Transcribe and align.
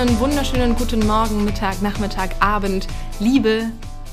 einen 0.00 0.18
wunderschönen 0.18 0.76
guten 0.76 1.06
Morgen, 1.06 1.44
Mittag, 1.44 1.82
Nachmittag, 1.82 2.30
Abend, 2.40 2.86
liebe 3.18 3.66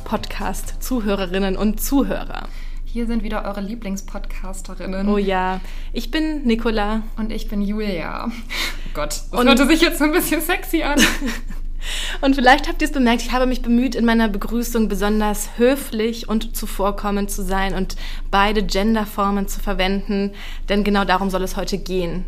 Podcast-Zuhörerinnen 0.03 1.55
und 1.55 1.81
Zuhörer. 1.81 2.49
Hier 2.83 3.07
sind 3.07 3.23
wieder 3.23 3.45
eure 3.45 3.61
Lieblingspodcasterinnen. 3.61 5.07
Oh 5.07 5.17
ja, 5.17 5.61
ich 5.93 6.11
bin 6.11 6.43
Nicola. 6.43 7.03
Und 7.15 7.31
ich 7.31 7.47
bin 7.47 7.61
Julia. 7.61 8.27
Oh 8.27 8.89
Gott, 8.93 9.11
das 9.11 9.39
und 9.39 9.47
hörte 9.47 9.65
sich 9.65 9.79
jetzt 9.79 9.99
so 9.99 10.03
ein 10.03 10.11
bisschen 10.11 10.41
sexy 10.41 10.83
an. 10.83 10.99
Und 12.21 12.35
vielleicht 12.35 12.67
habt 12.67 12.81
ihr 12.81 12.87
es 12.87 12.93
bemerkt, 12.93 13.21
ich 13.21 13.31
habe 13.31 13.45
mich 13.45 13.61
bemüht, 13.61 13.95
in 13.95 14.03
meiner 14.03 14.27
Begrüßung 14.27 14.89
besonders 14.89 15.51
höflich 15.57 16.27
und 16.27 16.55
zuvorkommend 16.55 17.31
zu 17.31 17.43
sein 17.43 17.75
und 17.75 17.95
beide 18.29 18.63
Genderformen 18.63 19.47
zu 19.47 19.61
verwenden, 19.61 20.31
denn 20.67 20.83
genau 20.83 21.05
darum 21.05 21.29
soll 21.29 21.43
es 21.43 21.55
heute 21.55 21.77
gehen. 21.77 22.25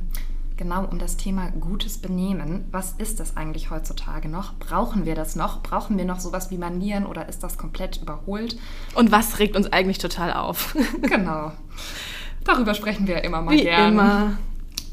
Genau 0.59 0.84
um 0.84 0.99
das 0.99 1.16
Thema 1.16 1.52
gutes 1.52 1.99
Benehmen. 1.99 2.67
Was 2.70 2.91
ist 2.98 3.22
das 3.22 3.38
eigentlich 3.38 3.70
heutzutage 3.70 4.27
noch? 4.27 4.59
Brauchen 4.59 5.05
wir 5.05 5.16
das 5.16 5.38
noch? 5.38 5.63
Brauchen 5.63 5.98
wir 5.98 6.04
noch 6.04 6.20
sowas 6.20 6.52
wie 6.52 6.58
Manieren 6.58 7.05
oder 7.05 7.30
ist 7.30 7.44
das 7.44 7.58
komplett 7.58 8.02
überholt? 8.02 8.59
Und 8.94 9.09
was 9.09 9.40
regt 9.40 9.55
uns 9.55 9.72
eigentlich 9.72 10.00
total 10.00 10.34
auf? 10.34 10.76
genau. 11.02 11.53
Darüber 12.44 12.73
sprechen 12.73 13.08
wir 13.08 13.23
immer 13.23 13.41
mal 13.41 13.55
Wie 13.55 13.64
gern. 13.64 13.94
Immer. 13.94 14.38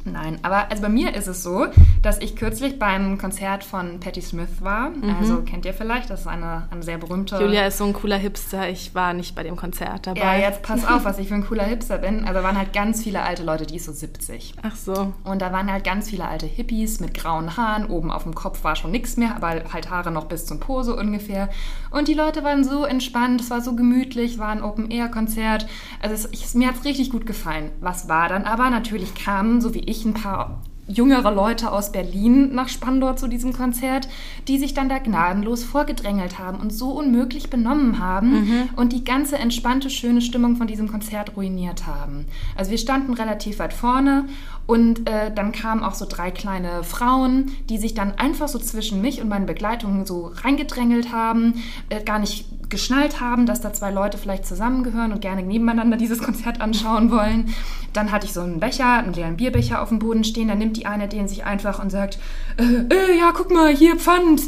Nein, 0.06 0.38
aber 0.42 0.70
also 0.70 0.82
bei 0.82 0.88
mir 0.88 1.14
ist 1.14 1.26
es 1.26 1.42
so, 1.42 1.66
dass 2.02 2.20
ich 2.20 2.36
kürzlich 2.36 2.78
beim 2.78 3.18
Konzert 3.18 3.64
von 3.64 4.00
Patti 4.00 4.22
Smith 4.22 4.60
war. 4.60 4.90
Mhm. 4.90 5.16
Also 5.20 5.42
kennt 5.42 5.64
ihr 5.66 5.74
vielleicht, 5.74 6.10
das 6.10 6.20
ist 6.20 6.26
eine, 6.26 6.68
eine 6.70 6.82
sehr 6.82 6.98
berühmte. 6.98 7.38
Julia 7.40 7.66
ist 7.66 7.78
so 7.78 7.84
ein 7.84 7.92
cooler 7.92 8.16
Hipster. 8.16 8.68
Ich 8.68 8.94
war 8.94 9.12
nicht 9.14 9.34
bei 9.34 9.42
dem 9.42 9.56
Konzert 9.56 10.06
dabei. 10.06 10.20
Ja, 10.20 10.36
jetzt 10.36 10.62
pass 10.62 10.86
auf, 10.86 11.04
was 11.04 11.18
ich 11.18 11.28
für 11.28 11.34
ein 11.34 11.46
cooler 11.46 11.64
Hipster 11.64 11.98
bin. 11.98 12.24
Also 12.24 12.42
waren 12.42 12.56
halt 12.56 12.72
ganz 12.72 13.02
viele 13.02 13.22
alte 13.22 13.42
Leute, 13.42 13.66
die 13.66 13.76
ist 13.76 13.86
so 13.86 13.92
70. 13.92 14.54
Ach 14.62 14.76
so. 14.76 15.12
Und 15.24 15.42
da 15.42 15.52
waren 15.52 15.70
halt 15.70 15.84
ganz 15.84 16.10
viele 16.10 16.26
alte 16.26 16.46
Hippies 16.46 17.00
mit 17.00 17.14
grauen 17.14 17.56
Haaren. 17.56 17.86
Oben 17.86 18.10
auf 18.10 18.22
dem 18.22 18.34
Kopf 18.34 18.62
war 18.64 18.76
schon 18.76 18.90
nichts 18.90 19.16
mehr, 19.16 19.34
aber 19.34 19.62
halt 19.72 19.90
Haare 19.90 20.10
noch 20.10 20.26
bis 20.26 20.46
zum 20.46 20.60
Pose 20.60 20.94
ungefähr. 20.94 21.48
Und 21.90 22.08
die 22.08 22.14
Leute 22.14 22.44
waren 22.44 22.62
so 22.62 22.84
entspannt, 22.84 23.40
es 23.40 23.50
war 23.50 23.60
so 23.60 23.74
gemütlich, 23.74 24.38
war 24.38 24.48
ein 24.48 24.62
Open-Air-Konzert. 24.62 25.66
Also 26.02 26.14
es, 26.14 26.28
ich, 26.32 26.54
mir 26.54 26.68
hat 26.68 26.76
es 26.76 26.84
richtig 26.84 27.10
gut 27.10 27.26
gefallen. 27.26 27.70
Was 27.80 28.08
war 28.08 28.28
dann 28.28 28.44
aber? 28.44 28.70
Natürlich 28.70 29.14
kamen, 29.14 29.60
so 29.60 29.74
wie 29.74 29.80
ich, 29.80 29.95
ein 30.04 30.14
paar 30.14 30.60
jüngere 30.88 31.32
Leute 31.32 31.72
aus 31.72 31.90
Berlin 31.90 32.54
nach 32.54 32.68
Spandau 32.68 33.14
zu 33.14 33.26
diesem 33.26 33.52
Konzert, 33.52 34.08
die 34.46 34.58
sich 34.58 34.72
dann 34.72 34.88
da 34.88 34.98
gnadenlos 34.98 35.64
vorgedrängelt 35.64 36.38
haben 36.38 36.58
und 36.58 36.72
so 36.72 36.90
unmöglich 36.90 37.50
benommen 37.50 37.98
haben 37.98 38.30
mhm. 38.30 38.68
und 38.76 38.92
die 38.92 39.04
ganze 39.04 39.36
entspannte, 39.36 39.90
schöne 39.90 40.20
Stimmung 40.20 40.56
von 40.56 40.66
diesem 40.66 40.88
Konzert 40.88 41.36
ruiniert 41.36 41.86
haben. 41.86 42.26
Also 42.54 42.70
wir 42.70 42.78
standen 42.78 43.14
relativ 43.14 43.58
weit 43.58 43.72
vorne 43.72 44.26
und 44.66 45.08
äh, 45.08 45.32
dann 45.34 45.52
kamen 45.52 45.82
auch 45.82 45.94
so 45.94 46.06
drei 46.08 46.30
kleine 46.30 46.84
Frauen, 46.84 47.50
die 47.68 47.78
sich 47.78 47.94
dann 47.94 48.12
einfach 48.12 48.48
so 48.48 48.58
zwischen 48.58 49.00
mich 49.00 49.20
und 49.20 49.28
meine 49.28 49.46
Begleitung 49.46 50.06
so 50.06 50.32
reingedrängelt 50.34 51.12
haben, 51.12 51.54
äh, 51.88 52.02
gar 52.02 52.20
nicht 52.20 52.46
geschnallt 52.68 53.20
haben, 53.20 53.46
dass 53.46 53.60
da 53.60 53.72
zwei 53.72 53.90
Leute 53.90 54.18
vielleicht 54.18 54.46
zusammengehören 54.46 55.12
und 55.12 55.20
gerne 55.20 55.42
nebeneinander 55.42 55.96
dieses 55.96 56.18
Konzert 56.18 56.60
anschauen 56.60 57.10
wollen. 57.10 57.54
Dann 57.92 58.12
hatte 58.12 58.26
ich 58.26 58.32
so 58.32 58.40
einen 58.40 58.60
Becher, 58.60 58.94
einen 58.94 59.12
leeren 59.12 59.36
Bierbecher 59.36 59.80
auf 59.82 59.88
dem 59.88 59.98
Boden 59.98 60.24
stehen. 60.24 60.48
Dann 60.48 60.58
nimmt 60.58 60.76
die 60.76 60.86
eine 60.86 61.08
den 61.08 61.28
sich 61.28 61.44
einfach 61.44 61.78
und 61.78 61.90
sagt, 61.90 62.18
äh, 62.58 62.62
äh, 62.62 63.18
ja, 63.18 63.32
guck 63.32 63.50
mal, 63.50 63.74
hier 63.74 63.96
Pfand. 63.96 64.42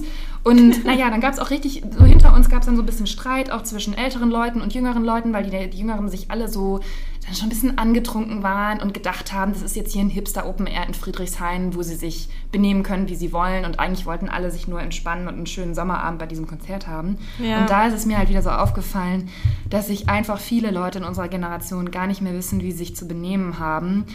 Und 0.48 0.84
naja, 0.84 1.10
dann 1.10 1.20
gab 1.20 1.32
es 1.32 1.38
auch 1.38 1.50
richtig, 1.50 1.82
so 1.90 2.04
hinter 2.04 2.34
uns 2.34 2.48
gab 2.48 2.60
es 2.60 2.66
dann 2.66 2.76
so 2.76 2.82
ein 2.82 2.86
bisschen 2.86 3.06
Streit, 3.06 3.50
auch 3.50 3.62
zwischen 3.62 3.92
älteren 3.92 4.30
Leuten 4.30 4.62
und 4.62 4.72
jüngeren 4.72 5.04
Leuten, 5.04 5.32
weil 5.32 5.44
die, 5.44 5.70
die 5.70 5.78
Jüngeren 5.78 6.08
sich 6.08 6.30
alle 6.30 6.48
so 6.48 6.80
dann 7.26 7.34
schon 7.34 7.46
ein 7.46 7.50
bisschen 7.50 7.76
angetrunken 7.76 8.42
waren 8.42 8.80
und 8.80 8.94
gedacht 8.94 9.34
haben, 9.34 9.52
das 9.52 9.60
ist 9.60 9.76
jetzt 9.76 9.92
hier 9.92 10.00
ein 10.00 10.08
Hipster 10.08 10.46
Open 10.46 10.66
Air 10.66 10.86
in 10.86 10.94
Friedrichshain, 10.94 11.74
wo 11.74 11.82
sie 11.82 11.94
sich 11.94 12.30
benehmen 12.50 12.82
können, 12.82 13.10
wie 13.10 13.16
sie 13.16 13.34
wollen. 13.34 13.66
Und 13.66 13.78
eigentlich 13.78 14.06
wollten 14.06 14.30
alle 14.30 14.50
sich 14.50 14.66
nur 14.66 14.80
entspannen 14.80 15.28
und 15.28 15.34
einen 15.34 15.46
schönen 15.46 15.74
Sommerabend 15.74 16.18
bei 16.18 16.26
diesem 16.26 16.46
Konzert 16.46 16.86
haben. 16.86 17.18
Ja. 17.38 17.60
Und 17.60 17.70
da 17.70 17.86
ist 17.86 17.94
es 17.94 18.06
mir 18.06 18.16
halt 18.16 18.30
wieder 18.30 18.40
so 18.40 18.50
aufgefallen, 18.50 19.28
dass 19.68 19.88
sich 19.88 20.08
einfach 20.08 20.40
viele 20.40 20.70
Leute 20.70 20.98
in 20.98 21.04
unserer 21.04 21.28
Generation 21.28 21.90
gar 21.90 22.06
nicht 22.06 22.22
mehr 22.22 22.32
wissen, 22.32 22.62
wie 22.62 22.72
sie 22.72 22.78
sich 22.78 22.96
zu 22.96 23.06
benehmen 23.06 23.58
haben 23.58 24.06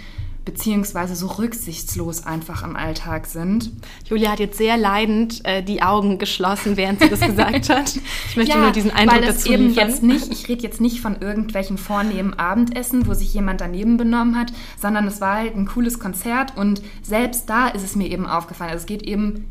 beziehungsweise 0.46 1.16
so 1.16 1.28
rücksichtslos 1.28 2.26
einfach 2.26 2.64
im 2.64 2.76
Alltag 2.76 3.28
sind. 3.28 3.72
Julia 4.06 4.32
hat 4.32 4.40
jetzt 4.40 4.58
sehr 4.58 4.78
leidend 4.78 5.46
äh, 5.46 5.64
die 5.64 5.82
Augen 5.82 6.18
geschlossen, 6.18 6.76
während 6.76 7.02
sie 7.02 7.10
das 7.10 7.22
gesagt 7.22 7.70
hat. 7.70 7.96
Ich 8.30 8.36
möchte 8.36 8.56
ja, 8.56 8.62
nur 8.62 8.72
diesen 8.72 8.92
Eindruck 8.92 9.22
weil 9.22 9.28
dazu 9.28 9.52
eben 9.52 9.74
jetzt 9.74 10.04
nicht, 10.04 10.32
ich 10.32 10.48
rede 10.50 10.64
jetzt 10.64 10.82
nicht 10.82 11.02
von 11.02 11.22
irgendwelchen 11.22 11.78
vornehmen 11.78 12.34
Abendessen, 12.34 13.08
wo 13.08 13.14
sich 13.14 13.34
jemand 13.34 13.62
daneben 13.62 13.98
benommen 13.98 14.38
hat, 14.38 14.52
sondern 14.82 15.08
es 15.08 15.22
war 15.22 15.38
halt 15.38 15.56
ein 15.56 15.66
cooles 15.66 16.00
Konzert 16.00 16.58
und 16.58 16.82
selbst 17.02 17.50
da 17.50 17.68
ist 17.68 17.84
es 17.84 17.96
mir 17.96 18.10
eben 18.10 18.26
aufgefallen. 18.26 18.72
Also 18.72 18.82
es 18.82 18.88
geht 18.88 19.04
eben, 19.04 19.46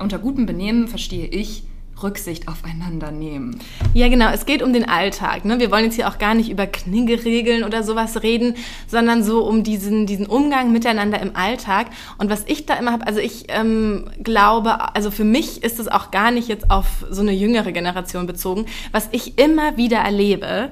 unter 0.00 0.18
gutem 0.18 0.46
Benehmen 0.46 0.88
verstehe 0.88 1.26
ich, 1.26 1.64
Rücksicht 2.02 2.48
aufeinander 2.48 3.10
nehmen. 3.10 3.58
Ja, 3.94 4.08
genau. 4.08 4.30
Es 4.30 4.46
geht 4.46 4.62
um 4.62 4.72
den 4.72 4.88
Alltag. 4.88 5.44
Ne? 5.44 5.58
Wir 5.58 5.70
wollen 5.70 5.84
jetzt 5.84 5.94
hier 5.94 6.08
auch 6.08 6.18
gar 6.18 6.34
nicht 6.34 6.50
über 6.50 6.66
Kniggeregeln 6.66 7.64
oder 7.64 7.82
sowas 7.82 8.22
reden, 8.22 8.54
sondern 8.86 9.22
so 9.22 9.44
um 9.44 9.62
diesen, 9.62 10.06
diesen 10.06 10.26
Umgang 10.26 10.72
miteinander 10.72 11.20
im 11.20 11.34
Alltag. 11.36 11.88
Und 12.18 12.30
was 12.30 12.44
ich 12.46 12.66
da 12.66 12.74
immer 12.74 12.92
habe, 12.92 13.06
also 13.06 13.20
ich 13.20 13.44
ähm, 13.48 14.10
glaube, 14.22 14.94
also 14.94 15.10
für 15.10 15.24
mich 15.24 15.62
ist 15.62 15.78
es 15.78 15.88
auch 15.88 16.10
gar 16.10 16.30
nicht 16.30 16.48
jetzt 16.48 16.70
auf 16.70 16.86
so 17.10 17.22
eine 17.22 17.32
jüngere 17.32 17.72
Generation 17.72 18.26
bezogen. 18.26 18.66
Was 18.92 19.08
ich 19.12 19.38
immer 19.38 19.76
wieder 19.76 19.98
erlebe, 19.98 20.70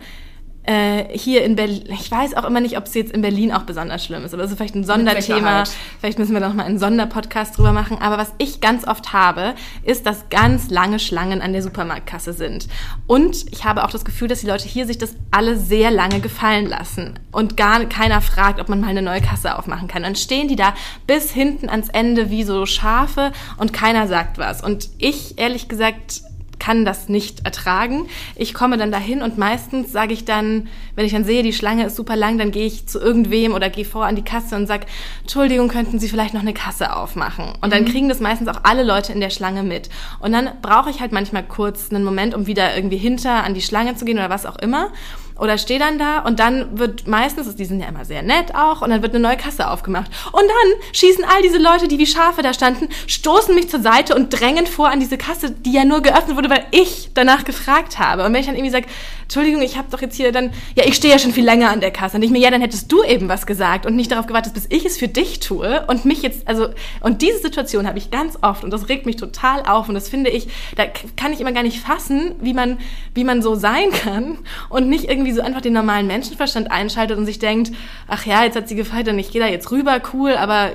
hier 1.12 1.44
in 1.44 1.54
Berlin, 1.54 1.84
ich 1.88 2.10
weiß 2.10 2.34
auch 2.34 2.44
immer 2.44 2.60
nicht, 2.60 2.76
ob 2.76 2.86
es 2.86 2.94
jetzt 2.94 3.12
in 3.12 3.22
Berlin 3.22 3.52
auch 3.52 3.62
besonders 3.62 4.04
schlimm 4.04 4.24
ist, 4.24 4.34
aber 4.34 4.42
das 4.42 4.50
ist 4.50 4.56
vielleicht 4.56 4.74
ein 4.74 4.84
Sonderthema. 4.84 5.64
Vielleicht 6.00 6.18
müssen 6.18 6.32
wir 6.32 6.40
da 6.40 6.48
noch 6.48 6.56
mal 6.56 6.64
einen 6.64 6.78
Sonderpodcast 6.78 7.56
drüber 7.56 7.72
machen. 7.72 7.98
Aber 8.00 8.18
was 8.18 8.32
ich 8.38 8.60
ganz 8.60 8.86
oft 8.86 9.12
habe, 9.12 9.54
ist, 9.84 10.06
dass 10.06 10.28
ganz 10.28 10.70
lange 10.70 10.98
Schlangen 10.98 11.40
an 11.40 11.52
der 11.52 11.62
Supermarktkasse 11.62 12.32
sind. 12.32 12.66
Und 13.06 13.46
ich 13.52 13.64
habe 13.64 13.84
auch 13.84 13.90
das 13.90 14.04
Gefühl, 14.04 14.28
dass 14.28 14.40
die 14.40 14.46
Leute 14.46 14.66
hier 14.66 14.86
sich 14.86 14.98
das 14.98 15.14
alle 15.30 15.56
sehr 15.56 15.90
lange 15.90 16.20
gefallen 16.20 16.66
lassen 16.66 17.18
und 17.30 17.56
gar 17.56 17.84
keiner 17.84 18.20
fragt, 18.20 18.60
ob 18.60 18.68
man 18.68 18.80
mal 18.80 18.88
eine 18.88 19.02
neue 19.02 19.20
Kasse 19.20 19.56
aufmachen 19.56 19.88
kann. 19.88 20.02
Dann 20.02 20.16
stehen 20.16 20.48
die 20.48 20.56
da 20.56 20.74
bis 21.06 21.30
hinten 21.30 21.68
ans 21.68 21.88
Ende 21.90 22.30
wie 22.30 22.42
so 22.42 22.66
Schafe 22.66 23.32
und 23.56 23.72
keiner 23.72 24.08
sagt 24.08 24.38
was. 24.38 24.62
Und 24.62 24.88
ich, 24.98 25.38
ehrlich 25.38 25.68
gesagt, 25.68 26.22
kann 26.58 26.84
das 26.84 27.08
nicht 27.08 27.44
ertragen. 27.44 28.08
Ich 28.34 28.54
komme 28.54 28.76
dann 28.76 28.90
dahin 28.90 29.22
und 29.22 29.38
meistens 29.38 29.92
sage 29.92 30.12
ich 30.12 30.24
dann, 30.24 30.68
wenn 30.94 31.06
ich 31.06 31.12
dann 31.12 31.24
sehe, 31.24 31.42
die 31.42 31.52
Schlange 31.52 31.86
ist 31.86 31.96
super 31.96 32.16
lang, 32.16 32.38
dann 32.38 32.50
gehe 32.50 32.66
ich 32.66 32.86
zu 32.86 32.98
irgendwem 32.98 33.54
oder 33.54 33.70
gehe 33.70 33.84
vor 33.84 34.06
an 34.06 34.16
die 34.16 34.24
Kasse 34.24 34.56
und 34.56 34.66
sage, 34.66 34.86
Entschuldigung, 35.22 35.68
könnten 35.68 35.98
Sie 35.98 36.08
vielleicht 36.08 36.34
noch 36.34 36.40
eine 36.40 36.54
Kasse 36.54 36.94
aufmachen? 36.94 37.52
Und 37.60 37.72
dann 37.72 37.82
mhm. 37.82 37.88
kriegen 37.88 38.08
das 38.08 38.20
meistens 38.20 38.48
auch 38.48 38.60
alle 38.62 38.82
Leute 38.82 39.12
in 39.12 39.20
der 39.20 39.30
Schlange 39.30 39.62
mit. 39.62 39.88
Und 40.20 40.32
dann 40.32 40.50
brauche 40.62 40.90
ich 40.90 41.00
halt 41.00 41.12
manchmal 41.12 41.42
kurz 41.42 41.90
einen 41.90 42.04
Moment, 42.04 42.34
um 42.34 42.46
wieder 42.46 42.74
irgendwie 42.74 42.98
hinter 42.98 43.44
an 43.44 43.54
die 43.54 43.62
Schlange 43.62 43.96
zu 43.96 44.04
gehen 44.04 44.18
oder 44.18 44.30
was 44.30 44.46
auch 44.46 44.56
immer 44.56 44.90
oder 45.38 45.58
stehe 45.58 45.78
dann 45.78 45.98
da 45.98 46.20
und 46.20 46.40
dann 46.40 46.78
wird 46.78 47.06
meistens, 47.06 47.54
die 47.56 47.64
sind 47.64 47.80
ja 47.80 47.88
immer 47.88 48.04
sehr 48.04 48.22
nett 48.22 48.54
auch, 48.54 48.82
und 48.82 48.90
dann 48.90 49.02
wird 49.02 49.14
eine 49.14 49.22
neue 49.22 49.36
Kasse 49.36 49.68
aufgemacht. 49.70 50.10
Und 50.32 50.42
dann 50.42 50.80
schießen 50.92 51.24
all 51.24 51.42
diese 51.42 51.58
Leute, 51.58 51.88
die 51.88 51.98
wie 51.98 52.06
Schafe 52.06 52.42
da 52.42 52.52
standen, 52.52 52.88
stoßen 53.06 53.54
mich 53.54 53.68
zur 53.68 53.80
Seite 53.80 54.14
und 54.14 54.30
drängen 54.30 54.66
vor 54.66 54.88
an 54.88 55.00
diese 55.00 55.18
Kasse, 55.18 55.50
die 55.50 55.72
ja 55.72 55.84
nur 55.84 56.00
geöffnet 56.02 56.36
wurde, 56.36 56.50
weil 56.50 56.66
ich 56.70 57.10
danach 57.14 57.44
gefragt 57.44 57.98
habe. 57.98 58.24
Und 58.24 58.32
wenn 58.32 58.40
ich 58.40 58.46
dann 58.46 58.56
irgendwie 58.56 58.72
sage, 58.72 58.86
Entschuldigung, 59.26 59.60
ich 59.60 59.76
habe 59.76 59.88
doch 59.90 60.00
jetzt 60.00 60.16
hier 60.16 60.30
dann, 60.30 60.52
ja, 60.76 60.84
ich 60.86 60.94
stehe 60.94 61.12
ja 61.12 61.18
schon 61.18 61.32
viel 61.32 61.44
länger 61.44 61.70
an 61.70 61.80
der 61.80 61.90
Kasse. 61.90 62.16
Und 62.16 62.22
ich 62.22 62.30
mir, 62.30 62.38
ja, 62.38 62.48
dann 62.48 62.60
hättest 62.60 62.92
du 62.92 63.02
eben 63.02 63.28
was 63.28 63.44
gesagt 63.44 63.84
und 63.84 63.96
nicht 63.96 64.12
darauf 64.12 64.26
gewartet, 64.26 64.54
bis 64.54 64.66
ich 64.70 64.84
es 64.84 64.96
für 64.96 65.08
dich 65.08 65.40
tue 65.40 65.84
und 65.88 66.04
mich 66.04 66.22
jetzt, 66.22 66.46
also, 66.46 66.68
und 67.00 67.22
diese 67.22 67.40
Situation 67.40 67.88
habe 67.88 67.98
ich 67.98 68.12
ganz 68.12 68.38
oft 68.42 68.62
und 68.62 68.70
das 68.70 68.88
regt 68.88 69.04
mich 69.04 69.16
total 69.16 69.64
auf 69.64 69.88
und 69.88 69.94
das 69.94 70.08
finde 70.08 70.30
ich, 70.30 70.46
da 70.76 70.84
kann 71.16 71.32
ich 71.32 71.40
immer 71.40 71.50
gar 71.50 71.64
nicht 71.64 71.80
fassen, 71.80 72.36
wie 72.40 72.54
man, 72.54 72.78
wie 73.14 73.24
man 73.24 73.42
so 73.42 73.56
sein 73.56 73.90
kann 73.90 74.38
und 74.68 74.88
nicht 74.88 75.10
irgendwie 75.10 75.32
so 75.32 75.42
einfach 75.42 75.60
den 75.60 75.72
normalen 75.72 76.06
Menschenverstand 76.06 76.70
einschaltet 76.70 77.18
und 77.18 77.26
sich 77.26 77.40
denkt, 77.40 77.72
ach 78.06 78.26
ja, 78.26 78.44
jetzt 78.44 78.56
hat 78.56 78.68
sie 78.68 78.76
gefeiert 78.76 79.08
und 79.08 79.18
ich 79.18 79.32
gehe 79.32 79.40
da 79.40 79.48
jetzt 79.48 79.72
rüber, 79.72 80.00
cool, 80.12 80.36
aber 80.36 80.70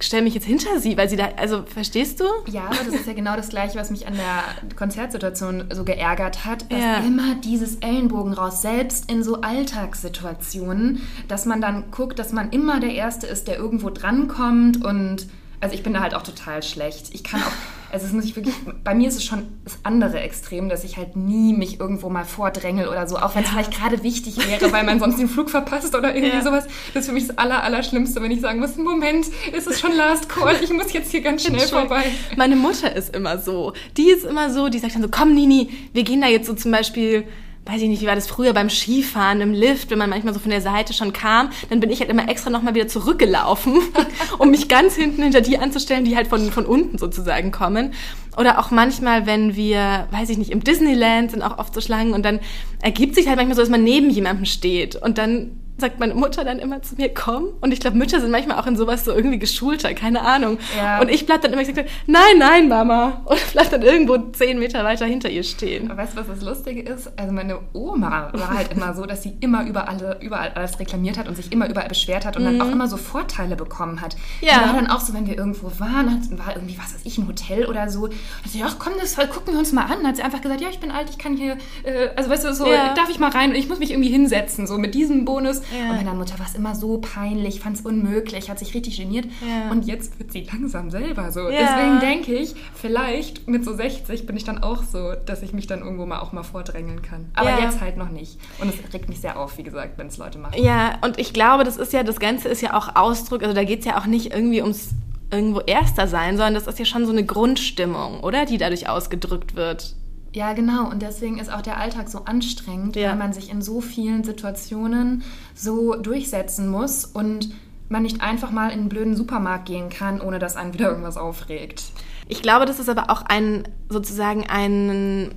stelle 0.00 0.22
mich 0.22 0.34
jetzt 0.34 0.46
hinter 0.46 0.78
sie, 0.80 0.96
weil 0.96 1.08
sie 1.08 1.16
da, 1.16 1.28
also 1.36 1.64
verstehst 1.64 2.20
du? 2.20 2.24
Ja, 2.50 2.66
aber 2.66 2.84
das 2.84 2.94
ist 2.94 3.06
ja 3.06 3.12
genau 3.12 3.36
das 3.36 3.48
Gleiche, 3.48 3.78
was 3.78 3.90
mich 3.90 4.06
an 4.06 4.14
der 4.14 4.76
Konzertsituation 4.76 5.64
so 5.72 5.84
geärgert 5.84 6.44
hat, 6.44 6.70
dass 6.72 6.80
ja. 6.80 6.98
immer 6.98 7.34
dieses 7.36 7.76
Ellenbogen 7.76 8.32
raus, 8.32 8.62
selbst 8.62 9.10
in 9.10 9.22
so 9.22 9.40
Alltagssituationen, 9.40 11.02
dass 11.28 11.46
man 11.46 11.60
dann 11.60 11.90
guckt, 11.90 12.18
dass 12.18 12.32
man 12.32 12.50
immer 12.50 12.80
der 12.80 12.92
Erste 12.94 13.26
ist, 13.26 13.48
der 13.48 13.56
irgendwo 13.56 13.90
drankommt 13.90 14.84
und 14.84 15.26
also 15.60 15.74
ich 15.74 15.82
bin 15.82 15.94
da 15.94 16.00
halt 16.00 16.14
auch 16.14 16.22
total 16.22 16.62
schlecht. 16.62 17.14
Ich 17.14 17.24
kann 17.24 17.42
auch, 17.42 17.52
also 17.94 18.06
es 18.06 18.12
muss 18.12 18.24
ich 18.24 18.34
wirklich, 18.34 18.56
bei 18.82 18.92
mir 18.92 19.06
ist 19.06 19.14
es 19.14 19.24
schon 19.24 19.46
das 19.62 19.78
andere 19.84 20.18
Extrem, 20.18 20.68
dass 20.68 20.82
ich 20.82 20.96
halt 20.96 21.14
nie 21.14 21.52
mich 21.52 21.78
irgendwo 21.78 22.08
mal 22.08 22.24
vordrängel 22.24 22.88
oder 22.88 23.06
so, 23.06 23.16
auch 23.16 23.36
wenn 23.36 23.44
es 23.44 23.50
ja. 23.50 23.54
vielleicht 23.54 23.72
gerade 23.72 24.02
wichtig 24.02 24.36
wäre, 24.48 24.72
weil 24.72 24.82
man 24.82 24.98
sonst 24.98 25.16
den 25.16 25.28
Flug 25.28 25.48
verpasst 25.48 25.94
oder 25.94 26.12
irgendwie 26.12 26.36
ja. 26.36 26.42
sowas. 26.42 26.64
Das 26.92 27.02
ist 27.02 27.08
für 27.08 27.14
mich 27.14 27.28
das 27.28 27.38
aller, 27.38 27.62
Allerschlimmste, 27.62 28.20
wenn 28.20 28.32
ich 28.32 28.40
sagen 28.40 28.58
muss, 28.58 28.76
Moment, 28.76 29.26
ist 29.56 29.68
es 29.68 29.78
schon 29.78 29.94
Last 29.94 30.28
Call, 30.28 30.56
ich 30.60 30.72
muss 30.72 30.92
jetzt 30.92 31.12
hier 31.12 31.20
ganz 31.20 31.44
schnell 31.44 31.68
vorbei. 31.68 32.02
Meine 32.36 32.56
Mutter 32.56 32.96
ist 32.96 33.14
immer 33.14 33.38
so. 33.38 33.72
Die 33.96 34.10
ist 34.10 34.24
immer 34.24 34.50
so, 34.50 34.68
die 34.68 34.80
sagt 34.80 34.96
dann 34.96 35.02
so, 35.02 35.08
komm 35.08 35.32
Nini, 35.32 35.70
wir 35.92 36.02
gehen 36.02 36.20
da 36.20 36.26
jetzt 36.26 36.48
so 36.48 36.54
zum 36.54 36.72
Beispiel 36.72 37.28
weiß 37.66 37.80
ich 37.80 37.88
nicht, 37.88 38.02
wie 38.02 38.06
war 38.06 38.14
das 38.14 38.26
früher 38.26 38.52
beim 38.52 38.68
Skifahren 38.68 39.40
im 39.40 39.52
Lift, 39.52 39.90
wenn 39.90 39.98
man 39.98 40.10
manchmal 40.10 40.34
so 40.34 40.40
von 40.40 40.50
der 40.50 40.60
Seite 40.60 40.92
schon 40.92 41.12
kam, 41.12 41.50
dann 41.70 41.80
bin 41.80 41.90
ich 41.90 42.00
halt 42.00 42.10
immer 42.10 42.28
extra 42.28 42.50
nochmal 42.50 42.74
wieder 42.74 42.88
zurückgelaufen, 42.88 43.78
um 44.38 44.50
mich 44.50 44.68
ganz 44.68 44.94
hinten 44.94 45.22
hinter 45.22 45.40
die 45.40 45.58
anzustellen, 45.58 46.04
die 46.04 46.16
halt 46.16 46.26
von, 46.26 46.50
von 46.50 46.66
unten 46.66 46.98
sozusagen 46.98 47.52
kommen. 47.52 47.94
Oder 48.36 48.58
auch 48.58 48.70
manchmal, 48.70 49.26
wenn 49.26 49.56
wir, 49.56 50.08
weiß 50.10 50.28
ich 50.28 50.38
nicht, 50.38 50.50
im 50.50 50.62
Disneyland 50.62 51.30
sind 51.30 51.42
auch 51.42 51.58
oft 51.58 51.72
so 51.72 51.80
Schlangen 51.80 52.12
und 52.12 52.24
dann 52.24 52.40
ergibt 52.82 53.14
sich 53.14 53.28
halt 53.28 53.36
manchmal 53.36 53.56
so, 53.56 53.62
dass 53.62 53.70
man 53.70 53.84
neben 53.84 54.10
jemandem 54.10 54.44
steht 54.44 54.96
und 54.96 55.16
dann 55.16 55.63
sagt 55.76 55.98
meine 55.98 56.14
Mutter 56.14 56.44
dann 56.44 56.60
immer 56.60 56.82
zu 56.82 56.94
mir, 56.94 57.12
komm. 57.12 57.48
Und 57.60 57.72
ich 57.72 57.80
glaube, 57.80 57.96
Mütter 57.96 58.20
sind 58.20 58.30
manchmal 58.30 58.58
auch 58.58 58.66
in 58.66 58.76
sowas 58.76 59.04
so 59.04 59.12
irgendwie 59.12 59.38
geschulter, 59.38 59.92
keine 59.94 60.22
Ahnung. 60.22 60.58
Ja. 60.76 61.00
Und 61.00 61.10
ich 61.10 61.26
bleib 61.26 61.42
dann 61.42 61.52
immer 61.52 61.64
gesagt, 61.64 61.90
nein, 62.06 62.38
nein, 62.38 62.68
Mama. 62.68 63.22
Und 63.24 63.40
bleib 63.52 63.70
dann 63.70 63.82
irgendwo 63.82 64.16
zehn 64.32 64.58
Meter 64.58 64.84
weiter 64.84 65.04
hinter 65.06 65.28
ihr 65.28 65.42
stehen. 65.42 65.90
Aber 65.90 66.02
weißt 66.02 66.14
du, 66.14 66.20
was 66.20 66.26
das 66.28 66.42
Lustige 66.42 66.80
ist? 66.82 67.10
Also 67.18 67.32
meine 67.32 67.58
Oma 67.72 68.30
war 68.32 68.54
halt 68.54 68.72
immer 68.72 68.94
so, 68.94 69.04
dass 69.04 69.22
sie 69.24 69.36
immer 69.40 69.66
überall, 69.66 70.18
überall 70.20 70.52
alles 70.54 70.78
reklamiert 70.78 71.18
hat 71.18 71.26
und 71.26 71.36
sich 71.36 71.50
immer 71.50 71.68
überall 71.68 71.88
beschwert 71.88 72.24
hat 72.24 72.36
und 72.36 72.42
mhm. 72.42 72.58
dann 72.58 72.68
auch 72.68 72.72
immer 72.72 72.86
so 72.86 72.96
Vorteile 72.96 73.56
bekommen 73.56 74.00
hat. 74.00 74.16
Ja. 74.40 74.54
Die 74.54 74.66
war 74.66 74.74
dann 74.74 74.86
auch 74.86 75.00
so, 75.00 75.12
wenn 75.12 75.26
wir 75.26 75.36
irgendwo 75.36 75.72
waren, 75.78 76.28
war 76.38 76.54
irgendwie, 76.54 76.78
was 76.78 76.94
weiß 76.94 77.00
ich, 77.02 77.18
ein 77.18 77.26
Hotel 77.26 77.66
oder 77.66 77.90
so. 77.90 78.04
Und 78.04 78.14
sie, 78.46 78.62
ach 78.62 78.76
komm, 78.78 78.92
das 79.00 79.16
gucken 79.16 79.54
wir 79.54 79.58
uns 79.58 79.72
mal 79.72 79.86
an. 79.86 80.06
Hat 80.06 80.16
sie 80.16 80.22
einfach 80.22 80.40
gesagt, 80.40 80.60
ja, 80.60 80.68
ich 80.70 80.78
bin 80.78 80.92
alt, 80.92 81.10
ich 81.10 81.18
kann 81.18 81.36
hier, 81.36 81.56
äh, 81.82 82.10
also 82.14 82.30
weißt 82.30 82.44
du, 82.44 82.54
so, 82.54 82.66
ja. 82.66 82.94
darf 82.94 83.10
ich 83.10 83.18
mal 83.18 83.30
rein 83.30 83.50
und 83.50 83.56
ich 83.56 83.68
muss 83.68 83.80
mich 83.80 83.90
irgendwie 83.90 84.10
hinsetzen, 84.10 84.68
so 84.68 84.78
mit 84.78 84.94
diesem 84.94 85.24
Bonus. 85.24 85.62
Ja. 85.72 85.90
Und 85.90 85.96
meiner 85.96 86.14
Mutter 86.14 86.38
war 86.38 86.46
es 86.46 86.54
immer 86.54 86.74
so 86.74 86.98
peinlich, 86.98 87.60
fand 87.60 87.76
es 87.76 87.82
unmöglich, 87.82 88.50
hat 88.50 88.58
sich 88.58 88.74
richtig 88.74 88.96
geniert. 88.96 89.26
Ja. 89.46 89.70
Und 89.70 89.86
jetzt 89.86 90.18
wird 90.18 90.32
sie 90.32 90.42
langsam 90.42 90.90
selber 90.90 91.30
so. 91.32 91.48
Ja. 91.48 91.60
Deswegen 91.60 92.00
denke 92.00 92.34
ich, 92.34 92.54
vielleicht 92.74 93.48
mit 93.48 93.64
so 93.64 93.74
60 93.74 94.26
bin 94.26 94.36
ich 94.36 94.44
dann 94.44 94.62
auch 94.62 94.82
so, 94.82 95.14
dass 95.26 95.42
ich 95.42 95.52
mich 95.52 95.66
dann 95.66 95.80
irgendwo 95.80 96.06
mal 96.06 96.20
auch 96.20 96.32
mal 96.32 96.42
vordrängeln 96.42 97.02
kann. 97.02 97.26
Aber 97.34 97.60
jetzt 97.60 97.80
halt 97.80 97.96
noch 97.96 98.10
nicht. 98.10 98.38
Und 98.58 98.68
es 98.68 98.92
regt 98.92 99.08
mich 99.08 99.20
sehr 99.20 99.38
auf, 99.38 99.58
wie 99.58 99.62
gesagt, 99.62 99.98
wenn 99.98 100.08
es 100.08 100.18
Leute 100.18 100.38
machen. 100.38 100.62
Ja, 100.62 100.98
und 101.02 101.18
ich 101.18 101.32
glaube, 101.32 101.64
das 101.64 101.76
ist 101.76 101.92
ja, 101.92 102.02
das 102.02 102.20
Ganze 102.20 102.48
ist 102.48 102.60
ja 102.60 102.74
auch 102.76 102.96
Ausdruck, 102.96 103.42
also 103.42 103.54
da 103.54 103.64
geht 103.64 103.80
es 103.80 103.84
ja 103.84 103.98
auch 103.98 104.06
nicht 104.06 104.32
irgendwie 104.32 104.62
ums 104.62 104.90
irgendwo 105.30 105.60
Erster 105.60 106.06
sein, 106.06 106.36
sondern 106.36 106.54
das 106.54 106.66
ist 106.66 106.78
ja 106.78 106.84
schon 106.84 107.06
so 107.06 107.12
eine 107.12 107.24
Grundstimmung, 107.24 108.20
oder? 108.20 108.44
Die 108.44 108.58
dadurch 108.58 108.88
ausgedrückt 108.88 109.56
wird. 109.56 109.96
Ja, 110.34 110.52
genau. 110.52 110.90
Und 110.90 111.00
deswegen 111.00 111.38
ist 111.38 111.50
auch 111.50 111.62
der 111.62 111.78
Alltag 111.78 112.08
so 112.08 112.24
anstrengend, 112.24 112.96
ja. 112.96 113.10
weil 113.10 113.16
man 113.16 113.32
sich 113.32 113.50
in 113.50 113.62
so 113.62 113.80
vielen 113.80 114.24
Situationen 114.24 115.22
so 115.54 115.94
durchsetzen 115.94 116.68
muss 116.68 117.04
und 117.04 117.50
man 117.88 118.02
nicht 118.02 118.20
einfach 118.20 118.50
mal 118.50 118.70
in 118.70 118.80
einen 118.80 118.88
blöden 118.88 119.16
Supermarkt 119.16 119.66
gehen 119.66 119.90
kann, 119.90 120.20
ohne 120.20 120.40
dass 120.40 120.56
einen 120.56 120.74
wieder 120.74 120.88
irgendwas 120.88 121.16
aufregt. 121.16 121.84
Ich 122.26 122.42
glaube, 122.42 122.66
das 122.66 122.80
ist 122.80 122.88
aber 122.88 123.10
auch 123.10 123.22
ein 123.22 123.68
sozusagen 123.88 124.44
ein 124.48 125.36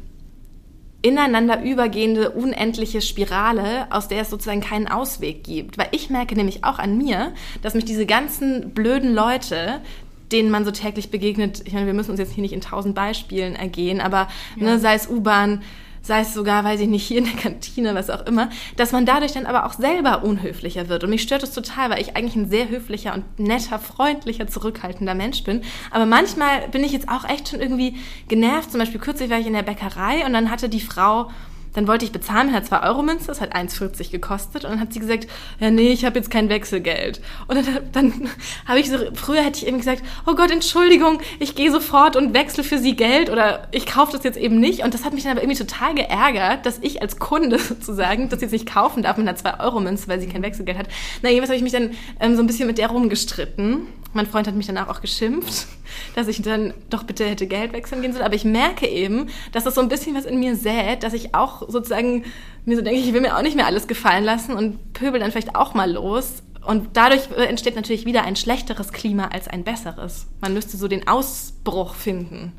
ineinander 1.04 1.62
übergehende 1.62 2.32
unendliche 2.32 3.02
Spirale, 3.02 3.86
aus 3.92 4.08
der 4.08 4.22
es 4.22 4.32
sozusagen 4.32 4.62
keinen 4.62 4.88
Ausweg 4.88 5.44
gibt. 5.44 5.78
Weil 5.78 5.90
ich 5.92 6.10
merke 6.10 6.36
nämlich 6.36 6.64
auch 6.64 6.80
an 6.80 6.98
mir, 6.98 7.34
dass 7.62 7.76
mich 7.76 7.86
diese 7.86 8.08
ganzen 8.08 8.72
blöden 8.72 9.14
Leute, 9.14 9.82
denen 10.31 10.51
man 10.51 10.65
so 10.65 10.71
täglich 10.71 11.09
begegnet, 11.09 11.63
ich 11.65 11.74
meine, 11.74 11.85
wir 11.85 11.94
müssen 11.94 12.12
uns 12.12 12.19
jetzt 12.19 12.33
hier 12.33 12.41
nicht 12.41 12.53
in 12.53 12.62
tausend 12.62 12.95
Beispielen 12.95 13.56
ergehen, 13.56 14.01
aber 14.01 14.27
ja. 14.56 14.63
ne, 14.63 14.79
sei 14.79 14.95
es 14.95 15.09
U-Bahn, 15.09 15.62
sei 16.07 16.21
es 16.21 16.33
sogar, 16.33 16.63
weiß 16.63 16.79
ich 16.79 16.88
nicht, 16.88 17.06
hier 17.06 17.19
in 17.19 17.25
der 17.25 17.33
Kantine, 17.33 17.94
was 17.94 18.09
auch 18.09 18.25
immer, 18.25 18.50
dass 18.77 18.94
man 18.94 19.06
dadurch 19.06 19.33
dann 19.33 19.45
aber 19.45 19.65
auch 19.65 19.74
selber 19.74 20.24
unhöflicher 20.24 20.89
wird. 20.89 21.03
Und 21.03 21.09
mich 21.09 21.21
stört 21.21 21.44
es 21.44 21.51
total, 21.51 21.89
weil 21.89 22.01
ich 22.01 22.15
eigentlich 22.15 22.35
ein 22.35 22.50
sehr 22.50 22.69
höflicher 22.69 23.13
und 23.13 23.39
netter, 23.39 23.77
freundlicher, 23.77 24.47
zurückhaltender 24.47 25.13
Mensch 25.13 25.44
bin. 25.44 25.62
Aber 25.91 26.06
manchmal 26.06 26.68
bin 26.69 26.83
ich 26.83 26.94
jetzt 26.94 27.09
auch 27.09 27.25
echt 27.25 27.50
schon 27.50 27.59
irgendwie 27.59 27.97
genervt. 28.27 28.71
Zum 28.71 28.79
Beispiel 28.79 29.01
kürzlich 29.01 29.29
war 29.29 29.39
ich 29.39 29.47
in 29.47 29.53
der 29.53 29.63
Bäckerei 29.63 30.25
und 30.25 30.33
dann 30.33 30.50
hatte 30.50 30.69
die 30.69 30.81
Frau 30.81 31.29
dann 31.77 31.88
wollte 31.88 32.06
ich 32.06 32.12
bezahlen, 32.12 32.53
hat 32.53 32.65
2 32.65 32.81
Euro 32.88 33.03
Münze, 33.03 33.27
das 33.27 33.39
hat 33.39 33.56
1,40 33.56 34.09
gekostet. 34.09 34.65
Und 34.65 34.71
dann 34.71 34.79
hat 34.79 34.94
sie 34.94 35.00
gesagt, 35.00 35.27
ja 35.59 35.69
nee, 35.69 35.89
ich 35.89 36.06
habe 36.06 36.18
jetzt 36.18 36.31
kein 36.31 36.50
Wechselgeld. 36.50 37.21
Und 37.47 37.56
dann, 37.56 37.91
dann 37.91 38.31
habe 38.65 38.79
ich 38.79 38.89
so, 38.89 38.97
früher 39.13 39.44
hätte 39.44 39.59
ich 39.59 39.68
eben 39.68 39.77
gesagt, 39.77 40.01
oh 40.25 40.33
Gott, 40.33 40.50
Entschuldigung, 40.50 41.21
ich 41.38 41.53
gehe 41.53 41.71
sofort 41.71 42.15
und 42.15 42.33
wechsle 42.33 42.63
für 42.63 42.79
sie 42.79 42.95
Geld 42.95 43.29
oder 43.29 43.68
ich 43.69 43.85
kaufe 43.85 44.12
das 44.12 44.24
jetzt 44.24 44.39
eben 44.39 44.59
nicht. 44.59 44.81
Und 44.83 44.95
das 44.95 45.06
hat 45.06 45.13
mich 45.13 45.21
dann 45.21 45.33
aber 45.33 45.44
irgendwie 45.44 45.63
total 45.63 45.94
geärgert, 45.94 46.65
dass 46.65 46.79
ich 46.81 47.03
als 47.03 47.19
Kunde 47.19 47.59
sozusagen 47.59 48.29
das 48.29 48.41
jetzt 48.41 48.53
nicht 48.53 48.65
kaufen 48.65 49.03
darf 49.03 49.18
mit 49.18 49.27
einer 49.27 49.38
2 49.38 49.59
Euro 49.59 49.79
Münze, 49.79 50.07
weil 50.07 50.19
sie 50.19 50.25
kein 50.25 50.41
Wechselgeld 50.41 50.79
hat. 50.79 50.88
Na, 51.21 51.29
jedenfalls 51.29 51.50
habe 51.50 51.57
ich 51.57 51.63
mich 51.63 51.74
dann 51.74 51.91
ähm, 52.19 52.35
so 52.35 52.41
ein 52.41 52.47
bisschen 52.47 52.65
mit 52.65 52.79
der 52.79 52.88
rumgestritten. 52.88 53.85
Mein 54.13 54.25
Freund 54.25 54.47
hat 54.47 54.56
mich 54.56 54.65
danach 54.65 54.88
auch 54.88 55.01
geschimpft, 55.01 55.68
dass 56.15 56.27
ich 56.27 56.41
dann 56.41 56.74
doch 56.89 57.03
bitte 57.03 57.25
hätte 57.25 57.45
Geld 57.45 57.74
wechseln 57.74 58.01
gehen 58.01 58.13
sollen. 58.13 58.25
Aber 58.25 58.33
ich 58.33 58.45
merke 58.45 58.88
eben, 58.88 59.29
dass 59.51 59.63
das 59.63 59.75
so 59.75 59.81
ein 59.81 59.89
bisschen 59.89 60.15
was 60.15 60.25
in 60.25 60.39
mir 60.39 60.56
sät, 60.56 61.03
dass 61.03 61.13
ich 61.13 61.35
auch 61.35 61.67
sozusagen 61.68 62.24
mir 62.66 62.75
so 62.75 62.81
denke, 62.81 63.00
ich 63.00 63.14
will 63.14 63.22
mir 63.22 63.38
auch 63.38 63.42
nicht 63.42 63.56
mehr 63.56 63.66
alles 63.66 63.88
gefallen 63.88 64.24
lassen 64.24 64.54
und 64.54 64.94
pöbel 64.94 65.19
dann 65.19 65.31
vielleicht 65.31 65.56
auch 65.56 65.74
mal 65.74 65.92
los. 65.92 66.44
Und 66.66 66.90
dadurch 66.98 67.30
entsteht 67.31 67.78
natürlich 67.78 68.06
wieder 68.06 68.24
ein 68.24 68.36
schlechteres 68.36 68.92
Klima 68.92 69.28
als 69.28 69.48
ein 69.48 69.64
besseres. 69.64 70.28
Man 70.42 70.54
müsste 70.54 70.75
so 70.75 70.90
den 70.90 71.08
Ausbruch 71.08 71.96
finden. 71.96 72.52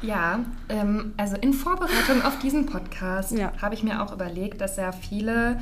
Ja, 0.00 0.40
ähm, 0.68 1.12
also 1.16 1.36
in 1.36 1.52
Vorbereitung 1.52 2.22
auf 2.22 2.38
diesen 2.38 2.66
Podcast 2.66 3.32
ja. 3.32 3.52
habe 3.60 3.74
ich 3.74 3.82
mir 3.82 4.02
auch 4.02 4.12
überlegt, 4.12 4.60
dass 4.60 4.76
ja 4.76 4.90
viele, 4.90 5.60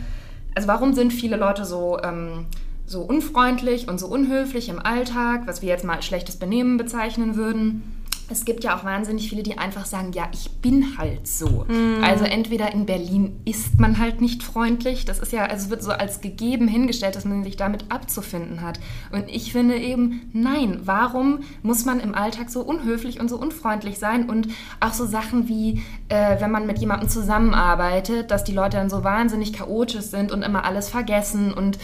also 0.54 0.66
warum 0.66 0.94
sind 0.94 1.12
viele 1.12 1.36
Leute 1.36 1.64
so, 1.64 1.98
ähm, 2.02 2.46
so 2.86 3.02
unfreundlich 3.02 3.88
und 3.88 3.98
so 3.98 4.06
unhöflich 4.06 4.68
im 4.68 4.78
Alltag, 4.78 5.42
was 5.46 5.60
wir 5.60 5.68
jetzt 5.68 5.84
mal 5.84 5.96
als 5.96 6.06
schlechtes 6.06 6.36
Benehmen 6.36 6.78
bezeichnen 6.78 7.36
würden? 7.36 7.99
Es 8.30 8.44
gibt 8.44 8.62
ja 8.64 8.76
auch 8.76 8.84
wahnsinnig 8.84 9.28
viele, 9.28 9.42
die 9.42 9.58
einfach 9.58 9.86
sagen, 9.86 10.12
ja, 10.12 10.28
ich 10.32 10.50
bin 10.62 10.96
halt 10.98 11.26
so. 11.26 11.64
Mhm. 11.68 12.02
Also 12.02 12.24
entweder 12.24 12.72
in 12.72 12.86
Berlin 12.86 13.40
ist 13.44 13.80
man 13.80 13.98
halt 13.98 14.20
nicht 14.20 14.42
freundlich, 14.42 15.04
das 15.04 15.18
ist 15.18 15.32
ja, 15.32 15.44
also 15.44 15.64
es 15.64 15.70
wird 15.70 15.82
so 15.82 15.90
als 15.90 16.20
gegeben 16.20 16.68
hingestellt, 16.68 17.16
dass 17.16 17.24
man 17.24 17.42
sich 17.42 17.56
damit 17.56 17.90
abzufinden 17.90 18.60
hat. 18.62 18.78
Und 19.10 19.28
ich 19.28 19.52
finde 19.52 19.76
eben, 19.76 20.30
nein, 20.32 20.80
warum 20.84 21.40
muss 21.62 21.84
man 21.84 21.98
im 22.00 22.14
Alltag 22.14 22.50
so 22.50 22.60
unhöflich 22.60 23.20
und 23.20 23.28
so 23.28 23.36
unfreundlich 23.36 23.98
sein? 23.98 24.30
Und 24.30 24.48
auch 24.78 24.92
so 24.92 25.06
Sachen 25.06 25.48
wie, 25.48 25.82
äh, 26.08 26.40
wenn 26.40 26.50
man 26.50 26.66
mit 26.66 26.78
jemandem 26.78 27.08
zusammenarbeitet, 27.08 28.30
dass 28.30 28.44
die 28.44 28.52
Leute 28.52 28.76
dann 28.76 28.90
so 28.90 29.02
wahnsinnig 29.02 29.52
chaotisch 29.52 30.02
sind 30.02 30.30
und 30.30 30.42
immer 30.42 30.64
alles 30.64 30.88
vergessen 30.88 31.52
und 31.52 31.78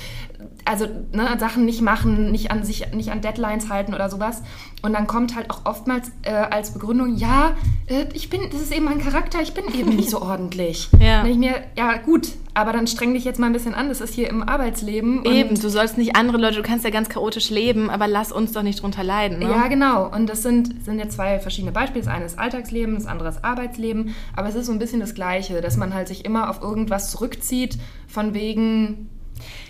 also 0.64 0.86
ne, 1.12 1.36
Sachen 1.38 1.64
nicht 1.64 1.80
machen, 1.80 2.30
nicht 2.30 2.50
an 2.50 2.64
sich, 2.64 2.92
nicht 2.92 3.10
an 3.10 3.20
Deadlines 3.20 3.70
halten 3.70 3.94
oder 3.94 4.10
sowas. 4.10 4.42
Und 4.82 4.92
dann 4.92 5.06
kommt 5.06 5.34
halt 5.34 5.50
auch 5.50 5.64
oftmals 5.64 6.10
äh, 6.22 6.35
als 6.38 6.72
Begründung, 6.72 7.16
ja, 7.16 7.56
äh, 7.86 8.06
ich 8.12 8.30
bin, 8.30 8.40
das 8.50 8.60
ist 8.60 8.72
eben 8.72 8.84
mein 8.84 9.00
Charakter, 9.00 9.40
ich 9.42 9.54
bin 9.54 9.64
eben 9.74 9.96
nicht 9.96 10.10
so 10.10 10.20
ordentlich. 10.22 10.88
ja. 11.00 11.22
Dann 11.22 11.30
ich 11.30 11.36
mir, 11.36 11.54
ja 11.76 11.96
gut, 11.98 12.28
aber 12.54 12.72
dann 12.72 12.86
streng 12.86 13.12
dich 13.12 13.24
jetzt 13.24 13.38
mal 13.38 13.46
ein 13.46 13.52
bisschen 13.52 13.74
an, 13.74 13.88
das 13.88 14.00
ist 14.00 14.14
hier 14.14 14.28
im 14.28 14.42
Arbeitsleben. 14.42 15.24
Eben, 15.26 15.60
du 15.60 15.68
sollst 15.68 15.98
nicht 15.98 16.16
andere 16.16 16.38
Leute, 16.38 16.56
du 16.56 16.62
kannst 16.62 16.84
ja 16.84 16.90
ganz 16.90 17.08
chaotisch 17.08 17.50
leben, 17.50 17.90
aber 17.90 18.08
lass 18.08 18.32
uns 18.32 18.52
doch 18.52 18.62
nicht 18.62 18.82
drunter 18.82 19.04
leiden. 19.04 19.40
Ne? 19.40 19.50
Ja, 19.50 19.68
genau. 19.68 20.08
Und 20.08 20.26
das 20.26 20.42
sind, 20.42 20.84
sind 20.84 20.98
ja 20.98 21.08
zwei 21.08 21.38
verschiedene 21.38 21.72
Beispiele. 21.72 22.04
Das 22.04 22.12
eine 22.12 22.24
ist 22.24 22.38
Alltagsleben, 22.38 22.94
das 22.94 23.06
andere 23.06 23.28
ist 23.28 23.44
Arbeitsleben. 23.44 24.14
Aber 24.34 24.48
es 24.48 24.54
ist 24.54 24.66
so 24.66 24.72
ein 24.72 24.78
bisschen 24.78 25.00
das 25.00 25.14
Gleiche, 25.14 25.60
dass 25.60 25.76
man 25.76 25.92
halt 25.92 26.08
sich 26.08 26.24
immer 26.24 26.48
auf 26.48 26.62
irgendwas 26.62 27.10
zurückzieht, 27.10 27.76
von 28.08 28.32
wegen, 28.32 29.10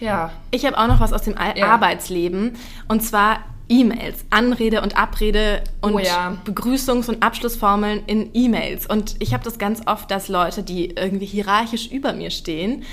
ja. 0.01 0.31
Ich 0.51 0.65
habe 0.65 0.79
auch 0.79 0.87
noch 0.87 1.01
was 1.01 1.13
aus 1.13 1.23
dem 1.23 1.35
ja. 1.57 1.67
Arbeitsleben. 1.67 2.53
Und 2.89 3.03
zwar 3.03 3.39
E-Mails, 3.69 4.25
Anrede 4.31 4.81
und 4.83 4.97
Abrede 4.97 5.63
und 5.81 5.95
oh 5.95 5.99
ja. 5.99 6.37
Begrüßungs- 6.45 7.09
und 7.09 7.23
Abschlussformeln 7.23 8.05
in 8.07 8.31
E-Mails. 8.33 8.87
Und 8.87 9.17
ich 9.19 9.35
habe 9.35 9.43
das 9.43 9.59
ganz 9.59 9.83
oft, 9.87 10.11
dass 10.11 10.29
Leute, 10.29 10.63
die 10.63 10.91
irgendwie 10.91 11.27
hierarchisch 11.27 11.91
über 11.91 12.13
mir 12.13 12.31
stehen, 12.31 12.85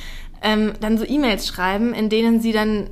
ähm, 0.42 0.74
dann 0.80 0.98
so 0.98 1.06
E-Mails 1.06 1.48
schreiben, 1.48 1.94
in 1.94 2.10
denen 2.10 2.42
sie 2.42 2.51
dann 2.51 2.89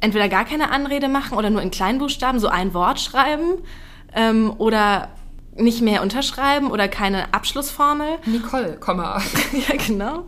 entweder 0.00 0.28
gar 0.28 0.44
keine 0.44 0.70
Anrede 0.70 1.08
machen 1.08 1.36
oder 1.36 1.50
nur 1.50 1.62
in 1.62 1.70
Kleinbuchstaben 1.70 2.40
so 2.40 2.48
ein 2.48 2.74
Wort 2.74 3.00
schreiben 3.00 3.58
ähm, 4.14 4.52
oder 4.58 5.08
nicht 5.56 5.82
mehr 5.82 6.02
unterschreiben 6.02 6.70
oder 6.70 6.88
keine 6.88 7.34
Abschlussformel. 7.34 8.18
Nicole, 8.26 8.76
Komma. 8.78 9.20
ja, 9.68 9.76
genau. 9.76 10.26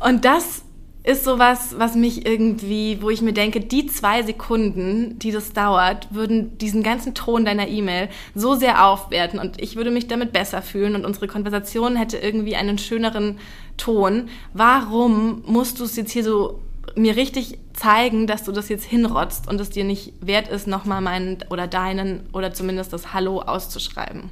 Und 0.00 0.24
das 0.24 0.62
ist 1.04 1.24
sowas, 1.24 1.74
was 1.78 1.96
mich 1.96 2.26
irgendwie, 2.26 2.98
wo 3.02 3.10
ich 3.10 3.22
mir 3.22 3.32
denke, 3.32 3.60
die 3.60 3.86
zwei 3.86 4.22
Sekunden, 4.22 5.18
die 5.18 5.32
das 5.32 5.52
dauert, 5.52 6.14
würden 6.14 6.56
diesen 6.58 6.82
ganzen 6.82 7.14
Ton 7.14 7.44
deiner 7.44 7.66
E-Mail 7.66 8.08
so 8.34 8.54
sehr 8.54 8.86
aufwerten 8.86 9.40
und 9.40 9.60
ich 9.60 9.74
würde 9.74 9.90
mich 9.90 10.06
damit 10.06 10.32
besser 10.32 10.62
fühlen 10.62 10.94
und 10.94 11.04
unsere 11.04 11.26
Konversation 11.26 11.96
hätte 11.96 12.18
irgendwie 12.18 12.54
einen 12.54 12.78
schöneren 12.78 13.38
Ton. 13.76 14.28
Warum 14.52 15.42
musst 15.44 15.80
du 15.80 15.84
es 15.84 15.96
jetzt 15.96 16.12
hier 16.12 16.24
so 16.24 16.60
mir 16.94 17.16
richtig 17.16 17.58
zeigen, 17.72 18.26
dass 18.26 18.44
du 18.44 18.52
das 18.52 18.68
jetzt 18.68 18.84
hinrotzt 18.84 19.48
und 19.48 19.60
es 19.60 19.70
dir 19.70 19.84
nicht 19.84 20.12
wert 20.20 20.48
ist, 20.48 20.66
nochmal 20.68 21.00
meinen 21.00 21.38
oder 21.50 21.66
deinen 21.66 22.28
oder 22.32 22.52
zumindest 22.52 22.92
das 22.92 23.12
Hallo 23.12 23.40
auszuschreiben? 23.40 24.30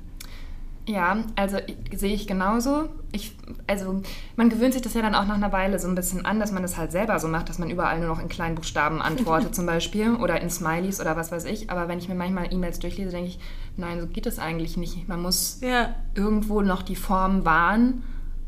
Ja, 0.91 1.19
also 1.37 1.59
sehe 1.95 2.13
ich 2.13 2.27
genauso. 2.27 2.89
Ich, 3.13 3.37
also 3.69 4.03
man 4.35 4.51
gewöhnt 4.51 4.73
sich 4.73 4.83
das 4.83 4.95
ja 4.95 5.03
dann 5.03 5.15
auch 5.15 5.25
nach 5.25 5.37
einer 5.37 5.53
Weile 5.53 5.79
so 5.79 5.87
ein 5.87 5.95
bisschen 5.95 6.27
an, 6.27 6.41
dass 6.41 6.51
man 6.51 6.63
das 6.63 6.77
halt 6.77 6.91
selber 6.91 7.21
so 7.21 7.29
macht, 7.29 7.49
dass 7.49 7.61
man 7.61 7.71
überall 7.71 8.01
nur 8.01 8.09
noch 8.09 8.21
in 8.21 8.29
kleinen 8.29 8.57
Buchstaben 8.57 9.01
antwortet 9.01 9.55
zum 9.55 9.67
Beispiel 9.67 10.17
oder 10.17 10.41
in 10.41 10.51
Smileys 10.51 11.01
oder 11.01 11.17
was 11.17 11.31
weiß 11.31 11.45
ich. 11.45 11.71
Aber 11.71 11.87
wenn 11.87 12.01
ich 12.01 12.09
mir 12.09 12.17
manchmal 12.17 12.53
E-Mails 12.53 12.81
durchlese, 12.81 13.13
denke 13.13 13.29
ich, 13.29 13.39
nein, 13.77 14.01
so 14.01 14.09
geht 14.09 14.27
das 14.27 14.41
eigentlich 14.41 14.77
nicht. 14.77 15.07
Man 15.07 15.23
muss 15.23 15.61
ja. 15.63 15.95
irgendwo 16.17 16.61
noch 16.61 16.83
die 16.83 16.97
Form 16.97 17.45
wahren 17.45 18.03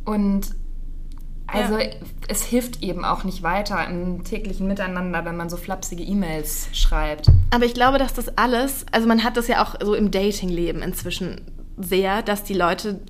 und 0.05 0.49
Also 1.47 1.79
ja. 1.79 1.91
es 2.27 2.43
hilft 2.43 2.83
eben 2.83 3.05
auch 3.05 3.23
nicht 3.23 3.45
weiter 3.45 3.87
im 3.87 4.25
täglichen 4.25 4.67
Miteinander, 4.67 5.25
wenn 5.25 5.37
man 5.37 5.49
so 5.49 5.57
flapsige 5.57 6.03
E-Mails 6.03 6.71
schreibt. 6.73 7.29
Aber 7.51 7.67
ich 7.67 7.75
glaube, 7.75 7.99
dass 7.99 8.15
das 8.15 8.37
alles, 8.37 8.85
also 8.91 9.07
man 9.07 9.23
hat 9.23 9.37
das 9.37 9.47
ja 9.47 9.63
auch 9.63 9.77
so 9.81 9.95
im 9.95 10.11
Datingleben 10.11 10.83
inzwischen 10.83 11.41
sehr, 11.77 12.23
dass 12.23 12.45
die 12.45 12.55
Leute 12.55 13.01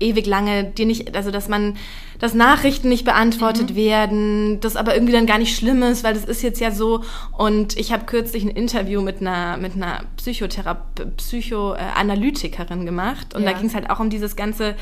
ewig 0.00 0.26
lange 0.26 0.64
dir 0.64 0.86
nicht, 0.86 1.14
also 1.14 1.30
dass 1.30 1.48
man, 1.48 1.76
dass 2.18 2.34
Nachrichten 2.34 2.88
nicht 2.88 3.04
beantwortet 3.04 3.70
mhm. 3.70 3.76
werden, 3.76 4.60
das 4.60 4.76
aber 4.76 4.94
irgendwie 4.94 5.12
dann 5.12 5.26
gar 5.26 5.38
nicht 5.38 5.56
schlimm 5.56 5.82
ist, 5.82 6.02
weil 6.02 6.14
das 6.14 6.24
ist 6.24 6.42
jetzt 6.42 6.60
ja 6.60 6.70
so. 6.70 7.02
Und 7.36 7.78
ich 7.78 7.92
habe 7.92 8.04
kürzlich 8.06 8.44
ein 8.44 8.50
Interview 8.50 9.02
mit 9.02 9.20
einer 9.20 9.56
mit 9.58 9.74
einer 9.74 10.04
Psychotherape 10.16 11.06
Psychoanalytikerin 11.16 12.86
gemacht 12.86 13.34
und 13.34 13.42
ja. 13.42 13.52
da 13.52 13.58
ging 13.58 13.68
es 13.68 13.74
halt 13.74 13.90
auch 13.90 14.00
um 14.00 14.10
dieses 14.10 14.36
ganze, 14.36 14.74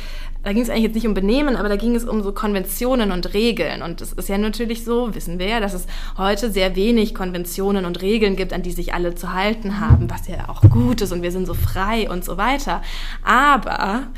da 0.44 0.52
ging 0.52 0.62
es 0.62 0.70
eigentlich 0.70 0.84
jetzt 0.84 0.94
nicht 0.94 1.06
um 1.06 1.14
Benehmen, 1.14 1.56
aber 1.56 1.68
da 1.68 1.76
ging 1.76 1.94
es 1.94 2.04
um 2.04 2.22
so 2.22 2.32
Konventionen 2.32 3.12
und 3.12 3.34
Regeln. 3.34 3.82
Und 3.82 4.00
es 4.00 4.12
ist 4.12 4.28
ja 4.28 4.38
natürlich 4.38 4.84
so, 4.84 5.14
wissen 5.14 5.38
wir 5.38 5.46
ja, 5.46 5.60
dass 5.60 5.74
es 5.74 5.86
heute 6.16 6.50
sehr 6.50 6.76
wenig 6.76 7.14
Konventionen 7.14 7.84
und 7.84 8.00
Regeln 8.02 8.36
gibt, 8.36 8.52
an 8.52 8.62
die 8.62 8.72
sich 8.72 8.94
alle 8.94 9.14
zu 9.14 9.32
halten 9.32 9.80
haben, 9.80 10.08
was 10.10 10.28
ja 10.28 10.48
auch 10.48 10.62
gut 10.62 11.00
ist 11.00 11.12
und 11.12 11.22
wir 11.22 11.32
sind 11.32 11.46
so 11.46 11.54
frei 11.54 12.08
und 12.08 12.24
so 12.24 12.36
weiter. 12.36 12.82
Aber 13.24 14.08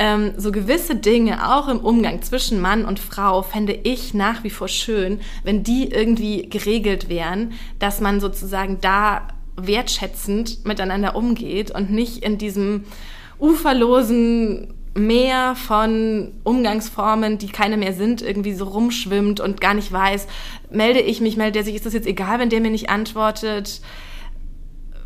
ähm, 0.00 0.32
so 0.38 0.50
gewisse 0.50 0.96
Dinge, 0.96 1.54
auch 1.54 1.68
im 1.68 1.78
Umgang 1.78 2.22
zwischen 2.22 2.58
Mann 2.58 2.86
und 2.86 2.98
Frau, 2.98 3.42
fände 3.42 3.78
ich 3.82 4.14
nach 4.14 4.42
wie 4.42 4.50
vor 4.50 4.66
schön, 4.66 5.20
wenn 5.44 5.62
die 5.62 5.90
irgendwie 5.90 6.48
geregelt 6.48 7.10
wären, 7.10 7.52
dass 7.78 8.00
man 8.00 8.18
sozusagen 8.18 8.78
da 8.80 9.28
wertschätzend 9.56 10.64
miteinander 10.64 11.14
umgeht 11.14 11.70
und 11.70 11.90
nicht 11.90 12.24
in 12.24 12.38
diesem 12.38 12.84
uferlosen 13.38 14.72
Meer 14.94 15.54
von 15.54 16.32
Umgangsformen, 16.44 17.36
die 17.36 17.48
keine 17.48 17.76
mehr 17.76 17.92
sind, 17.92 18.22
irgendwie 18.22 18.54
so 18.54 18.64
rumschwimmt 18.64 19.38
und 19.38 19.60
gar 19.60 19.74
nicht 19.74 19.92
weiß, 19.92 20.26
melde 20.70 21.00
ich 21.00 21.20
mich, 21.20 21.36
meldet 21.36 21.56
er 21.56 21.64
sich, 21.64 21.74
ist 21.74 21.84
das 21.84 21.92
jetzt 21.92 22.08
egal, 22.08 22.38
wenn 22.38 22.48
der 22.48 22.60
mir 22.60 22.70
nicht 22.70 22.88
antwortet, 22.88 23.82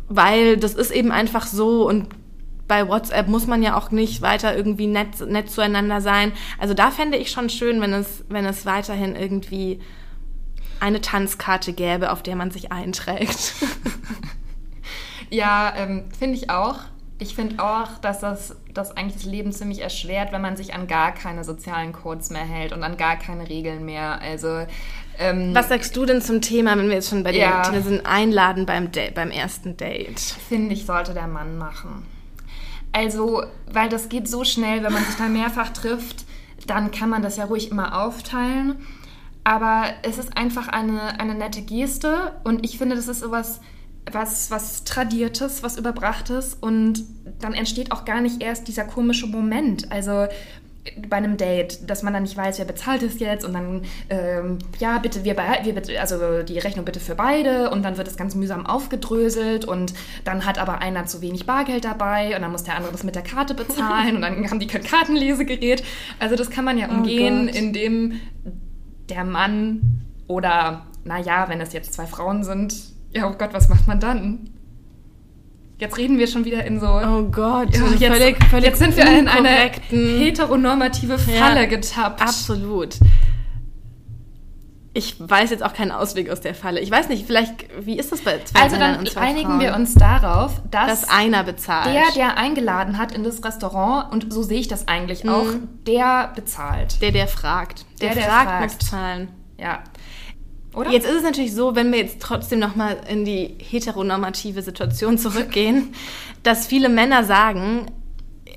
weil 0.07 0.55
das 0.55 0.73
ist 0.73 0.91
eben 0.91 1.11
einfach 1.11 1.45
so 1.45 1.85
und 1.85 2.07
bei 2.67 2.87
WhatsApp 2.87 3.27
muss 3.27 3.47
man 3.47 3.61
ja 3.61 3.77
auch 3.77 3.91
nicht 3.91 4.21
weiter 4.21 4.55
irgendwie 4.55 4.87
nett, 4.87 5.19
nett 5.27 5.51
zueinander 5.51 6.01
sein. 6.01 6.31
Also 6.59 6.73
da 6.73 6.91
fände 6.91 7.17
ich 7.17 7.31
schon 7.31 7.49
schön, 7.49 7.81
wenn 7.81 7.93
es, 7.93 8.23
wenn 8.29 8.45
es 8.45 8.65
weiterhin 8.65 9.15
irgendwie 9.15 9.79
eine 10.79 11.01
Tanzkarte 11.01 11.73
gäbe, 11.73 12.11
auf 12.11 12.23
der 12.23 12.35
man 12.35 12.51
sich 12.51 12.71
einträgt. 12.71 13.53
ja, 15.29 15.73
ähm, 15.77 16.05
finde 16.17 16.35
ich 16.35 16.49
auch. 16.49 16.79
Ich 17.17 17.33
finde 17.33 17.63
auch, 17.63 17.97
dass 18.01 18.19
das, 18.19 18.57
das 18.73 18.97
eigentlich 18.97 19.15
das 19.15 19.25
Leben 19.25 19.53
ziemlich 19.53 19.79
erschwert, 19.79 20.33
wenn 20.33 20.41
man 20.41 20.57
sich 20.57 20.73
an 20.73 20.85
gar 20.85 21.13
keine 21.13 21.45
sozialen 21.45 21.93
Codes 21.93 22.29
mehr 22.29 22.43
hält 22.43 22.73
und 22.73 22.83
an 22.83 22.97
gar 22.97 23.15
keine 23.15 23.47
Regeln 23.47 23.85
mehr. 23.85 24.19
Also 24.21 24.65
ähm, 25.17 25.55
Was 25.55 25.69
sagst 25.69 25.95
du 25.95 26.05
denn 26.05 26.21
zum 26.21 26.41
Thema, 26.41 26.77
wenn 26.77 26.89
wir 26.89 26.95
jetzt 26.95 27.09
schon 27.09 27.23
bei 27.23 27.31
ja, 27.31 27.61
Thema 27.61 27.81
sind, 27.81 28.05
einladen 28.05 28.65
beim, 28.65 28.89
beim 29.13 29.31
ersten 29.31 29.77
Date? 29.77 30.19
Finde 30.19 30.73
ich, 30.73 30.85
sollte 30.85 31.13
der 31.13 31.27
Mann 31.27 31.57
machen. 31.57 32.05
Also, 32.95 33.43
weil 33.69 33.89
das 33.89 34.07
geht 34.07 34.29
so 34.29 34.45
schnell, 34.45 34.81
wenn 34.81 34.93
man 34.93 35.03
sich 35.03 35.17
da 35.17 35.27
mehrfach 35.27 35.73
trifft, 35.73 36.23
dann 36.65 36.91
kann 36.91 37.09
man 37.09 37.21
das 37.21 37.35
ja 37.35 37.43
ruhig 37.43 37.69
immer 37.69 38.01
aufteilen. 38.01 38.77
Aber 39.43 39.87
es 40.03 40.17
ist 40.17 40.37
einfach 40.37 40.69
eine, 40.69 41.19
eine 41.19 41.35
nette 41.35 41.61
Geste 41.61 42.39
und 42.45 42.63
ich 42.63 42.77
finde, 42.77 42.95
das 42.95 43.09
ist 43.09 43.19
sowas, 43.19 43.59
was, 44.09 44.49
was 44.49 44.85
Tradiertes, 44.85 45.61
was 45.61 45.77
Überbrachtes 45.77 46.53
und 46.53 47.03
dann 47.41 47.53
entsteht 47.53 47.91
auch 47.91 48.05
gar 48.05 48.21
nicht 48.21 48.41
erst 48.41 48.69
dieser 48.69 48.85
komische 48.85 49.27
Moment. 49.27 49.91
Also 49.91 50.27
bei 51.07 51.17
einem 51.17 51.37
Date, 51.37 51.89
dass 51.89 52.03
man 52.03 52.13
dann 52.13 52.23
nicht 52.23 52.37
weiß, 52.37 52.59
wer 52.59 52.65
bezahlt 52.65 53.01
es 53.01 53.19
jetzt 53.19 53.43
und 53.43 53.53
dann, 53.53 53.81
ähm, 54.09 54.59
ja, 54.79 54.99
bitte, 54.99 55.23
wir, 55.23 55.35
wir, 55.35 55.99
also 56.01 56.43
die 56.43 56.59
Rechnung 56.59 56.85
bitte 56.85 56.99
für 56.99 57.15
beide 57.15 57.71
und 57.71 57.83
dann 57.83 57.97
wird 57.97 58.07
es 58.07 58.17
ganz 58.17 58.35
mühsam 58.35 58.65
aufgedröselt 58.65 59.65
und 59.65 59.93
dann 60.23 60.45
hat 60.45 60.59
aber 60.59 60.79
einer 60.79 61.05
zu 61.05 61.21
wenig 61.21 61.45
Bargeld 61.45 61.85
dabei 61.85 62.35
und 62.35 62.41
dann 62.41 62.51
muss 62.51 62.63
der 62.63 62.75
andere 62.75 62.91
das 62.91 63.03
mit 63.03 63.15
der 63.15 63.23
Karte 63.23 63.55
bezahlen 63.55 64.17
und 64.17 64.21
dann 64.21 64.49
haben 64.49 64.59
die 64.59 64.67
kein 64.67 64.83
Kartenlesegerät. 64.83 65.83
Also 66.19 66.35
das 66.35 66.49
kann 66.49 66.65
man 66.65 66.77
ja 66.77 66.87
oh 66.89 66.93
umgehen, 66.93 67.49
oh 67.51 67.57
indem 67.57 68.19
der 69.09 69.23
Mann 69.23 70.03
oder, 70.27 70.85
naja, 71.03 71.49
wenn 71.49 71.61
es 71.61 71.73
jetzt 71.73 71.93
zwei 71.93 72.05
Frauen 72.05 72.43
sind, 72.43 72.75
ja, 73.11 73.29
oh 73.29 73.35
Gott, 73.37 73.53
was 73.53 73.69
macht 73.69 73.87
man 73.87 73.99
dann? 73.99 74.49
Jetzt 75.77 75.97
reden 75.97 76.17
wir 76.17 76.27
schon 76.27 76.45
wieder 76.45 76.63
in 76.63 76.79
so. 76.79 76.87
Oh 76.87 77.23
Gott, 77.23 77.75
ja, 77.75 77.87
jetzt, 77.87 78.05
völlig, 78.05 78.43
völlig 78.45 78.65
jetzt 78.65 78.79
sind 78.79 78.95
wir 78.95 79.05
in 79.07 79.27
eine 79.27 79.71
heteronormative 79.89 81.19
Falle 81.19 81.61
ja, 81.61 81.65
getappt. 81.65 82.21
Absolut. 82.21 82.95
Ich 84.93 85.17
weiß 85.19 85.49
jetzt 85.49 85.61
auch 85.61 85.73
keinen 85.73 85.91
Ausweg 85.91 86.29
aus 86.29 86.39
der 86.39 86.55
Falle. 86.55 86.79
Ich 86.79 86.89
weiß 86.89 87.09
nicht, 87.09 87.27
vielleicht, 87.27 87.65
wie 87.85 87.99
ist 87.99 88.13
das 88.13 88.21
bei 88.21 88.39
zwei 88.45 88.61
Also 88.61 88.77
dann 88.77 88.99
und 88.99 89.09
zwei 89.09 89.19
einigen 89.19 89.49
Frauen? 89.49 89.59
wir 89.59 89.75
uns 89.75 89.93
darauf, 89.93 90.61
dass, 90.71 91.01
dass 91.01 91.09
einer 91.09 91.43
bezahlt. 91.43 91.93
Der, 91.93 92.05
der 92.15 92.37
eingeladen 92.37 92.97
hat 92.97 93.11
in 93.11 93.25
das 93.25 93.43
Restaurant, 93.43 94.13
und 94.13 94.31
so 94.31 94.41
sehe 94.41 94.61
ich 94.61 94.69
das 94.69 94.87
eigentlich 94.87 95.25
mhm. 95.25 95.29
auch, 95.29 95.47
der 95.85 96.31
bezahlt. 96.33 97.01
Der, 97.01 97.11
der 97.11 97.27
fragt. 97.27 97.85
Der, 97.99 98.13
der, 98.13 98.23
der 98.23 98.31
fragt, 98.31 98.49
fragt, 98.49 98.63
muss 98.63 98.89
zahlen. 98.89 99.27
Ja. 99.57 99.83
Oder? 100.75 100.91
Jetzt 100.91 101.07
ist 101.07 101.15
es 101.15 101.23
natürlich 101.23 101.53
so, 101.53 101.75
wenn 101.75 101.91
wir 101.91 101.99
jetzt 101.99 102.21
trotzdem 102.21 102.59
nochmal 102.59 102.97
in 103.09 103.25
die 103.25 103.55
heteronormative 103.59 104.61
Situation 104.61 105.17
zurückgehen, 105.17 105.93
dass 106.43 106.67
viele 106.67 106.89
Männer 106.89 107.23
sagen, 107.23 107.87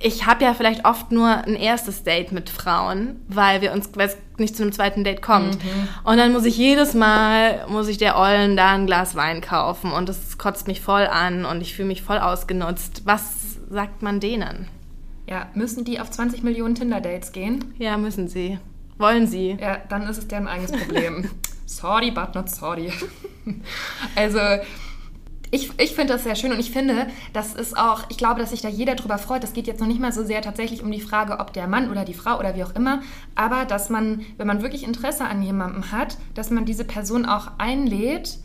ich 0.01 0.27
habe 0.27 0.45
ja 0.45 0.55
vielleicht 0.55 0.85
oft 0.85 1.11
nur 1.11 1.29
ein 1.29 1.55
erstes 1.55 2.05
Date 2.05 2.31
mit 2.33 2.51
Frauen, 2.51 3.21
weil 3.29 3.61
wir 3.63 3.73
uns 3.73 3.91
weil 3.95 4.09
es 4.09 4.17
nicht 4.37 4.57
zu 4.57 4.63
einem 4.63 4.73
zweiten 4.73 5.03
Date 5.03 5.23
kommt. 5.23 5.57
Mhm. 5.57 5.89
Und 6.05 6.19
dann 6.19 6.33
muss 6.33 6.45
ich 6.45 6.57
jedes 6.57 6.95
Mal, 6.95 7.67
muss 7.69 7.89
ich 7.89 7.99
der 7.99 8.17
Ollen 8.17 8.57
da 8.57 8.75
ein 8.75 8.87
Glas 8.87 9.17
Wein 9.17 9.41
kaufen 9.41 9.93
und 9.93 10.09
das 10.09 10.39
kotzt 10.39 10.69
mich 10.69 10.81
voll 10.81 11.07
an 11.07 11.45
und 11.45 11.61
ich 11.61 11.75
fühle 11.75 11.89
mich 11.89 12.03
voll 12.03 12.19
ausgenutzt. 12.19 13.03
Was 13.05 13.59
sagt 13.71 14.03
man 14.03 14.21
denen? 14.21 14.69
Ja, 15.29 15.49
müssen 15.55 15.85
die 15.85 16.01
auf 16.01 16.11
20 16.11 16.43
Millionen 16.43 16.75
Tinder-Dates 16.75 17.33
gehen? 17.33 17.75
Ja, 17.79 17.99
müssen 17.99 18.29
sie. 18.29 18.59
Wollen 18.99 19.27
sie. 19.27 19.59
Ja, 19.61 19.79
dann 19.89 20.03
ist 20.05 20.19
es 20.19 20.29
deren 20.29 20.49
eigenes 20.49 20.73
Problem. 20.73 21.29
sorry, 21.69 22.11
but 22.11 22.35
not 22.35 22.49
sorry. 22.49 22.93
also, 24.17 24.41
ich, 25.51 25.71
ich 25.79 25.95
finde 25.95 26.13
das 26.13 26.25
sehr 26.25 26.35
schön 26.35 26.53
und 26.53 26.59
ich 26.59 26.71
finde, 26.71 27.07
das 27.33 27.55
ist 27.55 27.77
auch, 27.77 28.05
ich 28.11 28.19
glaube, 28.19 28.41
dass 28.41 28.51
sich 28.51 28.61
da 28.61 28.69
jeder 28.69 28.97
drüber 28.97 29.19
freut. 29.19 29.43
Das 29.43 29.53
geht 29.53 29.67
jetzt 29.67 29.81
noch 29.81 29.87
nicht 29.87 30.01
mal 30.01 30.13
so 30.13 30.25
sehr 30.25 30.43
tatsächlich 30.43 30.83
um 30.83 30.91
die 30.91 31.01
Frage, 31.01 31.39
ob 31.39 31.53
der 31.53 31.67
Mann 31.67 31.91
oder 31.91 32.05
die 32.05 32.15
Frau 32.15 32.39
oder 32.39 32.55
wie 32.55 32.65
auch 32.65 32.75
immer, 32.75 33.01
aber 33.35 33.65
dass 33.65 33.89
man, 33.89 34.27
wenn 34.37 34.47
man 34.47 34.63
wirklich 34.63 34.85
Interesse 34.85 35.25
an 35.25 35.43
jemandem 35.43 35.91
hat, 35.91 36.19
dass 36.35 36.51
man 36.51 36.65
diese 36.65 36.85
Person 36.85 37.25
auch 37.25 37.53
einlädt 37.59 38.39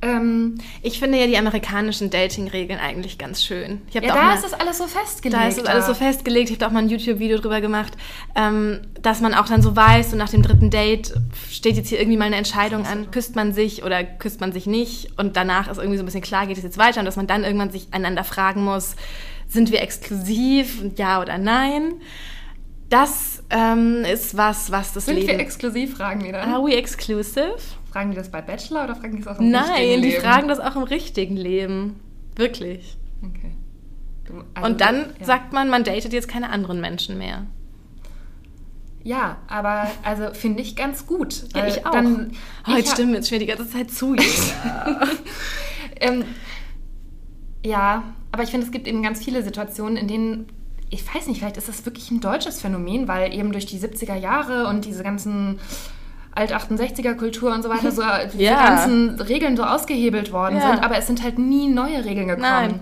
ähm, 0.00 0.58
ich 0.82 1.00
finde 1.00 1.18
ja 1.18 1.26
die 1.26 1.36
amerikanischen 1.36 2.10
Dating-Regeln 2.10 2.78
eigentlich 2.78 3.18
ganz 3.18 3.42
schön. 3.42 3.82
ja, 3.90 4.00
da, 4.00 4.14
mal, 4.14 4.34
ist 4.34 4.44
das 4.44 4.54
alles 4.54 4.78
so 4.78 4.86
festgelegt. 4.86 5.42
Da 5.42 5.48
ist 5.48 5.58
das 5.58 5.66
alles 5.66 5.86
so 5.86 5.94
festgelegt. 5.94 6.50
Ich 6.50 6.52
habe 6.52 6.60
da 6.60 6.66
auch 6.68 6.70
mal 6.70 6.80
ein 6.80 6.88
YouTube-Video 6.88 7.38
drüber 7.38 7.60
gemacht, 7.60 7.94
ähm, 8.36 8.80
dass 9.02 9.20
man 9.20 9.34
auch 9.34 9.46
dann 9.46 9.60
so 9.60 9.74
weiß, 9.74 10.12
so 10.12 10.16
nach 10.16 10.28
dem 10.28 10.42
dritten 10.42 10.70
Date 10.70 11.14
steht 11.50 11.76
jetzt 11.76 11.88
hier 11.88 11.98
irgendwie 11.98 12.16
mal 12.16 12.26
eine 12.26 12.36
Entscheidung 12.36 12.86
an, 12.86 13.10
küsst 13.10 13.34
man 13.34 13.52
sich 13.52 13.82
oder 13.82 14.04
küsst 14.04 14.40
man 14.40 14.52
sich 14.52 14.66
nicht 14.66 15.18
und 15.18 15.36
danach 15.36 15.68
ist 15.68 15.78
irgendwie 15.78 15.96
so 15.96 16.04
ein 16.04 16.06
bisschen 16.06 16.22
klar, 16.22 16.46
geht 16.46 16.58
es 16.58 16.62
jetzt 16.62 16.78
weiter 16.78 17.00
und 17.00 17.06
dass 17.06 17.16
man 17.16 17.26
dann 17.26 17.42
irgendwann 17.42 17.70
sich 17.70 17.88
einander 17.90 18.22
fragen 18.22 18.62
muss, 18.62 18.94
sind 19.48 19.72
wir 19.72 19.82
exklusiv, 19.82 20.82
ja 20.96 21.20
oder 21.20 21.38
nein. 21.38 21.94
Das 22.88 23.42
ähm, 23.50 24.04
ist 24.04 24.36
was, 24.36 24.70
was 24.70 24.92
das 24.92 25.06
sind 25.06 25.16
Leben... 25.16 25.26
Sind 25.26 25.38
wir 25.38 25.44
exklusiv, 25.44 25.96
fragen 25.96 26.24
wir 26.24 26.32
dann? 26.32 26.52
Are 26.52 26.64
we 26.64 26.74
exclusive? 26.74 27.56
Fragen 27.90 28.10
die 28.10 28.16
das 28.16 28.30
bei 28.30 28.42
Bachelor 28.42 28.84
oder 28.84 28.94
fragen 28.94 29.16
die 29.16 29.22
das 29.22 29.36
auch 29.36 29.40
im 29.40 29.50
Nein, 29.50 29.62
richtigen 29.62 29.88
Leben? 29.88 30.00
Nein, 30.00 30.10
die 30.10 30.16
fragen 30.16 30.48
das 30.48 30.60
auch 30.60 30.76
im 30.76 30.82
richtigen 30.82 31.36
Leben. 31.36 32.00
Wirklich. 32.36 32.96
Okay. 33.22 33.52
Du, 34.24 34.44
also, 34.54 34.68
Und 34.68 34.80
dann 34.80 35.14
ja. 35.18 35.24
sagt 35.24 35.52
man, 35.52 35.70
man 35.70 35.84
datet 35.84 36.12
jetzt 36.12 36.28
keine 36.28 36.50
anderen 36.50 36.80
Menschen 36.80 37.18
mehr. 37.18 37.46
Ja, 39.02 39.38
aber 39.46 39.90
also 40.02 40.34
finde 40.34 40.60
ich 40.60 40.76
ganz 40.76 41.06
gut. 41.06 41.44
Ja, 41.54 41.66
ich 41.66 41.86
auch. 41.86 41.92
Dann, 41.92 42.32
oh, 42.66 42.76
jetzt 42.76 42.92
stimmen 42.92 43.14
jetzt 43.14 43.28
schon 43.28 43.38
die 43.38 43.46
ganze 43.46 43.68
Zeit 43.68 43.90
zu. 43.90 44.14
ähm, 46.00 46.24
ja, 47.64 48.02
aber 48.32 48.42
ich 48.42 48.50
finde, 48.50 48.66
es 48.66 48.72
gibt 48.72 48.86
eben 48.86 49.02
ganz 49.02 49.24
viele 49.24 49.42
Situationen, 49.42 49.96
in 49.96 50.08
denen 50.08 50.46
ich 50.90 51.14
weiß 51.14 51.26
nicht, 51.26 51.38
vielleicht 51.38 51.56
ist 51.56 51.68
das 51.68 51.84
wirklich 51.84 52.10
ein 52.10 52.20
deutsches 52.20 52.60
Phänomen, 52.60 53.08
weil 53.08 53.34
eben 53.34 53.52
durch 53.52 53.66
die 53.66 53.78
70er 53.78 54.14
Jahre 54.14 54.68
und 54.68 54.84
diese 54.84 55.02
ganzen 55.02 55.58
Alt-68er-Kultur 56.38 57.52
und 57.52 57.62
so 57.62 57.68
weiter 57.68 57.90
so 57.90 58.02
ja. 58.02 58.26
die 58.26 58.44
ganzen 58.44 59.20
Regeln 59.20 59.56
so 59.56 59.64
ausgehebelt 59.64 60.32
worden 60.32 60.56
ja. 60.56 60.72
sind, 60.72 60.84
aber 60.84 60.96
es 60.96 61.06
sind 61.06 61.22
halt 61.22 61.38
nie 61.38 61.68
neue 61.68 62.04
Regeln 62.04 62.28
gekommen. 62.28 62.42
Nein. 62.42 62.80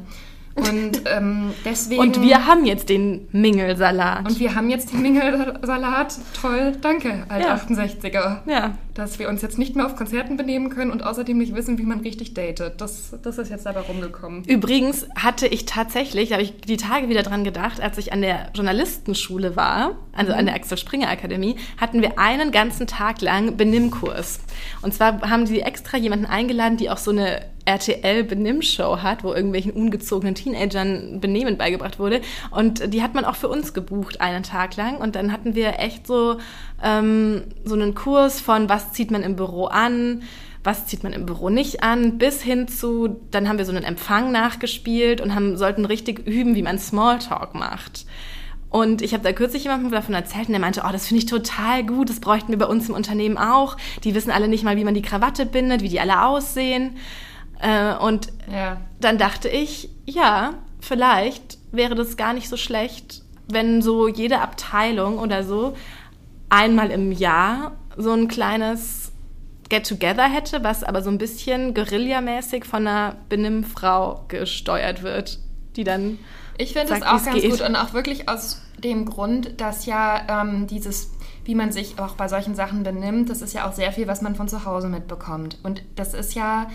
Und 0.56 1.02
ähm, 1.06 1.52
deswegen. 1.64 2.00
Und 2.00 2.22
wir 2.22 2.46
haben 2.46 2.64
jetzt 2.64 2.88
den 2.88 3.28
Mingelsalat. 3.30 4.26
Und 4.26 4.40
wir 4.40 4.54
haben 4.54 4.70
jetzt 4.70 4.92
den 4.92 5.02
Mingelsalat. 5.02 6.14
Toll, 6.40 6.72
danke, 6.80 7.24
alt 7.28 7.44
Ja. 7.44 7.54
68er. 7.56 8.38
ja. 8.50 8.74
Dass 8.94 9.18
wir 9.18 9.28
uns 9.28 9.42
jetzt 9.42 9.58
nicht 9.58 9.76
mehr 9.76 9.84
auf 9.84 9.94
Konzerten 9.96 10.38
benehmen 10.38 10.70
können 10.70 10.90
und 10.90 11.04
außerdem 11.04 11.36
nicht 11.36 11.54
wissen, 11.54 11.76
wie 11.76 11.82
man 11.82 12.00
richtig 12.00 12.32
datet. 12.32 12.80
Das, 12.80 13.14
das 13.22 13.36
ist 13.36 13.50
jetzt 13.50 13.66
dabei 13.66 13.80
rumgekommen. 13.80 14.42
Übrigens 14.44 15.06
hatte 15.14 15.46
ich 15.46 15.66
tatsächlich, 15.66 16.30
da 16.30 16.36
habe 16.36 16.44
ich 16.44 16.58
die 16.62 16.78
Tage 16.78 17.10
wieder 17.10 17.22
dran 17.22 17.44
gedacht, 17.44 17.82
als 17.82 17.98
ich 17.98 18.14
an 18.14 18.22
der 18.22 18.48
Journalistenschule 18.54 19.54
war, 19.54 19.96
also 20.12 20.32
an 20.32 20.46
der 20.46 20.54
Axel 20.54 20.78
Springer 20.78 21.10
Akademie, 21.10 21.56
hatten 21.78 22.00
wir 22.00 22.18
einen 22.18 22.52
ganzen 22.52 22.86
Tag 22.86 23.20
lang 23.20 23.58
Benimmkurs. 23.58 24.40
Und 24.80 24.94
zwar 24.94 25.20
haben 25.28 25.44
die 25.44 25.60
extra 25.60 25.98
jemanden 25.98 26.24
eingeladen, 26.24 26.78
die 26.78 26.88
auch 26.88 26.96
so 26.96 27.10
eine 27.10 27.42
RTL-Benimmshow 27.66 29.02
hat, 29.02 29.24
wo 29.24 29.34
irgendwelchen 29.34 29.72
ungezogenen 29.72 30.34
Teenagern 30.34 31.20
Benehmen 31.20 31.58
beigebracht 31.58 31.98
wurde. 31.98 32.20
Und 32.50 32.94
die 32.94 33.02
hat 33.02 33.14
man 33.14 33.24
auch 33.24 33.36
für 33.36 33.48
uns 33.48 33.74
gebucht, 33.74 34.20
einen 34.20 34.42
Tag 34.42 34.76
lang. 34.76 34.96
Und 34.96 35.16
dann 35.16 35.32
hatten 35.32 35.54
wir 35.54 35.78
echt 35.78 36.06
so, 36.06 36.38
ähm, 36.82 37.42
so 37.64 37.74
einen 37.74 37.94
Kurs 37.94 38.40
von, 38.40 38.68
was 38.68 38.92
zieht 38.92 39.10
man 39.10 39.22
im 39.22 39.36
Büro 39.36 39.66
an, 39.66 40.22
was 40.62 40.86
zieht 40.86 41.04
man 41.04 41.12
im 41.12 41.26
Büro 41.26 41.48
nicht 41.48 41.82
an, 41.82 42.18
bis 42.18 42.42
hin 42.42 42.66
zu, 42.66 43.20
dann 43.30 43.48
haben 43.48 43.58
wir 43.58 43.64
so 43.64 43.72
einen 43.72 43.84
Empfang 43.84 44.32
nachgespielt 44.32 45.20
und 45.20 45.34
haben, 45.34 45.56
sollten 45.56 45.84
richtig 45.84 46.26
üben, 46.26 46.56
wie 46.56 46.62
man 46.62 46.78
Smalltalk 46.78 47.54
macht. 47.54 48.06
Und 48.68 49.00
ich 49.00 49.12
habe 49.14 49.22
da 49.22 49.32
kürzlich 49.32 49.62
jemandem 49.62 49.92
davon 49.92 50.14
erzählt 50.14 50.48
und 50.48 50.52
der 50.52 50.60
meinte, 50.60 50.82
oh, 50.84 50.92
das 50.92 51.06
finde 51.06 51.22
ich 51.22 51.30
total 51.30 51.84
gut, 51.84 52.10
das 52.10 52.20
bräuchten 52.20 52.50
wir 52.50 52.58
bei 52.58 52.66
uns 52.66 52.88
im 52.88 52.94
Unternehmen 52.94 53.38
auch. 53.38 53.76
Die 54.02 54.14
wissen 54.14 54.32
alle 54.32 54.48
nicht 54.48 54.64
mal, 54.64 54.76
wie 54.76 54.84
man 54.84 54.94
die 54.94 55.02
Krawatte 55.02 55.46
bindet, 55.46 55.82
wie 55.82 55.88
die 55.88 56.00
alle 56.00 56.24
aussehen. 56.24 56.96
Äh, 57.60 57.94
und 57.96 58.32
Ja. 58.50 58.78
dann 59.00 59.18
dachte 59.18 59.48
ich, 59.48 59.88
ja, 60.04 60.54
vielleicht 60.80 61.58
wäre 61.72 61.94
das 61.94 62.16
gar 62.16 62.32
nicht 62.32 62.48
so 62.48 62.56
schlecht, 62.56 63.22
wenn 63.48 63.82
so 63.82 64.08
jede 64.08 64.40
Abteilung 64.40 65.18
oder 65.18 65.44
so 65.44 65.76
einmal 66.48 66.90
im 66.90 67.12
Jahr 67.12 67.72
so 67.96 68.12
ein 68.12 68.28
kleines 68.28 69.12
Get-Together 69.68 70.24
hätte, 70.24 70.62
was 70.62 70.84
aber 70.84 71.02
so 71.02 71.10
ein 71.10 71.18
bisschen 71.18 71.74
guerillamäßig 71.74 72.64
von 72.64 72.86
einer 72.86 73.16
Benimmfrau 73.28 74.24
gesteuert 74.28 75.02
wird, 75.02 75.40
die 75.74 75.82
dann 75.84 76.18
Ich 76.58 76.72
finde 76.72 76.88
das 76.88 77.02
auch 77.02 77.24
ganz 77.24 77.40
geht. 77.40 77.50
gut 77.50 77.60
und 77.62 77.74
auch 77.76 77.92
wirklich 77.92 78.28
aus 78.28 78.62
dem 78.78 79.06
Grund, 79.06 79.60
dass 79.60 79.86
ja 79.86 80.42
ähm, 80.42 80.66
dieses, 80.66 81.10
wie 81.44 81.54
man 81.54 81.72
sich 81.72 81.98
auch 81.98 82.14
bei 82.14 82.28
solchen 82.28 82.54
Sachen 82.54 82.82
benimmt, 82.82 83.28
das 83.30 83.42
ist 83.42 83.54
ja 83.54 83.68
auch 83.68 83.72
sehr 83.72 83.90
viel, 83.92 84.06
was 84.06 84.22
man 84.22 84.34
von 84.36 84.48
zu 84.48 84.64
Hause 84.64 84.88
mitbekommt. 84.88 85.58
Und 85.62 85.82
das 85.96 86.14
ist 86.14 86.34
ja 86.34 86.68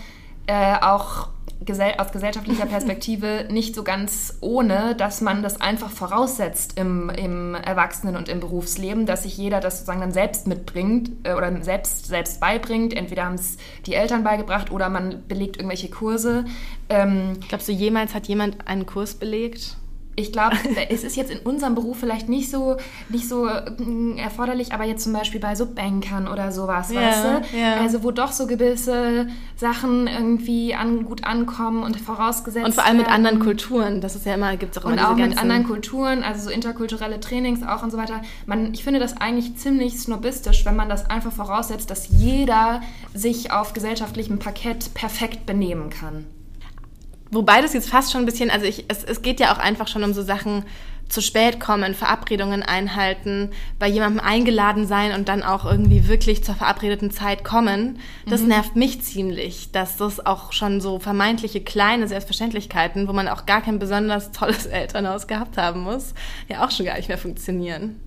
äh, 0.52 0.76
auch 0.82 1.28
gesell 1.64 1.94
aus 1.96 2.12
gesellschaftlicher 2.12 2.66
Perspektive 2.66 3.46
nicht 3.48 3.74
so 3.74 3.84
ganz 3.84 4.36
ohne, 4.40 4.94
dass 4.96 5.22
man 5.22 5.42
das 5.42 5.60
einfach 5.60 5.90
voraussetzt 5.90 6.78
im, 6.78 7.08
im 7.08 7.54
Erwachsenen- 7.54 8.16
und 8.16 8.28
im 8.28 8.40
Berufsleben, 8.40 9.06
dass 9.06 9.22
sich 9.22 9.38
jeder 9.38 9.60
das 9.60 9.78
sozusagen 9.78 10.00
dann 10.00 10.12
selbst 10.12 10.46
mitbringt 10.46 11.12
äh, 11.22 11.32
oder 11.32 11.62
selbst, 11.62 12.06
selbst 12.06 12.38
beibringt. 12.38 12.92
Entweder 12.92 13.24
haben 13.24 13.36
es 13.36 13.56
die 13.86 13.94
Eltern 13.94 14.24
beigebracht 14.24 14.70
oder 14.70 14.90
man 14.90 15.26
belegt 15.26 15.56
irgendwelche 15.56 15.88
Kurse. 15.88 16.44
Ähm, 16.90 17.38
Glaubst 17.48 17.68
du, 17.68 17.72
jemals 17.72 18.12
hat 18.12 18.26
jemand 18.26 18.68
einen 18.68 18.84
Kurs 18.84 19.14
belegt? 19.14 19.76
Ich 20.14 20.32
glaube, 20.32 20.56
es 20.90 21.04
ist 21.04 21.16
jetzt 21.16 21.30
in 21.30 21.38
unserem 21.38 21.74
Beruf 21.74 21.98
vielleicht 21.98 22.28
nicht 22.28 22.50
so, 22.50 22.76
nicht 23.08 23.28
so 23.28 23.44
mm, 23.46 24.16
erforderlich, 24.18 24.72
aber 24.72 24.84
jetzt 24.84 25.04
zum 25.04 25.12
Beispiel 25.12 25.40
bei 25.40 25.54
so 25.54 25.66
Bankern 25.66 26.28
oder 26.28 26.52
sowas, 26.52 26.92
Ja, 26.92 27.00
weißt 27.00 27.24
du? 27.24 27.58
ja. 27.58 27.74
Also 27.80 28.02
wo 28.02 28.10
doch 28.10 28.32
so 28.32 28.46
gewisse 28.46 29.28
Sachen 29.56 30.06
irgendwie 30.06 30.74
an, 30.74 31.04
gut 31.04 31.24
ankommen 31.24 31.82
und 31.82 31.98
vorausgesetzt 32.00 32.66
Und 32.66 32.74
vor 32.74 32.84
allem 32.84 32.98
mit 32.98 33.06
werden. 33.06 33.14
anderen 33.16 33.38
Kulturen. 33.38 34.00
Das 34.00 34.14
ist 34.16 34.26
ja 34.26 34.34
immer, 34.34 34.56
gibt 34.56 34.76
es 34.76 34.82
auch 34.84 34.90
Und 34.90 34.98
auch 34.98 35.16
mit 35.16 35.38
anderen 35.38 35.64
Kulturen, 35.64 36.22
also 36.22 36.44
so 36.44 36.50
interkulturelle 36.50 37.20
Trainings 37.20 37.62
auch 37.62 37.82
und 37.82 37.90
so 37.90 37.96
weiter. 37.98 38.20
Man, 38.46 38.74
ich 38.74 38.84
finde 38.84 39.00
das 39.00 39.16
eigentlich 39.18 39.56
ziemlich 39.56 39.98
snobistisch, 39.98 40.64
wenn 40.66 40.76
man 40.76 40.88
das 40.88 41.08
einfach 41.08 41.32
voraussetzt, 41.32 41.90
dass 41.90 42.08
jeder 42.10 42.82
sich 43.14 43.50
auf 43.50 43.72
gesellschaftlichem 43.72 44.38
Parkett 44.38 44.92
perfekt 44.94 45.46
benehmen 45.46 45.88
kann. 45.90 46.26
Wobei 47.32 47.62
das 47.62 47.72
jetzt 47.72 47.88
fast 47.88 48.12
schon 48.12 48.22
ein 48.22 48.26
bisschen, 48.26 48.50
also 48.50 48.66
ich, 48.66 48.84
es, 48.88 49.02
es 49.04 49.22
geht 49.22 49.40
ja 49.40 49.54
auch 49.54 49.58
einfach 49.58 49.88
schon 49.88 50.04
um 50.04 50.12
so 50.12 50.22
Sachen 50.22 50.64
zu 51.08 51.20
spät 51.20 51.60
kommen, 51.60 51.94
Verabredungen 51.94 52.62
einhalten, 52.62 53.50
bei 53.78 53.88
jemandem 53.88 54.20
eingeladen 54.20 54.86
sein 54.86 55.12
und 55.12 55.28
dann 55.28 55.42
auch 55.42 55.64
irgendwie 55.64 56.08
wirklich 56.08 56.44
zur 56.44 56.54
verabredeten 56.54 57.10
Zeit 57.10 57.42
kommen. 57.42 57.98
Das 58.26 58.42
nervt 58.42 58.76
mich 58.76 59.02
ziemlich, 59.02 59.72
dass 59.72 59.96
das 59.96 60.24
auch 60.24 60.52
schon 60.52 60.80
so 60.80 60.98
vermeintliche 60.98 61.62
kleine 61.62 62.06
Selbstverständlichkeiten, 62.08 63.08
wo 63.08 63.12
man 63.12 63.28
auch 63.28 63.46
gar 63.46 63.62
kein 63.62 63.78
besonders 63.78 64.32
tolles 64.32 64.66
Elternhaus 64.66 65.26
gehabt 65.26 65.56
haben 65.58 65.82
muss, 65.82 66.14
ja 66.48 66.64
auch 66.64 66.70
schon 66.70 66.86
gar 66.86 66.96
nicht 66.96 67.08
mehr 67.08 67.18
funktionieren. 67.18 68.00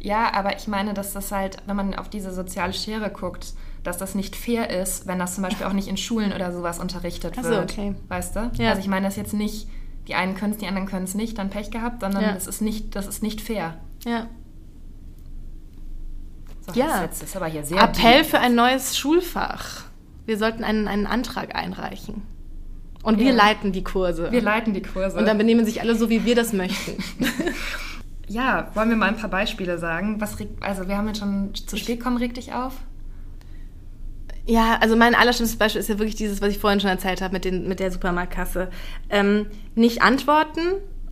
Ja, 0.00 0.32
aber 0.32 0.56
ich 0.56 0.66
meine, 0.66 0.94
dass 0.94 1.12
das 1.12 1.30
halt, 1.30 1.58
wenn 1.66 1.76
man 1.76 1.94
auf 1.94 2.08
diese 2.08 2.32
soziale 2.32 2.72
Schere 2.72 3.10
guckt, 3.10 3.54
dass 3.82 3.98
das 3.98 4.14
nicht 4.14 4.36
fair 4.36 4.70
ist, 4.70 5.06
wenn 5.06 5.18
das 5.18 5.34
zum 5.34 5.42
Beispiel 5.42 5.66
auch 5.66 5.72
nicht 5.72 5.88
in 5.88 5.96
Schulen 5.96 6.32
oder 6.32 6.52
sowas 6.52 6.78
unterrichtet 6.78 7.34
Ach 7.38 7.42
so, 7.44 7.50
wird. 7.50 7.72
okay. 7.72 7.94
Weißt 8.08 8.36
du? 8.36 8.50
Ja. 8.54 8.70
Also 8.70 8.80
ich 8.80 8.88
meine 8.88 9.06
das 9.06 9.16
jetzt 9.16 9.34
nicht, 9.34 9.68
die 10.08 10.14
einen 10.14 10.34
können 10.34 10.52
es, 10.52 10.58
die 10.58 10.66
anderen 10.66 10.86
können 10.88 11.04
es 11.04 11.14
nicht, 11.14 11.38
dann 11.38 11.50
Pech 11.50 11.70
gehabt, 11.70 12.00
sondern 12.00 12.22
Ja. 12.22 12.32
das 12.32 12.46
ist 12.46 12.60
nicht, 12.60 12.94
das 12.96 13.06
ist 13.06 13.22
nicht 13.22 13.40
fair. 13.40 13.76
Ja. 14.04 14.26
So, 16.66 16.78
Ja. 16.78 17.06
Das 17.06 17.22
ist 17.22 17.36
aber 17.36 17.46
hier 17.46 17.64
sehr 17.64 17.80
Appell 17.82 18.22
deep. 18.22 18.26
für 18.30 18.38
ein 18.38 18.54
neues 18.54 18.96
Schulfach. 18.96 19.84
Wir 20.26 20.38
sollten 20.38 20.62
einen, 20.64 20.86
einen 20.86 21.06
Antrag 21.06 21.54
einreichen. 21.56 22.22
Und 23.02 23.18
wir 23.18 23.30
Ja. 23.30 23.34
leiten 23.34 23.72
die 23.72 23.82
Kurse. 23.82 24.30
Wir 24.30 24.42
leiten 24.42 24.74
die 24.74 24.82
Kurse. 24.82 25.18
Und 25.18 25.26
dann 25.26 25.38
benehmen 25.38 25.64
sich 25.64 25.80
alle 25.80 25.96
so, 25.96 26.08
wie 26.08 26.24
wir 26.24 26.36
das 26.36 26.52
möchten. 26.52 27.02
ja, 28.28 28.70
wollen 28.74 28.90
wir 28.90 28.96
mal 28.96 29.08
ein 29.08 29.16
paar 29.16 29.30
Beispiele 29.30 29.76
sagen? 29.78 30.20
Was 30.20 30.38
regt, 30.38 30.62
also 30.62 30.86
wir 30.86 30.96
haben 30.96 31.08
jetzt 31.08 31.18
schon 31.18 31.52
zu 31.54 31.76
spät 31.76 31.98
kommen, 31.98 32.16
regt 32.16 32.36
dich 32.36 32.52
auf? 32.52 32.74
Ja, 34.46 34.78
also 34.80 34.96
mein 34.96 35.14
allerschlimmstes 35.14 35.58
Beispiel 35.58 35.80
ist 35.80 35.88
ja 35.88 35.98
wirklich 35.98 36.16
dieses, 36.16 36.40
was 36.42 36.50
ich 36.50 36.58
vorhin 36.58 36.80
schon 36.80 36.90
erzählt 36.90 37.20
habe 37.22 37.32
mit, 37.32 37.44
den, 37.44 37.68
mit 37.68 37.80
der 37.80 37.90
Supermarktkasse. 37.92 38.70
Ähm, 39.10 39.46
nicht 39.74 40.02
antworten, 40.02 40.60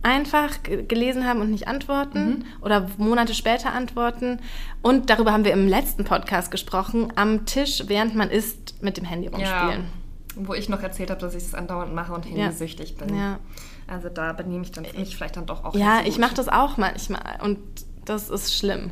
einfach 0.03 0.63
ge- 0.63 0.83
gelesen 0.85 1.25
haben 1.27 1.41
und 1.41 1.51
nicht 1.51 1.67
antworten 1.67 2.45
oder 2.61 2.89
Monate 2.97 3.33
später 3.33 3.71
antworten. 3.73 4.39
Und 4.81 5.09
darüber 5.09 5.31
haben 5.31 5.45
wir 5.45 5.53
im 5.53 5.67
letzten 5.67 6.03
Podcast 6.03 6.51
gesprochen, 6.51 7.13
am 7.15 7.45
Tisch, 7.45 7.83
während 7.87 8.15
man 8.15 8.29
isst, 8.29 8.81
mit 8.81 8.97
dem 8.97 9.05
Handy 9.05 9.27
rumspielen. 9.27 9.85
Wo 10.35 10.53
ich 10.53 10.69
noch 10.69 10.81
erzählt 10.81 11.11
habe, 11.11 11.19
dass 11.21 11.35
ich 11.35 11.43
es 11.43 11.53
andauernd 11.53 11.93
mache 11.93 12.13
und 12.13 12.25
handysüchtig 12.25 12.97
bin. 12.97 13.15
Ja. 13.15 13.39
Also 13.87 14.09
da 14.09 14.31
benehme 14.33 14.63
ich 14.63 14.71
dann 14.71 14.85
mich 14.97 15.15
vielleicht 15.15 15.35
dann 15.37 15.45
doch 15.45 15.63
auch 15.65 15.75
Ja, 15.75 15.99
ich 16.05 16.17
mache 16.17 16.33
das 16.33 16.47
auch 16.47 16.77
manchmal 16.77 17.39
und 17.43 17.59
das 18.05 18.29
ist 18.29 18.55
schlimm. 18.55 18.91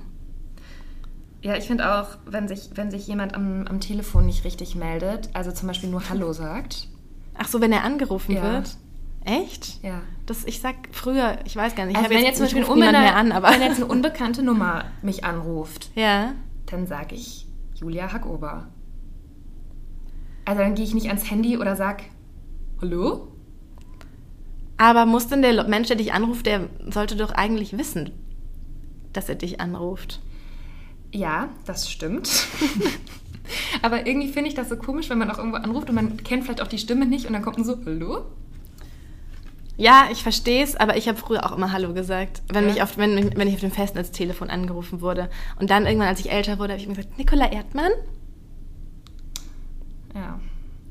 Ja, 1.41 1.55
ich 1.55 1.65
finde 1.67 1.93
auch, 2.01 2.17
wenn 2.25 2.47
sich, 2.47 2.71
wenn 2.75 2.91
sich 2.91 3.07
jemand 3.07 3.33
am, 3.33 3.65
am 3.67 3.79
Telefon 3.79 4.25
nicht 4.25 4.43
richtig 4.43 4.75
meldet, 4.75 5.29
also 5.33 5.51
zum 5.51 5.67
Beispiel 5.67 5.89
nur 5.89 6.09
Hallo 6.09 6.33
sagt. 6.33 6.87
Ach 7.37 7.47
so, 7.47 7.61
wenn 7.61 7.71
er 7.71 7.83
angerufen 7.85 8.33
Ja. 8.35 8.43
wird? 8.43 8.75
Echt? 9.23 9.81
Ja. 9.83 10.01
Das, 10.25 10.43
ich 10.45 10.59
sag 10.59 10.75
früher, 10.91 11.37
ich 11.45 11.55
weiß 11.55 11.75
gar 11.75 11.85
nicht. 11.85 11.95
Ich 11.97 12.03
Also 12.03 12.09
wenn 12.13 12.23
jetzt 12.25 12.37
zum 12.37 12.45
ich 12.47 12.55
Beispiel 12.55 12.73
unbena- 12.73 12.91
mehr 13.01 13.15
an, 13.15 13.31
aber 13.31 13.49
wenn 13.51 13.61
jetzt 13.61 13.77
eine 13.77 13.85
unbekannte 13.85 14.43
Nummer 14.43 14.85
mich 15.01 15.23
anruft, 15.23 15.91
ja. 15.95 16.33
dann 16.65 16.87
sage 16.87 17.15
ich 17.15 17.47
Julia 17.75 18.11
Hackober. 18.11 18.67
Also 20.45 20.61
dann 20.61 20.75
gehe 20.75 20.83
ich 20.85 20.93
nicht 20.93 21.07
ans 21.07 21.29
Handy 21.29 21.57
oder 21.57 21.75
sag 21.75 22.03
Hallo? 22.81 23.27
Aber 24.77 25.05
muss 25.05 25.27
denn 25.27 25.41
der 25.41 25.65
Mensch, 25.65 25.87
der 25.89 25.97
dich 25.97 26.13
anruft, 26.13 26.45
der 26.45 26.69
sollte 26.89 27.15
doch 27.15 27.31
eigentlich 27.31 27.77
wissen, 27.77 28.11
dass 29.13 29.27
er 29.29 29.35
dich 29.35 29.59
anruft. 29.61 30.21
Ja, 31.11 31.49
das 31.65 31.89
stimmt. 31.89 32.29
Aber 33.81 34.05
irgendwie 34.05 34.27
finde 34.27 34.49
ich 34.49 34.55
das 34.55 34.69
so 34.69 34.77
komisch, 34.77 35.09
wenn 35.09 35.17
man 35.17 35.31
auch 35.31 35.37
irgendwo 35.37 35.57
anruft 35.57 35.89
und 35.89 35.95
man 35.95 36.17
kennt 36.17 36.43
vielleicht 36.43 36.61
auch 36.61 36.67
die 36.67 36.77
Stimme 36.77 37.05
nicht 37.05 37.25
und 37.25 37.33
dann 37.33 37.41
kommt 37.41 37.57
man 37.57 37.65
so 37.65 37.77
Hallo? 37.85 38.25
Ja, 39.75 40.09
ich 40.11 40.21
verstehe 40.23 40.61
es, 40.63 40.75
aber 40.75 40.97
ich 40.97 41.07
habe 41.07 41.17
früher 41.17 41.45
auch 41.45 41.55
immer 41.55 41.71
Hallo 41.71 41.93
gesagt, 41.93 42.41
wenn, 42.49 42.65
Ja? 42.65 42.73
mich 42.73 42.83
auf, 42.83 42.97
wenn, 42.97 43.37
wenn 43.37 43.47
ich 43.47 43.55
auf 43.55 43.61
dem 43.61 43.71
Festnetztelefon 43.71 44.49
angerufen 44.49 44.99
wurde. 45.01 45.29
Und 45.57 45.69
dann 45.69 45.85
irgendwann, 45.85 46.09
als 46.09 46.19
ich 46.19 46.31
älter 46.31 46.59
wurde, 46.59 46.73
habe 46.73 46.81
ich 46.81 46.87
mir 46.87 46.95
gesagt, 46.95 47.17
Nicola 47.17 47.49
Erdmann? 47.49 47.91
Ja. 50.13 50.39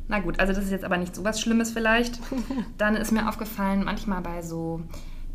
Na 0.08 0.20
gut, 0.20 0.40
also 0.40 0.54
das 0.54 0.64
ist 0.64 0.70
jetzt 0.70 0.84
aber 0.86 0.96
nicht 0.96 1.14
so 1.14 1.22
was 1.22 1.38
Schlimmes 1.38 1.70
vielleicht. 1.70 2.18
Dann 2.78 2.96
ist 2.96 3.12
mir 3.12 3.28
aufgefallen, 3.28 3.84
manchmal 3.84 4.22
bei 4.22 4.40
so 4.40 4.80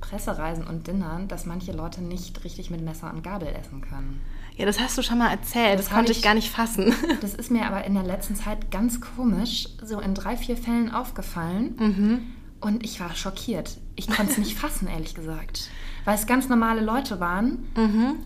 Pressereisen 0.01 0.65
und 0.65 0.87
Dinnern, 0.87 1.27
dass 1.27 1.45
manche 1.45 1.73
Leute 1.73 2.01
nicht 2.01 2.43
richtig 2.43 2.71
mit 2.71 2.81
Messer 2.81 3.13
und 3.13 3.23
Gabel 3.23 3.49
essen 3.49 3.81
können. 3.81 4.19
Ja, 4.57 4.65
das 4.65 4.79
hast 4.79 4.97
du 4.97 5.01
schon 5.01 5.17
mal 5.17 5.29
erzählt. 5.31 5.79
Das, 5.79 5.85
Das 5.87 5.93
konnte 5.95 6.11
ich 6.11 6.19
ich- 6.19 6.23
gar 6.23 6.33
nicht 6.35 6.49
fassen. 6.51 6.93
Das 7.21 7.33
ist 7.33 7.49
mir 7.51 7.65
aber 7.65 7.85
in 7.85 7.93
der 7.95 8.03
letzten 8.03 8.35
Zeit 8.35 8.69
ganz 8.71 9.01
komisch, 9.01 9.67
so 9.83 9.99
in 9.99 10.13
drei, 10.13 10.37
vier 10.37 10.57
Fällen 10.57 10.91
aufgefallen. 10.91 11.75
Mhm. 11.79 12.21
Und 12.59 12.83
ich 12.85 12.99
war 12.99 13.13
schockiert. 13.15 13.77
Ich 13.95 14.07
konnte 14.07 14.31
es 14.33 14.37
nicht 14.37 14.57
fassen, 14.59 14.87
ehrlich 14.87 15.15
gesagt. 15.15 15.69
Weil 16.05 16.15
es 16.15 16.27
ganz 16.27 16.49
normale 16.49 16.81
Leute 16.81 17.19
waren. 17.19 17.65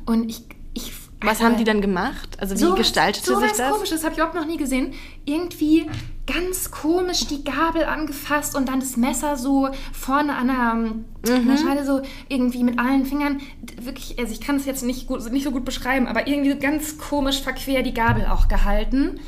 Und 0.06 0.30
ich. 0.30 0.44
ich 0.74 0.92
Mhm. 0.92 1.26
Was 1.28 1.30
also- 1.40 1.46
haben 1.46 1.58
die 1.58 1.64
dann 1.64 1.82
gemacht? 1.82 2.38
Also 2.40 2.54
wie 2.54 2.60
so 2.60 2.76
gestaltete 2.76 3.26
so 3.26 3.40
sich 3.40 3.50
was 3.50 3.58
das? 3.58 3.72
Komisches 3.72 4.04
habe 4.04 4.12
ich 4.14 4.18
überhaupt 4.20 4.36
noch 4.36 4.46
nie 4.46 4.58
gesehen. 4.58 4.94
Irgendwie 5.26 5.88
ganz 6.28 6.72
komisch 6.72 7.26
die 7.28 7.44
Gabel 7.44 7.86
angefasst 7.86 8.56
und 8.56 8.68
dann 8.68 8.80
das 8.80 8.98
Messer 8.98 9.38
so 9.38 9.70
vorne 9.94 10.36
an 10.36 10.48
der, 10.48 10.74
mhm. 10.74 11.06
an 11.26 11.48
der 11.48 11.58
Scheide 11.58 11.86
so 11.86 12.02
irgendwie 12.28 12.64
mit 12.64 12.78
allen 12.78 13.06
Fingern. 13.06 13.40
Wirklich, 13.82 14.20
also 14.20 14.32
ich 14.32 14.42
kann 14.42 14.58
es 14.58 14.66
jetzt 14.66 14.84
nicht, 14.84 15.08
gut, 15.08 15.32
nicht 15.32 15.46
so 15.46 15.52
gut 15.52 15.66
beschreiben, 15.66 16.08
aber 16.08 16.28
irgendwie 16.28 16.54
ganz 16.56 16.98
komisch 16.98 17.42
verquer 17.42 17.82
die 17.82 17.94
Gabel 17.94 18.26
auch 18.26 18.48
gehalten. 18.48 19.20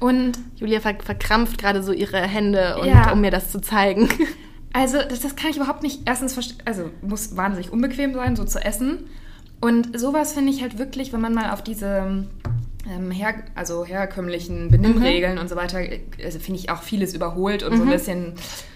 Und 0.00 0.32
Julia 0.56 0.80
ver 0.80 0.96
verkrampft 1.00 1.58
gerade 1.58 1.82
so 1.82 1.92
ihre 1.92 2.20
Hände, 2.20 2.78
und, 2.80 2.88
ja. 2.88 3.12
um 3.12 3.20
mir 3.20 3.30
das 3.30 3.50
zu 3.50 3.60
zeigen. 3.60 4.08
Also 4.70 4.98
das, 4.98 5.20
das 5.20 5.34
kann 5.34 5.50
ich 5.50 5.56
überhaupt 5.56 5.82
nicht 5.82 6.02
erstens 6.04 6.34
verstehen. 6.34 6.58
Also 6.66 6.90
muss 7.00 7.36
wahnsinnig 7.36 7.72
unbequem 7.72 8.12
sein, 8.12 8.36
so 8.36 8.44
zu 8.44 8.62
essen. 8.62 9.08
Und 9.60 9.98
sowas 9.98 10.34
finde 10.34 10.52
ich 10.52 10.62
halt 10.62 10.78
wirklich, 10.78 11.12
wenn 11.12 11.22
man 11.22 11.34
mal 11.34 11.52
auf 11.52 11.62
diese 11.62 12.26
ähm, 12.88 13.10
her, 13.10 13.34
also 13.54 13.84
herkömmlichen 13.84 14.70
Benimmregeln 14.70 15.34
mhm. 15.34 15.40
und 15.40 15.48
so 15.48 15.56
weiter, 15.56 15.78
also 16.22 16.38
finde 16.38 16.60
ich 16.60 16.70
auch 16.70 16.82
vieles 16.82 17.14
überholt 17.14 17.62
und 17.62 17.72
mhm. 17.72 17.76
so 17.76 17.82
ein 17.82 17.88
mhm. 17.88 17.92
bisschen, 17.92 18.32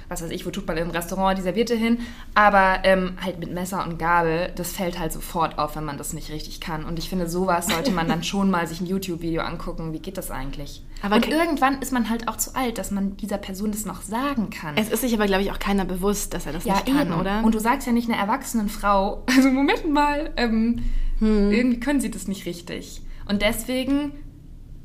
was 0.09 0.23
weiß 0.23 0.31
ich, 0.31 0.45
wo 0.47 0.51
tut 0.51 0.67
man 0.67 0.77
im 0.77 0.91
Restaurant 0.91 1.39
die 1.39 1.43
Serviette 1.43 1.75
hin, 1.75 1.99
aber 2.35 2.81
ähm, 2.85 3.17
halt 3.23 3.39
mit 3.39 3.53
Messer 3.53 3.85
und 3.85 3.99
Gabel, 3.99 4.53
das 4.55 4.73
fällt 4.73 4.99
halt 4.99 5.13
sofort 5.13 5.59
auf, 5.59 5.77
wenn 5.77 5.85
man 5.85 5.99
das 5.99 6.13
nicht 6.13 6.31
richtig 6.31 6.61
kann. 6.61 6.85
Und 6.85 6.99
ich 6.99 7.09
finde, 7.09 7.29
sowas 7.29 7.69
sollte 7.69 7.91
man 7.91 8.09
dann 8.09 8.23
schon 8.25 8.51
mal 8.51 8.67
sich 8.67 8.81
ein 8.81 8.87
YouTube-Video 8.87 9.43
angucken, 9.43 9.93
wie 9.93 10.01
geht 10.01 10.19
das 10.19 10.31
eigentlich? 10.31 10.83
Aber 11.03 11.17
und 11.17 11.29
irgendwann 11.29 11.81
ist 11.81 11.93
man 11.93 12.09
halt 12.09 12.29
auch 12.29 12.37
zu 12.37 12.55
alt, 12.55 12.79
dass 12.79 12.93
man 12.93 13.17
dieser 13.17 13.39
Person 13.39 13.73
das 13.73 13.87
noch 13.87 14.03
sagen 14.03 14.51
kann. 14.51 14.77
Es 14.77 14.89
ist 14.89 15.01
sich 15.01 15.15
aber, 15.15 15.27
glaube 15.27 15.43
ich, 15.43 15.51
auch 15.51 15.59
keiner 15.59 15.85
bewusst, 15.85 16.33
dass 16.33 16.47
er 16.47 16.53
das 16.53 16.65
ja, 16.65 16.75
nicht 16.75 16.87
kann, 16.87 17.09
eben. 17.09 17.21
oder? 17.21 17.43
Und 17.43 17.55
du 17.55 17.59
sagst 17.59 17.87
ja 17.87 17.93
nicht 17.93 18.09
einer 18.09 18.19
erwachsenen 18.19 18.69
Frau, 18.69 19.25
also 19.37 19.51
Moment 19.51 19.91
mal, 19.91 20.31
ähm, 20.37 20.83
hm. 21.19 21.51
irgendwie 21.51 21.81
können 21.81 22.01
sie 22.01 22.11
das 22.11 22.29
nicht 22.29 22.47
richtig. 22.47 23.03
Und 23.29 23.43
deswegen 23.43 24.13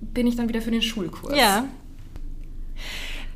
bin 0.02 0.28
ich 0.28 0.36
dann 0.36 0.50
wieder 0.50 0.62
für 0.62 0.72
den 0.72 0.82
Schulkurs. 0.82 1.38
Ja. 1.38 1.66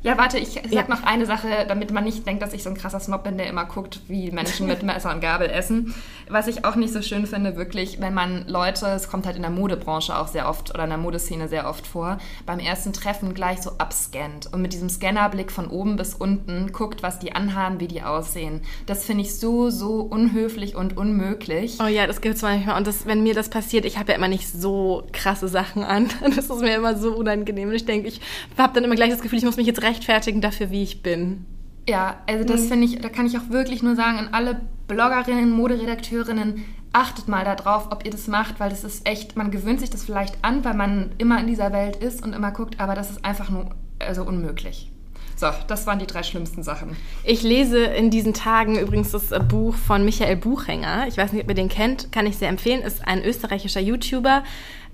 Ja, 0.02 0.18
warte, 0.18 0.38
ich 0.38 0.48
sag 0.54 0.72
ja. 0.72 0.84
noch 0.88 1.04
eine 1.04 1.26
Sache, 1.26 1.64
damit 1.68 1.92
man 1.92 2.02
nicht 2.02 2.26
denkt, 2.26 2.42
dass 2.42 2.52
ich 2.52 2.64
so 2.64 2.70
ein 2.70 2.76
krasser 2.76 2.98
Snob 2.98 3.22
bin, 3.22 3.38
der 3.38 3.46
immer 3.46 3.64
guckt, 3.66 4.00
wie 4.08 4.32
Menschen 4.32 4.66
mit 4.66 4.82
Messer 4.82 5.12
und 5.12 5.20
Gabel 5.20 5.48
essen. 5.48 5.94
Was 6.28 6.48
ich 6.48 6.64
auch 6.64 6.74
nicht 6.74 6.92
so 6.92 7.02
schön 7.02 7.26
finde, 7.26 7.56
wirklich, 7.56 8.00
wenn 8.00 8.12
man 8.12 8.48
Leute, 8.48 8.86
es 8.86 9.08
kommt 9.08 9.26
halt 9.26 9.36
in 9.36 9.42
der 9.42 9.50
Modebranche 9.52 10.18
auch 10.18 10.26
sehr 10.26 10.48
oft 10.48 10.74
oder 10.74 10.84
in 10.84 10.90
der 10.90 10.98
Modeszene 10.98 11.46
sehr 11.46 11.68
oft 11.68 11.86
vor, 11.86 12.18
beim 12.46 12.58
ersten 12.58 12.92
Treffen 12.92 13.32
gleich 13.32 13.62
so 13.62 13.72
abscannt 13.78 14.52
und 14.52 14.60
mit 14.60 14.72
diesem 14.72 14.88
Scannerblick 14.88 15.52
von 15.52 15.68
oben 15.68 15.94
bis 15.94 16.14
unten 16.14 16.72
guckt, 16.72 17.04
was 17.04 17.20
die 17.20 17.32
anhaben, 17.34 17.78
wie 17.78 17.88
die 17.88 18.02
aussehen. 18.02 18.62
Das 18.86 19.04
finde 19.04 19.22
ich 19.22 19.38
so, 19.38 19.70
so 19.70 20.00
unhöflich 20.00 20.74
und 20.74 20.96
unmöglich. 20.96 21.78
Oh 21.80 21.86
ja, 21.86 22.08
das 22.08 22.20
gibt 22.20 22.36
es 22.36 22.42
manchmal. 22.42 22.76
Und 22.76 22.88
das, 22.88 23.06
wenn 23.06 23.22
mir 23.22 23.34
das 23.34 23.50
passiert, 23.50 23.84
ich 23.84 23.98
habe 23.98 24.10
ja 24.10 24.18
immer 24.18 24.28
nicht 24.28 24.48
so 24.48 25.04
krasse 25.12 25.46
Sachen 25.46 25.84
an. 25.84 26.08
Das 26.34 26.48
ist 26.48 26.60
mir 26.60 26.74
immer 26.74 26.96
so 26.96 27.14
unangenehm. 27.14 27.68
Und 27.68 27.74
ich 27.74 27.84
denke, 27.84 28.08
ich 28.08 28.20
habe 28.56 28.72
dann 28.72 28.84
immer 28.84 28.94
gleich 28.94 29.10
das 29.10 29.20
Gefühl, 29.20 29.38
ich 29.38 29.44
muss 29.44 29.56
mich 29.56 29.66
jetzt 29.66 29.82
recht 29.82 29.91
rechtfertigen 29.92 30.40
dafür, 30.40 30.70
wie 30.70 30.82
ich 30.82 31.02
bin. 31.02 31.44
Ja, 31.88 32.20
also 32.26 32.44
das 32.44 32.62
mhm. 32.62 32.68
finde 32.68 32.86
ich, 32.86 33.00
da 33.00 33.08
kann 33.08 33.26
ich 33.26 33.36
auch 33.36 33.50
wirklich 33.50 33.82
nur 33.82 33.96
sagen 33.96 34.18
an 34.18 34.28
alle 34.32 34.60
Bloggerinnen, 34.88 35.50
Moderedakteurinnen, 35.50 36.64
achtet 36.92 37.28
mal 37.28 37.44
darauf, 37.44 37.90
ob 37.90 38.04
ihr 38.04 38.10
das 38.10 38.28
macht, 38.28 38.60
weil 38.60 38.70
das 38.70 38.84
ist 38.84 39.08
echt, 39.08 39.36
man 39.36 39.50
gewöhnt 39.50 39.80
sich 39.80 39.90
das 39.90 40.04
vielleicht 40.04 40.44
an, 40.44 40.64
weil 40.64 40.74
man 40.74 41.12
immer 41.18 41.40
in 41.40 41.46
dieser 41.46 41.72
Welt 41.72 41.96
ist 41.96 42.22
und 42.22 42.34
immer 42.34 42.52
guckt, 42.52 42.80
aber 42.80 42.94
das 42.94 43.10
ist 43.10 43.24
einfach 43.24 43.50
nur 43.50 43.70
also 43.98 44.22
unmöglich. 44.24 44.90
So, 45.34 45.48
das 45.66 45.86
waren 45.86 45.98
die 45.98 46.06
drei 46.06 46.22
schlimmsten 46.22 46.62
Sachen. 46.62 46.96
Ich 47.24 47.42
lese 47.42 47.82
in 47.82 48.10
diesen 48.10 48.34
Tagen 48.34 48.78
übrigens 48.78 49.10
das 49.10 49.30
Buch 49.48 49.74
von 49.74 50.04
Michael 50.04 50.36
Buchhänger. 50.36 51.06
Ich 51.08 51.16
weiß 51.16 51.32
nicht, 51.32 51.42
ob 51.42 51.48
ihr 51.48 51.54
den 51.54 51.68
kennt, 51.68 52.12
kann 52.12 52.26
ich 52.26 52.36
sehr 52.36 52.48
empfehlen. 52.48 52.82
Ist 52.82 53.06
ein 53.08 53.24
österreichischer 53.24 53.80
YouTuber, 53.80 54.44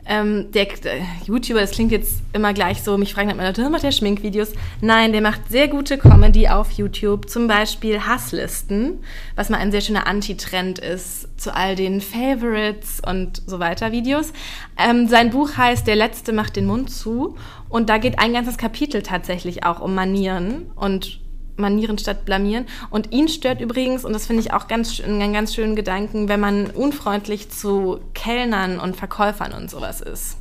ähm, 0.08 0.50
der, 0.52 0.64
der, 0.64 1.02
YouTuber, 1.26 1.60
das 1.60 1.72
klingt 1.72 1.92
jetzt 1.92 2.22
immer 2.32 2.54
gleich 2.54 2.82
so, 2.82 2.96
mich 2.96 3.12
fragen 3.12 3.28
dann 3.28 3.38
immer 3.38 3.46
Leute, 3.46 3.68
macht 3.68 3.82
der 3.82 3.92
Schminkvideos? 3.92 4.52
Nein, 4.80 5.12
der 5.12 5.20
macht 5.20 5.48
sehr 5.50 5.68
gute 5.68 5.98
Comedy 5.98 6.48
auf 6.48 6.70
YouTube, 6.72 7.28
zum 7.28 7.46
Beispiel 7.46 8.00
Hasslisten, 8.00 9.00
was 9.36 9.50
mal 9.50 9.58
ein 9.58 9.70
sehr 9.70 9.82
schöner 9.82 10.06
Anti-Trend 10.06 10.78
ist 10.78 11.28
zu 11.38 11.54
all 11.54 11.76
den 11.76 12.00
Favorites 12.00 13.02
und 13.06 13.42
so 13.46 13.58
weiter 13.58 13.92
Videos. 13.92 14.32
Ähm, 14.78 15.08
sein 15.08 15.30
Buch 15.30 15.56
heißt 15.56 15.86
Der 15.86 15.96
Letzte 15.96 16.32
macht 16.32 16.56
den 16.56 16.66
Mund 16.66 16.90
zu 16.90 17.36
und 17.68 17.90
da 17.90 17.98
geht 17.98 18.18
ein 18.18 18.32
ganzes 18.32 18.56
Kapitel 18.56 19.02
tatsächlich 19.02 19.64
auch 19.64 19.80
um 19.80 19.94
Manieren 19.94 20.70
und 20.74 21.20
Manieren 21.58 21.98
statt 21.98 22.24
blamieren. 22.24 22.66
Und 22.90 23.12
ihn 23.12 23.28
stört 23.28 23.60
übrigens, 23.60 24.04
und 24.04 24.12
das 24.12 24.26
finde 24.26 24.42
ich 24.42 24.52
auch 24.52 24.68
ganz, 24.68 25.00
einen 25.00 25.32
ganz 25.32 25.54
schönen 25.54 25.76
Gedanken, 25.76 26.28
wenn 26.28 26.40
man 26.40 26.66
unfreundlich 26.66 27.50
zu 27.50 28.00
Kellnern 28.14 28.78
und 28.78 28.96
Verkäufern 28.96 29.52
und 29.52 29.70
sowas 29.70 30.00
ist. 30.00 30.36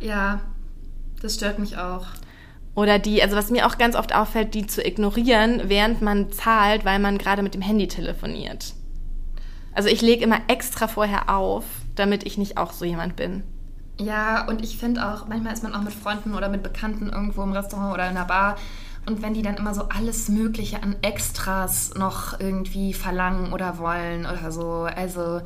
Ja, 0.00 0.40
das 1.22 1.34
stört 1.34 1.58
mich 1.58 1.76
auch. 1.76 2.06
Oder 2.74 2.98
die, 2.98 3.22
also 3.22 3.36
was 3.36 3.50
mir 3.50 3.66
auch 3.66 3.78
ganz 3.78 3.96
oft 3.96 4.14
auffällt, 4.14 4.54
die 4.54 4.66
zu 4.66 4.84
ignorieren, 4.84 5.62
während 5.64 6.02
man 6.02 6.32
zahlt, 6.32 6.84
weil 6.84 6.98
man 6.98 7.18
gerade 7.18 7.42
mit 7.42 7.54
dem 7.54 7.62
Handy 7.62 7.88
telefoniert. 7.88 8.74
Also 9.72 9.88
ich 9.88 10.02
lege 10.02 10.24
immer 10.24 10.40
extra 10.48 10.88
vorher 10.88 11.28
auf, 11.28 11.64
damit 11.94 12.24
ich 12.24 12.38
nicht 12.38 12.58
auch 12.58 12.72
so 12.72 12.84
jemand 12.84 13.16
bin. 13.16 13.42
Ja, 13.98 14.46
und 14.48 14.64
ich 14.64 14.78
finde 14.78 15.06
auch, 15.06 15.28
manchmal 15.28 15.52
ist 15.52 15.62
man 15.62 15.74
auch 15.74 15.82
mit 15.82 15.92
Freunden 15.92 16.34
oder 16.34 16.48
mit 16.48 16.62
Bekannten 16.62 17.10
irgendwo 17.10 17.42
im 17.42 17.52
Restaurant 17.52 17.92
oder 17.92 18.08
in 18.08 18.16
einer 18.16 18.24
Bar 18.24 18.56
und 19.06 19.22
wenn 19.22 19.34
die 19.34 19.42
dann 19.42 19.56
immer 19.56 19.74
so 19.74 19.82
alles 19.88 20.28
Mögliche 20.28 20.82
an 20.82 20.96
Extras 21.02 21.94
noch 21.94 22.38
irgendwie 22.38 22.92
verlangen 22.92 23.52
oder 23.52 23.78
wollen 23.78 24.26
oder 24.26 24.52
so, 24.52 24.86
also 24.94 25.40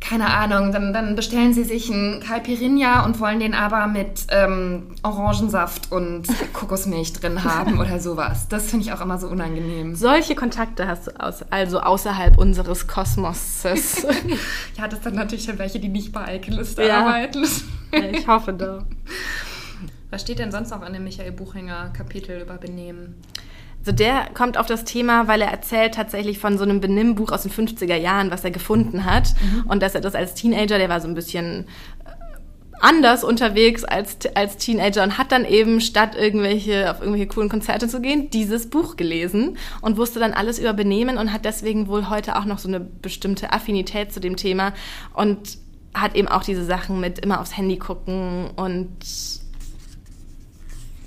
keine 0.00 0.28
Ahnung, 0.28 0.72
dann, 0.72 0.92
dann 0.94 1.14
bestellen 1.14 1.52
sie 1.52 1.62
sich 1.62 1.90
einen 1.92 2.20
Caipirinha 2.20 3.04
und 3.04 3.20
wollen 3.20 3.38
den 3.38 3.54
aber 3.54 3.86
mit 3.86 4.26
ähm, 4.30 4.94
Orangensaft 5.02 5.92
und 5.92 6.26
Kokosmilch 6.54 7.12
drin 7.12 7.44
haben 7.44 7.78
oder 7.78 8.00
sowas. 8.00 8.48
Das 8.48 8.70
finde 8.70 8.86
ich 8.86 8.92
auch 8.92 9.02
immer 9.02 9.18
so 9.18 9.28
unangenehm. 9.28 9.94
Solche 9.94 10.34
Kontakte 10.34 10.88
hast 10.88 11.08
du 11.08 11.20
aus, 11.20 11.44
also 11.50 11.80
außerhalb 11.80 12.38
unseres 12.38 12.86
Kosmoses. 12.86 14.06
ja, 14.76 14.88
das 14.88 15.02
sind 15.04 15.16
natürlich 15.16 15.46
dann 15.46 15.58
welche, 15.58 15.78
die 15.78 15.88
nicht 15.88 16.12
bei 16.12 16.36
Icon-Liste 16.36 16.86
ja. 16.86 17.00
arbeiten. 17.00 17.44
ich 17.92 18.26
hoffe 18.26 18.54
doch. 18.54 18.84
Was 20.10 20.22
steht 20.22 20.40
denn 20.40 20.50
sonst 20.50 20.70
noch 20.70 20.84
in 20.86 20.92
dem 20.92 21.04
Michael 21.04 21.32
Buchinger 21.32 21.90
Kapitel 21.96 22.40
über 22.40 22.54
Benehmen? 22.54 23.14
Also 23.78 23.92
der 23.92 24.28
kommt 24.34 24.58
auf 24.58 24.66
das 24.66 24.84
Thema, 24.84 25.26
weil 25.26 25.40
er 25.40 25.50
erzählt 25.50 25.94
tatsächlich 25.94 26.38
von 26.38 26.58
so 26.58 26.64
einem 26.64 26.80
Benimmbuch 26.80 27.32
aus 27.32 27.42
den 27.42 27.52
50er 27.52 27.96
Jahren, 27.96 28.30
was 28.30 28.44
er 28.44 28.50
gefunden 28.50 29.06
hat. 29.06 29.32
Mhm. 29.40 29.70
Und 29.70 29.82
dass 29.82 29.94
er 29.94 30.02
das 30.02 30.14
als 30.14 30.34
Teenager, 30.34 30.76
der 30.78 30.90
war 30.90 31.00
so 31.00 31.08
ein 31.08 31.14
bisschen 31.14 31.66
äh, 32.04 32.10
anders 32.80 33.24
unterwegs 33.24 33.84
als, 33.84 34.18
als 34.34 34.58
Teenager 34.58 35.02
und 35.02 35.16
hat 35.16 35.32
dann 35.32 35.46
eben 35.46 35.80
statt 35.80 36.14
irgendwelche, 36.14 36.90
auf 36.90 37.00
irgendwelche 37.00 37.28
coolen 37.28 37.48
Konzerte 37.48 37.88
zu 37.88 38.02
gehen, 38.02 38.28
dieses 38.30 38.68
Buch 38.68 38.96
gelesen 38.96 39.56
und 39.80 39.96
wusste 39.96 40.18
dann 40.18 40.34
alles 40.34 40.58
über 40.58 40.74
Benehmen 40.74 41.16
und 41.16 41.32
hat 41.32 41.46
deswegen 41.46 41.88
wohl 41.88 42.10
heute 42.10 42.36
auch 42.36 42.44
noch 42.44 42.58
so 42.58 42.68
eine 42.68 42.80
bestimmte 42.80 43.52
Affinität 43.52 44.12
zu 44.12 44.20
dem 44.20 44.36
Thema 44.36 44.74
und 45.14 45.58
hat 45.94 46.16
eben 46.16 46.28
auch 46.28 46.42
diese 46.42 46.64
Sachen 46.64 47.00
mit 47.00 47.18
immer 47.20 47.40
aufs 47.40 47.56
Handy 47.56 47.78
gucken 47.78 48.50
und 48.56 48.88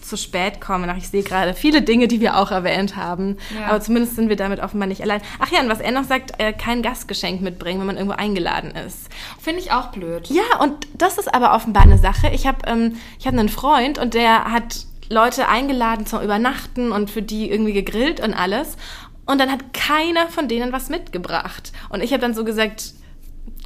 zu 0.04 0.18
spät 0.18 0.62
kommen. 0.62 0.90
Ach, 0.90 0.98
ich 0.98 1.10
sehe 1.10 1.24
gerade 1.24 1.54
viele 1.54 1.82
Dinge, 1.82 2.08
die 2.08 2.20
wir 2.20 2.38
auch 2.38 2.52
erwähnt 2.52 2.96
haben. 2.96 3.38
Ja. 3.58 3.68
Aber 3.68 3.82
zumindest 3.82 4.16
sind 4.16 4.30
wir 4.30 4.36
damit 4.36 4.60
offenbar 4.60 4.88
nicht 4.88 5.02
allein. 5.02 5.22
Ach 5.40 5.52
ja, 5.52 5.62
und 5.62 5.70
was 5.70 5.80
er 5.80 5.92
noch 5.92 6.04
sagt, 6.04 6.40
äh, 6.40 6.54
kein 6.54 6.82
Gastgeschenk 6.82 7.42
mitbringen, 7.42 7.80
wenn 7.80 7.88
man 7.88 7.98
irgendwo 7.98 8.16
eingeladen 8.16 8.72
ist. 8.72 9.10
Finde 9.40 9.60
ich 9.60 9.72
auch 9.72 9.88
blöd. 9.88 10.28
Ja, 10.30 10.60
und 10.62 10.88
das 10.98 11.18
ist 11.18 11.34
aber 11.34 11.54
offenbar 11.54 11.84
eine 11.84 11.98
Sache. 11.98 12.30
Ich 12.30 12.48
habe 12.48 12.60
ähm, 12.68 12.98
hab 13.24 13.34
einen 13.34 13.50
Freund 13.50 13.98
und 14.00 14.14
der 14.14 14.52
hat 14.52 14.86
Leute 15.10 15.48
eingeladen 15.48 16.06
zum 16.06 16.22
Übernachten 16.22 16.92
und 16.92 17.10
für 17.10 17.22
die 17.22 17.50
irgendwie 17.50 17.74
gegrillt 17.74 18.20
und 18.20 18.34
alles. 18.34 18.78
Und 19.26 19.40
dann 19.40 19.52
hat 19.52 19.74
keiner 19.74 20.28
von 20.28 20.48
denen 20.48 20.74
was 20.74 20.90
mitgebracht. 20.90 21.72
Und 21.90 22.04
ich 22.04 22.12
habe 22.12 22.22
dann 22.22 22.34
so 22.34 22.44
gesagt, 22.44 22.94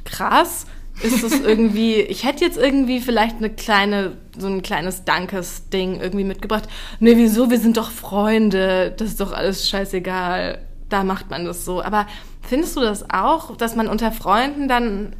krass, 0.04 0.66
ist 1.02 1.22
es 1.22 1.40
irgendwie, 1.40 1.96
ich 1.96 2.24
hätte 2.24 2.44
jetzt 2.44 2.58
irgendwie 2.58 3.00
vielleicht 3.00 3.36
eine 3.36 3.50
kleine, 3.50 4.16
so 4.36 4.46
ein 4.46 4.62
kleines 4.62 5.04
Dankesding 5.04 6.00
irgendwie 6.00 6.24
mitgebracht. 6.24 6.64
Nee, 7.00 7.16
wieso? 7.16 7.50
Wir 7.50 7.58
sind 7.58 7.76
doch 7.76 7.90
Freunde. 7.90 8.94
Das 8.96 9.08
ist 9.08 9.20
doch 9.20 9.32
alles 9.32 9.68
scheißegal. 9.68 10.58
Da 10.88 11.04
macht 11.04 11.30
man 11.30 11.44
das 11.44 11.64
so. 11.64 11.82
Aber 11.82 12.06
findest 12.42 12.76
du 12.76 12.80
das 12.80 13.10
auch, 13.10 13.56
dass 13.56 13.76
man 13.76 13.88
unter 13.88 14.12
Freunden 14.12 14.68
dann. 14.68 15.14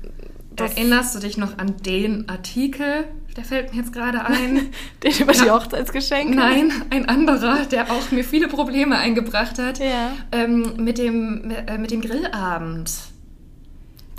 Erinnerst 0.57 1.15
du 1.15 1.21
dich 1.21 1.37
noch 1.37 1.59
an 1.59 1.77
den 1.83 2.29
Artikel? 2.29 3.05
Der 3.37 3.45
fällt 3.45 3.73
mir 3.73 3.81
jetzt 3.81 3.93
gerade 3.93 4.25
ein. 4.25 4.71
den 5.05 5.13
über 5.21 5.33
die 5.33 5.49
Hochzeitsgeschenke? 5.49 6.35
Nein, 6.35 6.73
ein 6.91 7.09
anderer, 7.09 7.67
der 7.67 7.93
auch 7.93 8.11
mir 8.11 8.25
viele 8.25 8.49
Probleme 8.49 8.99
eingebracht 8.99 9.61
hat. 9.61 9.79
Ja. 9.79 10.11
Ähm, 10.33 10.73
mit, 10.79 10.99
dem, 10.99 11.49
äh, 11.51 11.79
mit 11.79 11.93
dem 11.93 12.01
Grillabend. 12.01 12.91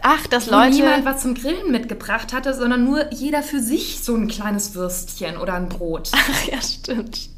Ach, 0.01 0.27
dass 0.27 0.47
Leute. 0.47 0.75
niemand 0.75 1.05
was 1.05 1.21
zum 1.21 1.35
Grillen 1.35 1.71
mitgebracht 1.71 2.33
hatte, 2.33 2.53
sondern 2.53 2.83
nur 2.83 3.11
jeder 3.13 3.43
für 3.43 3.59
sich 3.59 4.03
so 4.03 4.15
ein 4.15 4.27
kleines 4.27 4.75
Würstchen 4.75 5.37
oder 5.37 5.53
ein 5.53 5.69
Brot. 5.69 6.09
Ach 6.13 6.47
ja, 6.47 6.61
stimmt. 6.61 7.29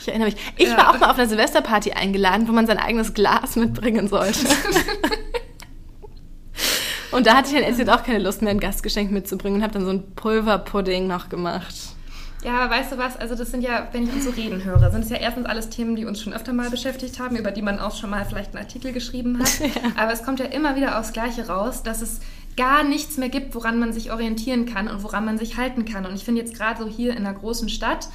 Ich 0.00 0.08
erinnere 0.08 0.30
mich. 0.30 0.36
Ich 0.56 0.68
ja. 0.68 0.76
war 0.76 0.90
auch 0.90 0.98
mal 0.98 1.10
auf 1.10 1.18
einer 1.18 1.28
Silvesterparty 1.28 1.92
eingeladen, 1.92 2.48
wo 2.48 2.52
man 2.52 2.66
sein 2.66 2.78
eigenes 2.78 3.14
Glas 3.14 3.56
mitbringen 3.56 4.08
sollte. 4.08 4.40
und 7.10 7.26
da 7.26 7.36
hatte 7.36 7.54
ich 7.54 7.60
dann 7.60 7.76
jetzt 7.76 7.90
auch 7.90 8.02
keine 8.02 8.20
Lust 8.20 8.42
mehr, 8.42 8.50
ein 8.50 8.60
Gastgeschenk 8.60 9.10
mitzubringen 9.10 9.58
und 9.58 9.62
habe 9.62 9.74
dann 9.74 9.84
so 9.84 9.90
ein 9.90 10.14
Pulverpudding 10.14 11.06
noch 11.06 11.28
gemacht. 11.28 11.74
Ja, 12.44 12.60
aber 12.60 12.74
weißt 12.74 12.92
du 12.92 12.98
was? 12.98 13.16
Also 13.16 13.34
das 13.34 13.50
sind 13.50 13.62
ja, 13.62 13.88
wenn 13.92 14.04
ich 14.04 14.12
uns 14.12 14.24
so 14.24 14.30
reden 14.30 14.62
höre, 14.64 14.90
sind 14.90 15.02
es 15.02 15.10
ja 15.10 15.16
erstens 15.16 15.46
alles 15.46 15.70
Themen, 15.70 15.96
die 15.96 16.04
uns 16.04 16.22
schon 16.22 16.32
öfter 16.32 16.52
mal 16.52 16.70
beschäftigt 16.70 17.18
haben, 17.18 17.36
über 17.36 17.50
die 17.50 17.62
man 17.62 17.80
auch 17.80 17.96
schon 17.96 18.10
mal 18.10 18.24
vielleicht 18.24 18.54
einen 18.54 18.64
Artikel 18.64 18.92
geschrieben 18.92 19.38
hat. 19.38 19.48
Ja. 19.60 19.92
Aber 19.96 20.12
es 20.12 20.22
kommt 20.22 20.40
ja 20.40 20.46
immer 20.46 20.76
wieder 20.76 20.98
aufs 20.98 21.12
Gleiche 21.12 21.48
raus, 21.48 21.82
dass 21.82 22.00
es 22.00 22.20
gar 22.56 22.84
nichts 22.84 23.18
mehr 23.18 23.28
gibt, 23.28 23.54
woran 23.54 23.78
man 23.78 23.92
sich 23.92 24.12
orientieren 24.12 24.66
kann 24.66 24.88
und 24.88 25.02
woran 25.02 25.24
man 25.24 25.36
sich 25.36 25.56
halten 25.56 25.84
kann. 25.84 26.06
Und 26.06 26.14
ich 26.14 26.24
finde 26.24 26.40
jetzt 26.40 26.54
gerade 26.54 26.82
so 26.82 26.88
hier 26.88 27.12
in 27.12 27.26
einer 27.26 27.34
großen 27.34 27.68
Stadt, 27.68 28.08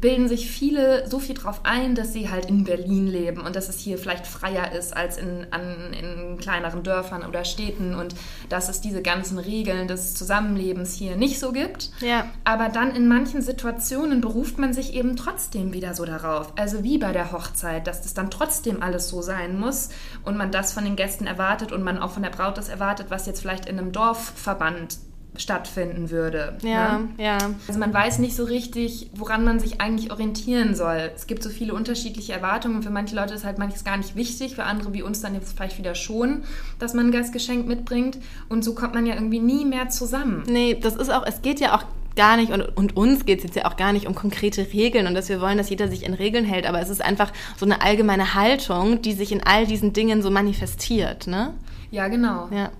bilden 0.00 0.28
sich 0.28 0.50
viele 0.50 1.08
so 1.08 1.18
viel 1.18 1.34
darauf 1.34 1.60
ein, 1.64 1.94
dass 1.94 2.12
sie 2.12 2.30
halt 2.30 2.46
in 2.46 2.64
Berlin 2.64 3.06
leben 3.06 3.42
und 3.42 3.54
dass 3.56 3.68
es 3.68 3.78
hier 3.78 3.98
vielleicht 3.98 4.26
freier 4.26 4.72
ist 4.72 4.96
als 4.96 5.18
in, 5.18 5.46
an, 5.50 5.92
in 5.92 6.38
kleineren 6.38 6.82
Dörfern 6.82 7.24
oder 7.24 7.44
Städten 7.44 7.94
und 7.94 8.14
dass 8.48 8.68
es 8.68 8.80
diese 8.80 9.02
ganzen 9.02 9.38
Regeln 9.38 9.88
des 9.88 10.14
Zusammenlebens 10.14 10.94
hier 10.94 11.16
nicht 11.16 11.38
so 11.38 11.52
gibt. 11.52 11.90
Ja. 12.00 12.26
Aber 12.44 12.68
dann 12.68 12.94
in 12.94 13.08
manchen 13.08 13.42
Situationen 13.42 14.20
beruft 14.20 14.58
man 14.58 14.72
sich 14.72 14.94
eben 14.94 15.16
trotzdem 15.16 15.72
wieder 15.72 15.94
so 15.94 16.04
darauf. 16.04 16.52
Also 16.56 16.82
wie 16.82 16.98
bei 16.98 17.12
der 17.12 17.32
Hochzeit, 17.32 17.86
dass 17.86 18.02
das 18.02 18.14
dann 18.14 18.30
trotzdem 18.30 18.82
alles 18.82 19.08
so 19.08 19.20
sein 19.22 19.58
muss 19.58 19.90
und 20.24 20.36
man 20.36 20.50
das 20.50 20.72
von 20.72 20.84
den 20.84 20.96
Gästen 20.96 21.26
erwartet 21.26 21.72
und 21.72 21.82
man 21.82 21.98
auch 21.98 22.12
von 22.12 22.22
der 22.22 22.30
Braut 22.30 22.56
das 22.56 22.68
erwartet, 22.68 23.06
was 23.10 23.26
jetzt 23.26 23.40
vielleicht 23.40 23.66
in 23.66 23.78
einem 23.78 23.92
Dorfverband 23.92 24.98
stattfinden 25.36 26.10
würde. 26.10 26.58
Ja, 26.62 26.98
ne? 26.98 27.08
ja. 27.18 27.38
Also 27.68 27.78
man 27.78 27.92
weiß 27.92 28.18
nicht 28.18 28.36
so 28.36 28.44
richtig, 28.44 29.10
woran 29.14 29.44
man 29.44 29.60
sich 29.60 29.80
eigentlich 29.80 30.10
orientieren 30.10 30.74
soll. 30.74 31.10
Es 31.14 31.26
gibt 31.26 31.42
so 31.42 31.50
viele 31.50 31.74
unterschiedliche 31.74 32.32
Erwartungen. 32.32 32.82
Für 32.82 32.90
manche 32.90 33.14
Leute 33.14 33.34
ist 33.34 33.44
halt 33.44 33.58
manches 33.58 33.84
gar 33.84 33.96
nicht 33.96 34.16
wichtig, 34.16 34.56
für 34.56 34.64
andere 34.64 34.92
wie 34.92 35.02
uns 35.02 35.20
dann 35.20 35.34
jetzt 35.34 35.56
vielleicht 35.56 35.78
wieder 35.78 35.94
schon, 35.94 36.42
dass 36.78 36.94
man 36.94 37.06
ein 37.06 37.12
Gastgeschenk 37.12 37.66
mitbringt. 37.66 38.18
Und 38.48 38.64
so 38.64 38.74
kommt 38.74 38.94
man 38.94 39.06
ja 39.06 39.14
irgendwie 39.14 39.40
nie 39.40 39.64
mehr 39.64 39.88
zusammen. 39.88 40.42
Nee, 40.48 40.76
das 40.80 40.96
ist 40.96 41.10
auch, 41.10 41.24
es 41.26 41.42
geht 41.42 41.60
ja 41.60 41.76
auch 41.76 41.84
gar 42.16 42.36
nicht, 42.36 42.52
und, 42.52 42.76
und 42.76 42.96
uns 42.96 43.24
geht 43.24 43.38
es 43.38 43.44
jetzt 43.44 43.56
ja 43.56 43.66
auch 43.66 43.76
gar 43.76 43.92
nicht 43.92 44.06
um 44.06 44.14
konkrete 44.14 44.66
Regeln 44.72 45.06
und 45.06 45.14
dass 45.14 45.28
wir 45.28 45.40
wollen, 45.40 45.58
dass 45.58 45.70
jeder 45.70 45.88
sich 45.88 46.04
in 46.04 46.14
Regeln 46.14 46.44
hält, 46.44 46.66
aber 46.66 46.80
es 46.80 46.88
ist 46.88 47.02
einfach 47.02 47.32
so 47.56 47.64
eine 47.64 47.82
allgemeine 47.82 48.34
Haltung, 48.34 49.00
die 49.00 49.12
sich 49.12 49.32
in 49.32 49.42
all 49.42 49.66
diesen 49.66 49.92
Dingen 49.92 50.20
so 50.20 50.30
manifestiert, 50.30 51.26
ne? 51.26 51.54
Ja, 51.90 52.08
genau. 52.08 52.48
Ja. 52.52 52.70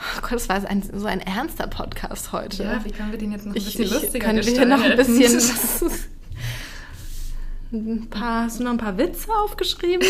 Oh 0.00 0.20
Gott, 0.22 0.32
das 0.32 0.48
war 0.48 0.64
ein, 0.64 0.82
so 0.82 1.06
ein 1.06 1.20
ernster 1.20 1.66
Podcast 1.66 2.32
heute. 2.32 2.64
Ja, 2.64 2.84
wie 2.84 2.90
können 2.90 3.12
wir 3.12 3.18
den 3.18 3.32
jetzt 3.32 3.44
noch 3.44 3.54
ein 3.54 3.62
bisschen 3.62 3.84
ich, 3.84 3.90
lustiger 3.90 4.26
können 4.26 4.44
wir 4.44 4.66
noch 4.66 4.82
ein 4.82 4.96
bisschen... 4.96 5.40
ein 7.72 8.10
paar, 8.10 8.44
hast 8.44 8.58
du 8.58 8.64
noch 8.64 8.72
ein 8.72 8.78
paar 8.78 8.98
Witze 8.98 9.28
aufgeschrieben 9.44 10.06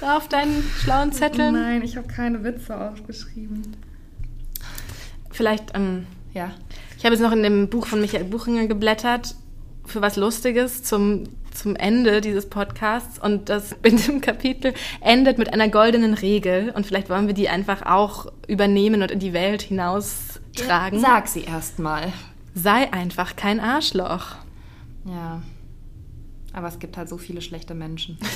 auf 0.00 0.28
deinen 0.28 0.62
schlauen 0.78 1.12
Zetteln? 1.12 1.54
Nein, 1.54 1.82
ich 1.82 1.96
habe 1.96 2.08
keine 2.08 2.42
Witze 2.44 2.78
aufgeschrieben. 2.78 3.76
Vielleicht, 5.30 5.74
ähm, 5.74 6.06
ja. 6.32 6.52
Ich 6.96 7.04
habe 7.04 7.14
jetzt 7.14 7.22
noch 7.22 7.32
in 7.32 7.42
dem 7.42 7.68
Buch 7.68 7.86
von 7.86 8.00
Michael 8.00 8.24
Buchinger 8.24 8.66
geblättert 8.66 9.34
für 9.84 10.00
was 10.00 10.16
Lustiges 10.16 10.82
zum 10.84 11.24
zum 11.54 11.76
Ende 11.76 12.20
dieses 12.20 12.48
Podcasts 12.48 13.18
und 13.18 13.48
das 13.48 13.72
in 13.82 13.96
dem 13.96 14.20
Kapitel 14.20 14.74
endet 15.00 15.38
mit 15.38 15.52
einer 15.52 15.68
goldenen 15.68 16.14
Regel 16.14 16.70
und 16.74 16.86
vielleicht 16.86 17.08
wollen 17.10 17.26
wir 17.26 17.34
die 17.34 17.48
einfach 17.48 17.82
auch 17.82 18.32
übernehmen 18.48 19.02
und 19.02 19.10
in 19.10 19.18
die 19.18 19.32
Welt 19.32 19.62
hinaustragen. 19.62 21.00
Ja, 21.00 21.06
sag 21.06 21.28
sie 21.28 21.42
erstmal. 21.42 22.12
Sei 22.54 22.92
einfach 22.92 23.36
kein 23.36 23.60
Arschloch. 23.60 24.36
Ja. 25.04 25.42
Aber 26.52 26.68
es 26.68 26.78
gibt 26.78 26.96
halt 26.96 27.08
so 27.08 27.16
viele 27.16 27.40
schlechte 27.40 27.74
Menschen. 27.74 28.18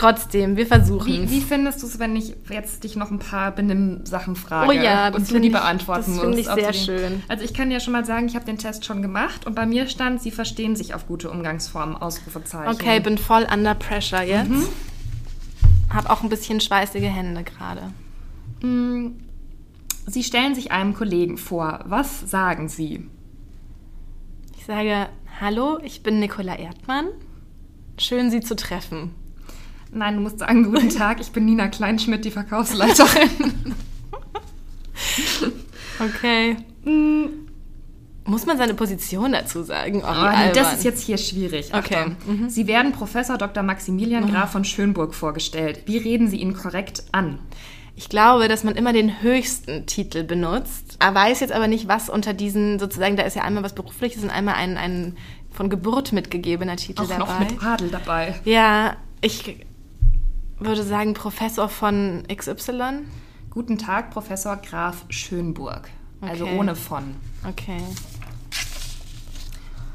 Trotzdem, 0.00 0.56
wir 0.56 0.66
versuchen 0.66 1.06
Wie, 1.06 1.30
wie 1.30 1.40
findest 1.42 1.82
du 1.82 1.86
es, 1.86 1.98
wenn 1.98 2.16
ich 2.16 2.34
jetzt 2.48 2.84
dich 2.84 2.96
noch 2.96 3.10
ein 3.10 3.18
paar 3.18 3.50
Benimm-Sachen 3.50 4.34
frage 4.34 4.70
oh 4.70 4.72
ja, 4.72 5.08
und 5.08 5.30
du 5.30 5.38
die 5.38 5.50
beantworten 5.50 6.12
musst? 6.12 6.24
Das 6.24 6.24
finde 6.24 6.40
ich 6.40 6.46
sehr 6.46 6.72
schön. 6.72 7.22
Also 7.28 7.44
ich 7.44 7.52
kann 7.52 7.70
ja 7.70 7.80
schon 7.80 7.92
mal 7.92 8.06
sagen, 8.06 8.26
ich 8.26 8.34
habe 8.34 8.46
den 8.46 8.56
Test 8.56 8.86
schon 8.86 9.02
gemacht 9.02 9.46
und 9.46 9.54
bei 9.54 9.66
mir 9.66 9.88
stand, 9.88 10.22
sie 10.22 10.30
verstehen 10.30 10.74
sich 10.74 10.94
auf 10.94 11.06
gute 11.06 11.30
Umgangsformen, 11.30 11.96
Ausrufezeichen. 11.96 12.72
Okay, 12.72 13.00
bin 13.00 13.18
voll 13.18 13.46
under 13.52 13.74
pressure 13.74 14.22
jetzt. 14.22 14.48
Mhm. 14.48 14.66
Hab 15.92 16.08
auch 16.08 16.22
ein 16.22 16.30
bisschen 16.30 16.60
schweißige 16.60 17.02
Hände 17.02 17.44
gerade. 17.44 17.92
Mm, 18.62 19.18
sie 20.06 20.24
stellen 20.24 20.54
sich 20.54 20.72
einem 20.72 20.94
Kollegen 20.94 21.36
vor. 21.36 21.80
Was 21.84 22.20
sagen 22.20 22.70
Sie? 22.70 23.06
Ich 24.56 24.64
sage, 24.64 25.10
hallo, 25.42 25.78
ich 25.84 26.02
bin 26.02 26.20
Nicola 26.20 26.56
Erdmann. 26.56 27.08
Schön, 27.98 28.30
Sie 28.30 28.40
zu 28.40 28.56
treffen. 28.56 29.19
Nein, 29.92 30.16
du 30.16 30.20
musst 30.22 30.38
sagen, 30.38 30.64
guten 30.64 30.88
Tag, 30.96 31.20
ich 31.20 31.30
bin 31.30 31.44
Nina 31.44 31.68
Kleinschmidt, 31.68 32.24
die 32.24 32.30
Verkaufsleiterin. 32.30 33.74
okay. 35.98 36.56
Mm. 36.84 37.26
Muss 38.24 38.46
man 38.46 38.58
seine 38.58 38.74
Position 38.74 39.32
dazu 39.32 39.62
sagen? 39.62 40.02
Oh, 40.04 40.08
oh, 40.08 40.52
das 40.54 40.74
ist 40.74 40.84
jetzt 40.84 41.02
hier 41.02 41.18
schwierig. 41.18 41.74
Okay. 41.74 42.12
Mhm. 42.26 42.48
Sie 42.48 42.68
werden 42.68 42.92
Professor 42.92 43.36
Dr. 43.38 43.64
Maximilian 43.64 44.24
mhm. 44.24 44.30
Graf 44.30 44.52
von 44.52 44.64
Schönburg 44.64 45.14
vorgestellt. 45.14 45.82
Wie 45.86 45.96
reden 45.96 46.28
Sie 46.28 46.36
ihn 46.36 46.54
korrekt 46.54 47.02
an? 47.10 47.40
Ich 47.96 48.08
glaube, 48.08 48.46
dass 48.46 48.62
man 48.62 48.76
immer 48.76 48.92
den 48.92 49.20
höchsten 49.22 49.86
Titel 49.86 50.22
benutzt. 50.22 50.96
Er 51.00 51.14
weiß 51.14 51.40
jetzt 51.40 51.52
aber 51.52 51.66
nicht, 51.66 51.88
was 51.88 52.08
unter 52.08 52.32
diesen 52.32 52.78
sozusagen, 52.78 53.16
da 53.16 53.24
ist 53.24 53.34
ja 53.34 53.42
einmal 53.42 53.64
was 53.64 53.74
Berufliches 53.74 54.22
und 54.22 54.30
einmal 54.30 54.54
ein, 54.54 54.76
ein 54.76 55.16
von 55.50 55.68
Geburt 55.68 56.12
mitgegebener 56.12 56.76
Titel 56.76 57.02
Auch 57.02 57.08
dabei. 57.08 57.18
noch 57.18 57.40
mit 57.40 57.64
Adel 57.64 57.88
dabei. 57.88 58.40
Ja, 58.44 58.96
ich 59.20 59.66
würde 60.60 60.82
sagen 60.82 61.14
Professor 61.14 61.68
von 61.68 62.24
XY. 62.28 63.02
Guten 63.50 63.78
Tag, 63.78 64.10
Professor 64.10 64.56
Graf 64.56 65.06
Schönburg. 65.08 65.90
Also 66.20 66.44
okay. 66.44 66.50
Also 66.50 66.60
ohne 66.60 66.76
von. 66.76 67.16
Okay. 67.48 67.80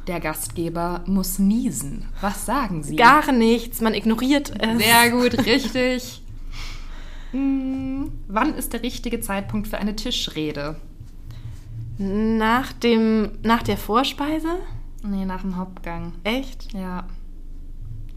Der 0.07 0.19
Gastgeber 0.19 1.03
muss 1.05 1.39
niesen. 1.39 2.07
Was 2.21 2.45
sagen 2.45 2.83
Sie? 2.83 2.95
Gar 2.95 3.31
nichts, 3.31 3.81
man 3.81 3.93
ignoriert 3.93 4.53
es. 4.59 4.83
Sehr 4.83 5.11
gut, 5.11 5.37
richtig. 5.45 6.21
hm, 7.31 8.11
wann 8.27 8.55
ist 8.55 8.73
der 8.73 8.83
richtige 8.83 9.21
Zeitpunkt 9.21 9.67
für 9.67 9.77
eine 9.77 9.95
Tischrede? 9.95 10.75
Nach 11.97 12.73
dem, 12.73 13.31
nach 13.41 13.63
der 13.63 13.77
Vorspeise? 13.77 14.57
Nee, 15.01 15.25
nach 15.25 15.41
dem 15.41 15.55
Hauptgang. 15.55 16.13
Echt? 16.23 16.73
Ja. 16.73 17.05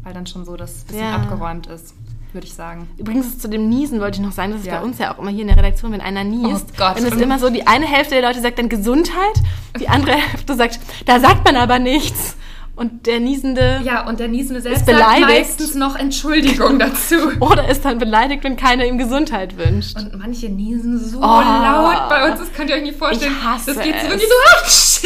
Weil 0.03 0.15
dann 0.15 0.27
schon 0.27 0.45
so 0.45 0.57
das 0.57 0.85
bisschen 0.85 1.03
ja. 1.03 1.17
abgeräumt 1.17 1.69
ist 1.69 1.95
würde 2.33 2.47
ich 2.47 2.55
sagen. 2.55 2.89
Übrigens 2.99 3.39
zu 3.39 3.49
dem 3.49 3.69
Niesen 3.69 4.01
wollte 4.01 4.21
ich 4.21 4.27
noch 4.27 4.33
sagen, 4.33 4.53
das 4.53 4.61
ist 4.61 4.67
ja. 4.67 4.79
bei 4.79 4.85
uns 4.85 4.99
ja 4.99 5.15
auch 5.15 5.19
immer 5.19 5.31
hier 5.31 5.43
in 5.43 5.49
der 5.49 5.57
Redaktion, 5.57 5.93
wenn 5.93 6.01
einer 6.01 6.25
niest, 6.25 6.67
oh 6.71 6.75
Gott. 6.77 6.97
dann 6.97 7.07
ist 7.07 7.21
immer 7.21 7.39
so, 7.39 7.51
die 7.51 7.67
eine 7.67 7.87
Hälfte 7.87 8.15
der 8.15 8.23
Leute 8.23 8.41
sagt 8.41 8.59
dann 8.59 8.69
Gesundheit, 8.69 9.35
die 9.81 9.89
andere 9.89 10.17
Hälfte 10.17 10.55
sagt, 10.55 10.79
da 11.07 11.21
sagt 11.21 11.45
man 11.45 11.57
aber 11.57 11.79
nichts. 11.79 12.37
Und 12.79 13.07
der 13.07 13.19
Niesende. 13.19 13.81
Ja, 13.83 14.07
und 14.07 14.21
der 14.21 14.29
Niesende 14.29 14.61
selbst 14.61 14.83
ist 14.83 14.87
beleidigt. 14.87 15.19
sagt 15.19 15.31
meistens 15.33 15.75
noch 15.75 15.97
Entschuldigung 15.97 16.79
dazu. 16.79 17.17
Oder 17.41 17.69
ist 17.69 17.85
dann 17.85 17.99
beleidigt, 17.99 18.45
wenn 18.45 18.57
keiner 18.57 18.85
ihm 18.85 18.99
Gesundheit 18.99 19.57
wünscht. 19.59 19.97
Und 19.97 20.17
manche 20.17 20.49
niesen 20.49 20.97
so 20.97 21.19
oh, 21.19 21.21
laut 21.23 22.09
bei 22.09 22.31
uns, 22.31 22.39
das 22.39 22.53
könnt 22.53 22.71
ihr 22.71 22.77
euch 22.77 22.83
nicht 22.83 22.97
vorstellen. 22.97 23.35
Ich 23.37 23.45
hasse 23.45 23.75
das 23.75 23.83
geht 23.83 23.97
so 24.01 24.09
wirklich 24.09 24.29
so. 24.29 24.98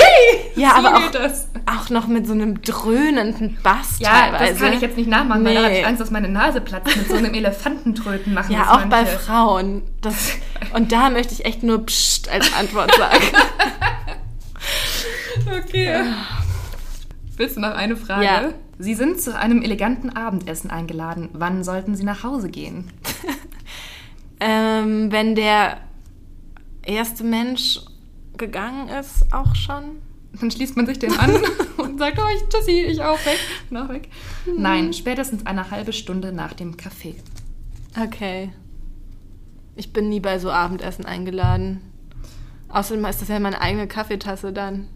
Ja, 0.55 0.71
so 0.81 0.87
aber 0.87 0.97
auch, 0.99 1.11
das. 1.11 1.49
auch 1.67 1.91
noch 1.91 2.07
mit 2.07 2.27
so 2.27 2.33
einem 2.33 2.61
dröhnenden 2.63 3.59
Bass 3.63 3.99
Ja, 3.99 4.11
teilweise. 4.11 4.53
das 4.53 4.61
kann 4.61 4.73
ich 4.75 4.81
jetzt 4.81 4.97
nicht 4.97 5.09
nachmachen, 5.09 5.43
nee. 5.43 5.49
weil 5.51 5.55
da 5.55 5.63
habe 5.65 5.75
ich 5.75 5.87
Angst, 5.87 6.01
dass 6.01 6.11
meine 6.11 6.29
Nase 6.29 6.61
platzt 6.61 6.97
mit 6.97 7.09
so 7.09 7.17
einem 7.17 7.35
Elefantentröten 7.35 8.35
machen. 8.35 8.53
Ja, 8.53 8.75
auch 8.75 8.85
bei 8.87 9.07
Frauen. 9.07 9.83
Das, 10.01 10.33
und 10.75 10.93
da 10.93 11.11
möchte 11.11 11.33
ich 11.33 11.45
echt 11.45 11.63
nur 11.63 11.87
Psst 11.87 12.29
als 12.29 12.53
Antwort 12.55 12.95
sagen. 12.95 13.25
okay. 15.59 16.05
Willst 17.37 17.57
du 17.57 17.61
noch 17.61 17.75
eine 17.75 17.97
Frage? 17.97 18.25
Ja. 18.25 18.53
Sie 18.79 18.95
sind 18.95 19.21
zu 19.21 19.37
einem 19.37 19.63
eleganten 19.63 20.11
Abendessen 20.11 20.71
eingeladen. 20.71 21.29
Wann 21.33 21.65
sollten 21.65 21.95
Sie 21.95 22.05
nach 22.05 22.25
Hause 22.25 22.51
gehen? 22.51 22.91
ähm, 24.41 25.13
wenn 25.13 25.35
der 25.35 25.79
erste 26.83 27.25
Mensch 27.25 27.81
gegangen 28.37 28.89
ist, 28.89 29.33
auch 29.33 29.55
schon. 29.55 30.03
Dann 30.41 30.51
schließt 30.51 30.77
man 30.77 30.87
sich 30.87 30.99
den 30.99 31.17
an 31.19 31.35
und 31.77 31.99
sagt, 31.99 32.19
oh, 32.19 32.29
ich, 32.35 32.49
tschüssi, 32.49 32.83
ich 32.83 33.03
auch 33.03 33.19
weg. 33.27 33.39
Nach 33.71 33.89
weg. 33.89 34.09
Mhm. 34.47 34.63
Nein, 34.63 34.93
spätestens 34.93 35.47
eine 35.47 35.71
halbe 35.71 35.93
Stunde 35.93 36.33
nach 36.33 36.55
dem 36.55 36.77
Kaffee. 36.77 37.17
Okay. 38.01 38.53
Ich 39.77 39.93
bin 39.93 40.09
nie 40.09 40.21
bei 40.21 40.39
so 40.39 40.51
Abendessen 40.51 41.05
eingeladen. 41.05 41.81
Außerdem 42.69 43.05
ist 43.05 43.21
das 43.21 43.29
ja 43.29 43.39
meine 43.39 43.61
eigene 43.61 43.87
Kaffeetasse 43.87 44.53
dann 44.53 44.89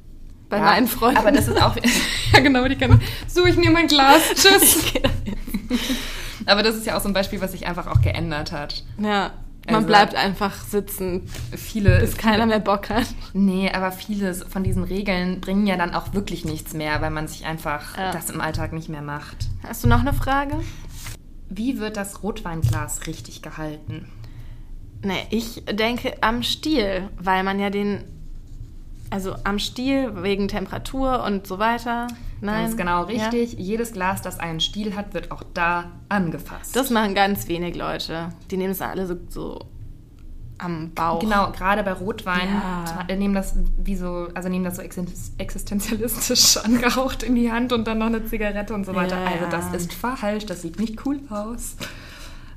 bei 0.49 0.59
ja, 0.59 0.64
meinen 0.64 0.87
Freunden. 0.87 1.18
Aber 1.18 1.33
das 1.33 1.49
ist 1.49 1.61
auch. 1.61 1.77
ja, 2.33 2.40
genau, 2.40 2.66
die 2.66 2.77
kann. 2.77 3.01
So, 3.27 3.44
ich 3.46 3.57
nehme 3.57 3.72
mein 3.72 3.88
Glas. 3.88 4.22
Tschüss. 4.35 4.92
aber 6.46 6.62
das 6.62 6.77
ist 6.77 6.87
ja 6.87 6.96
auch 6.96 7.03
so 7.03 7.09
ein 7.09 7.14
Beispiel, 7.14 7.40
was 7.40 7.53
sich 7.53 7.66
einfach 7.66 7.87
auch 7.87 8.01
geändert 8.01 8.53
hat. 8.53 8.85
Ja. 8.99 9.33
Man 9.66 9.76
also, 9.76 9.87
bleibt 9.88 10.14
einfach 10.14 10.55
sitzen, 10.64 11.29
viele, 11.57 11.98
bis 11.98 12.16
keiner 12.16 12.46
mehr 12.46 12.61
Bock 12.61 12.88
hat. 12.88 13.07
Nee, 13.33 13.70
aber 13.72 13.90
viele 13.90 14.35
von 14.35 14.62
diesen 14.62 14.85
Regeln 14.85 15.40
bringen 15.40 15.66
ja 15.66 15.76
dann 15.76 15.94
auch 15.94 16.14
wirklich 16.14 16.44
nichts 16.44 16.72
mehr, 16.72 17.00
weil 17.00 17.11
man 17.11 17.26
sich 17.26 17.46
einfach 17.46 17.96
ja. 17.96 18.12
das 18.12 18.31
im 18.31 18.40
Alltag 18.40 18.72
nicht 18.72 18.88
mehr 18.88 19.02
macht. 19.02 19.48
Hast 19.66 19.83
du 19.83 19.88
noch 19.88 20.00
eine 20.00 20.12
Frage? 20.12 20.61
Wie 21.48 21.79
wird 21.79 21.96
das 21.96 22.22
Rotweinglas 22.22 23.07
richtig 23.07 23.42
gehalten? 23.42 24.09
Nee, 25.02 25.26
ich 25.31 25.64
denke 25.70 26.14
am 26.20 26.42
Stiel, 26.42 27.09
weil 27.18 27.42
man 27.42 27.59
ja 27.59 27.70
den 27.70 28.05
Also 29.11 29.35
am 29.44 29.59
Stiel 29.59 30.22
wegen 30.22 30.48
Temperatur 30.48 31.22
und 31.24 31.46
so 31.46 31.59
weiter. 31.59 32.09
Nein. 32.40 32.64
Ganz 32.64 32.77
genau 32.77 33.05
richtig. 33.05 33.55
Ja? 33.55 33.59
Jedes 33.59 33.92
Glas, 33.92 34.22
das 34.22 34.38
einen 34.38 34.61
Stiel 34.61 34.94
hat, 34.94 35.14
wird 35.14 35.31
auch 35.31 35.42
da 35.55 35.92
angefasst. 36.09 36.77
Das 36.77 36.90
machen 36.90 37.14
ganz 37.14 37.49
wenig 37.49 37.77
Leute. 37.77 38.31
Die 38.51 38.57
nehmen 38.57 38.72
es 38.72 38.83
alle 38.83 39.07
so, 39.07 39.16
so 39.29 39.61
am 40.59 40.92
Bauch. 40.94 41.20
Genau, 41.20 41.51
gerade 41.53 41.83
bei 41.83 41.92
Rotwein 41.92 42.49
ja. 43.09 43.16
nehmen 43.16 43.35
das 43.35 43.55
wie 43.79 43.96
so, 43.96 44.29
also 44.35 44.49
nehmen 44.49 44.64
das 44.64 44.77
so 44.77 44.83
existenzialistisch 44.83 46.57
angehaucht 46.64 47.22
in 47.22 47.35
die 47.35 47.51
Hand 47.51 47.72
und 47.72 47.87
dann 47.87 47.99
noch 47.99 48.07
eine 48.07 48.25
Zigarette 48.25 48.75
und 48.75 48.87
so 48.87 48.94
weiter. 48.94 49.20
Ja. 49.20 49.27
Also 49.27 49.46
das 49.51 49.75
ist 49.75 49.92
falsch, 49.92 50.46
das 50.46 50.62
sieht 50.62 50.79
nicht 50.79 51.05
cool 51.07 51.20
aus. 51.29 51.77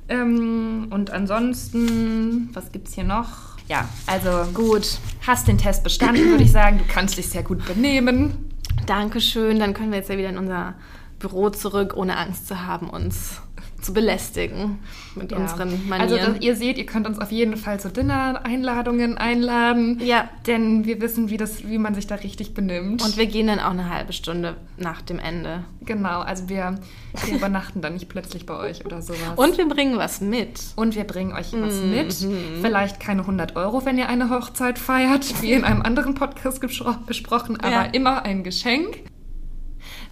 Ähm, 0.08 0.88
und 0.90 1.12
ansonsten, 1.12 2.50
was 2.54 2.72
gibt's 2.72 2.94
hier 2.94 3.04
noch? 3.04 3.58
Ja, 3.68 3.88
also 4.08 4.52
gut, 4.54 4.98
hast 5.28 5.48
den 5.48 5.60
Test 5.60 5.84
bestanden, 5.84 6.26
würde 6.32 6.44
ich 6.44 6.52
sagen. 6.52 6.80
Du 6.80 6.86
kannst 6.92 7.18
dich 7.18 7.30
sehr 7.30 7.44
gut 7.44 7.64
benehmen. 7.66 8.49
Dankeschön, 8.90 9.60
dann 9.60 9.76
können 9.76 9.92
wir 9.92 10.00
jetzt 10.00 10.10
ja 10.10 10.18
wieder 10.18 10.30
in 10.30 10.40
unser 10.40 10.74
Büro 11.20 11.52
zurück, 11.52 11.94
ohne 11.96 12.18
Angst 12.18 12.48
zu 12.48 12.66
haben, 12.66 12.90
uns 12.90 13.40
zu 13.82 13.94
belästigen 13.94 14.80
mit 15.16 15.32
ja. 15.32 15.38
unseren 15.38 15.88
Manieren. 15.88 16.20
Also 16.20 16.40
ihr 16.40 16.56
seht, 16.56 16.78
ihr 16.78 16.86
könnt 16.86 17.08
uns 17.08 17.20
auf 17.20 17.32
jeden 17.32 17.58
Fall 17.58 17.80
zu 17.80 17.90
Dinner-Einladungen 17.90 19.18
einladen. 19.18 20.00
Ja. 20.04 20.30
Denn 20.48 20.86
wir 20.86 21.02
wissen, 21.02 21.30
wie, 21.30 21.38
das, 21.38 21.68
wie 21.68 21.78
man 21.78 21.96
sich 21.96 22.08
da 22.08 22.16
richtig 22.16 22.54
benimmt. 22.54 23.04
Und 23.04 23.18
wir 23.18 23.26
gehen 23.26 23.48
dann 23.48 23.60
auch 23.60 23.72
eine 23.72 23.90
halbe 23.90 24.14
Stunde 24.14 24.56
nach 24.78 25.02
dem 25.02 25.20
Ende. 25.20 25.64
Genau, 25.82 26.20
also 26.22 26.50
wir, 26.50 26.80
wir 27.26 27.36
übernachten 27.36 27.82
dann 27.82 27.94
nicht 27.94 28.10
plötzlich 28.10 28.46
bei 28.46 28.56
euch 28.56 28.86
oder 28.86 29.02
sowas. 29.02 29.34
Und 29.36 29.58
wir 29.58 29.68
bringen 29.68 29.98
was 29.98 30.22
mit. 30.22 30.60
Und 30.76 30.96
wir 30.96 31.04
bringen 31.04 31.34
euch 31.34 31.54
was 31.54 31.82
mhm. 31.82 31.90
mit. 31.92 32.16
Vielleicht 32.62 33.00
keine 33.00 33.22
100 33.22 33.56
Euro, 33.56 33.86
wenn 33.86 33.98
ihr 33.98 34.10
eine 34.10 34.30
Hochzeit 34.30 34.80
feiert, 34.80 35.42
wie 35.42 35.54
in 35.54 35.64
einem 35.64 35.82
anderen 35.82 36.16
Podcast 36.16 36.62
besprochen, 36.62 37.60
aber 37.60 37.72
ja. 37.72 37.84
immer 37.86 38.24
ein 38.24 38.44
Geschenk. 38.44 39.04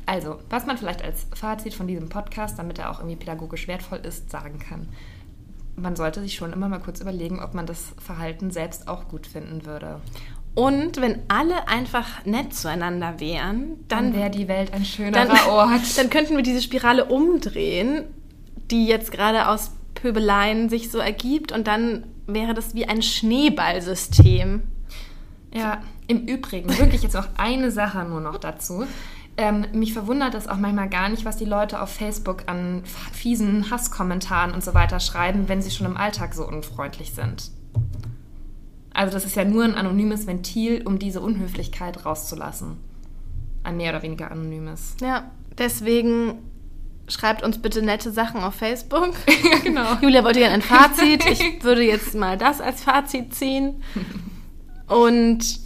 Also, 0.08 0.40
was 0.50 0.66
man 0.66 0.78
vielleicht 0.78 1.04
als 1.04 1.28
Fazit 1.36 1.74
von 1.74 1.86
diesem 1.86 2.08
Podcast, 2.08 2.58
damit 2.58 2.80
er 2.80 2.90
auch 2.90 3.00
irgendwie 3.00 3.18
pädagogisch 3.18 3.68
wertvoll 3.68 4.00
ist, 4.00 4.32
sagen 4.32 4.58
kann. 4.58 4.88
Man 5.76 5.98
sollte 5.98 6.22
sich 6.22 6.36
schon 6.36 6.54
immer 6.54 6.70
mal 6.70 6.80
kurz 6.80 7.02
überlegen, 7.02 7.42
ob 7.42 7.54
man 7.54 7.66
das 7.66 7.94
Verhalten 8.00 8.50
selbst 8.50 8.88
auch 8.88 9.10
gut 9.10 9.28
finden 9.28 9.66
würde. 9.66 10.00
Und 10.56 11.02
wenn 11.02 11.20
alle 11.28 11.68
einfach 11.68 12.26
nett 12.26 12.56
zueinander 12.56 13.20
wären, 13.20 13.86
dann, 13.90 14.12
dann 14.12 14.16
wäre 14.16 14.30
die 14.32 14.48
Welt 14.48 14.74
ein 14.74 14.86
schönerer 14.86 15.26
dann, 15.26 15.40
Ort. 15.50 15.98
Dann 15.98 16.10
könnten 16.10 16.38
wir 16.38 16.42
diese 16.42 16.62
Spirale 16.62 17.06
umdrehen, 17.06 18.06
die 18.72 18.88
jetzt 18.88 19.12
gerade 19.12 19.50
aus 19.50 19.72
Pöbeleien 19.94 20.70
sich 20.70 20.90
so 20.90 21.00
ergibt 21.00 21.52
und 21.52 21.68
dann 21.68 22.06
wäre 22.28 22.54
das 22.54 22.76
wie 22.76 22.88
ein 22.88 23.02
Schneeballsystem. 23.02 24.64
Ja, 25.54 25.82
im 26.08 26.26
Übrigen, 26.26 26.76
wirklich 26.78 27.04
jetzt 27.04 27.14
noch 27.14 27.28
eine 27.38 27.72
Sache 27.72 28.06
nur 28.06 28.22
noch 28.22 28.38
dazu. 28.38 28.86
Ähm, 29.40 29.68
mich 29.72 29.94
verwundert 29.94 30.34
es 30.34 30.48
auch 30.48 30.58
manchmal 30.58 30.90
gar 30.90 31.10
nicht, 31.10 31.24
was 31.24 31.38
die 31.38 31.46
Leute 31.46 31.80
auf 31.80 31.94
Facebook 31.94 32.44
an 32.48 32.84
fiesen 33.14 33.70
Hasskommentaren 33.70 34.52
und 34.52 34.64
so 34.64 34.74
weiter 34.74 35.00
schreiben, 35.00 35.48
wenn 35.48 35.62
sie 35.62 35.70
schon 35.70 35.86
im 35.86 35.96
Alltag 35.96 36.34
so 36.34 36.48
unfreundlich 36.48 37.14
sind. 37.14 37.52
Also 38.94 39.14
das 39.14 39.26
ist 39.26 39.36
ja 39.36 39.46
nur 39.46 39.64
ein 39.64 39.76
anonymes 39.76 40.26
Ventil, 40.26 40.82
um 40.86 40.98
diese 40.98 41.22
Unhöflichkeit 41.22 42.04
rauszulassen. 42.04 42.78
Ein 43.64 43.78
mehr 43.78 43.92
oder 43.92 44.02
weniger 44.02 44.32
anonymes. 44.32 44.96
Ja, 45.02 45.30
deswegen 45.56 46.40
schreibt 47.08 47.44
uns 47.44 47.62
bitte 47.62 47.84
nette 47.84 48.12
Sachen 48.12 48.42
auf 48.42 48.56
Facebook. 48.56 49.14
ja, 49.52 49.60
genau. 49.60 49.98
Julia 50.02 50.24
wollte 50.24 50.40
gerne 50.40 50.56
ein 50.56 50.62
Fazit. 50.64 51.24
Ich 51.30 51.64
würde 51.64 51.84
jetzt 51.84 52.16
mal 52.16 52.40
das 52.40 52.60
als 52.60 52.84
Fazit 52.84 53.36
ziehen. 53.36 53.84
Und 54.88 55.60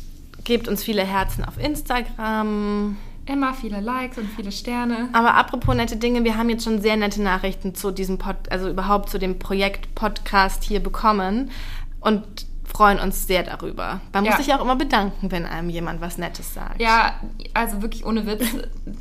gebt 0.44 0.68
uns 0.68 0.84
viele 0.84 1.04
Herzen 1.04 1.46
auf 1.46 1.58
Instagram. 1.58 2.98
Immer 3.26 3.54
viele 3.54 3.80
Likes 3.80 4.18
und 4.18 4.28
viele 4.28 4.52
Sterne. 4.52 5.10
Aber 5.14 5.36
apropos 5.36 5.76
nette 5.76 5.98
Dinge, 5.98 6.24
wir 6.24 6.38
haben 6.38 6.50
jetzt 6.50 6.64
schon 6.64 6.82
sehr 6.82 6.98
nette 6.98 7.22
Nachrichten 7.22 7.76
zu 7.76 7.92
diesem 7.92 8.18
Pod, 8.18 8.36
also 8.50 8.70
überhaupt 8.70 9.10
zu 9.10 9.20
dem 9.20 9.38
Projekt 9.38 9.94
Podcast 9.94 10.64
hier 10.64 10.80
bekommen 10.80 11.52
und 12.00 12.24
freuen 12.72 13.00
uns 13.00 13.28
sehr 13.28 13.44
darüber. 13.44 14.00
Man 14.14 14.26
ja. 14.26 14.32
muss 14.32 14.44
sich 14.44 14.54
auch 14.54 14.62
immer 14.62 14.76
bedanken, 14.76 15.32
wenn 15.32 15.46
einem 15.46 15.70
jemand 15.70 16.02
was 16.02 16.18
Nettes 16.18 16.54
sagt. 16.54 16.82
Ja, 16.82 17.16
also 17.54 17.82
wirklich 17.82 18.06
ohne 18.06 18.26
Witz. 18.26 18.46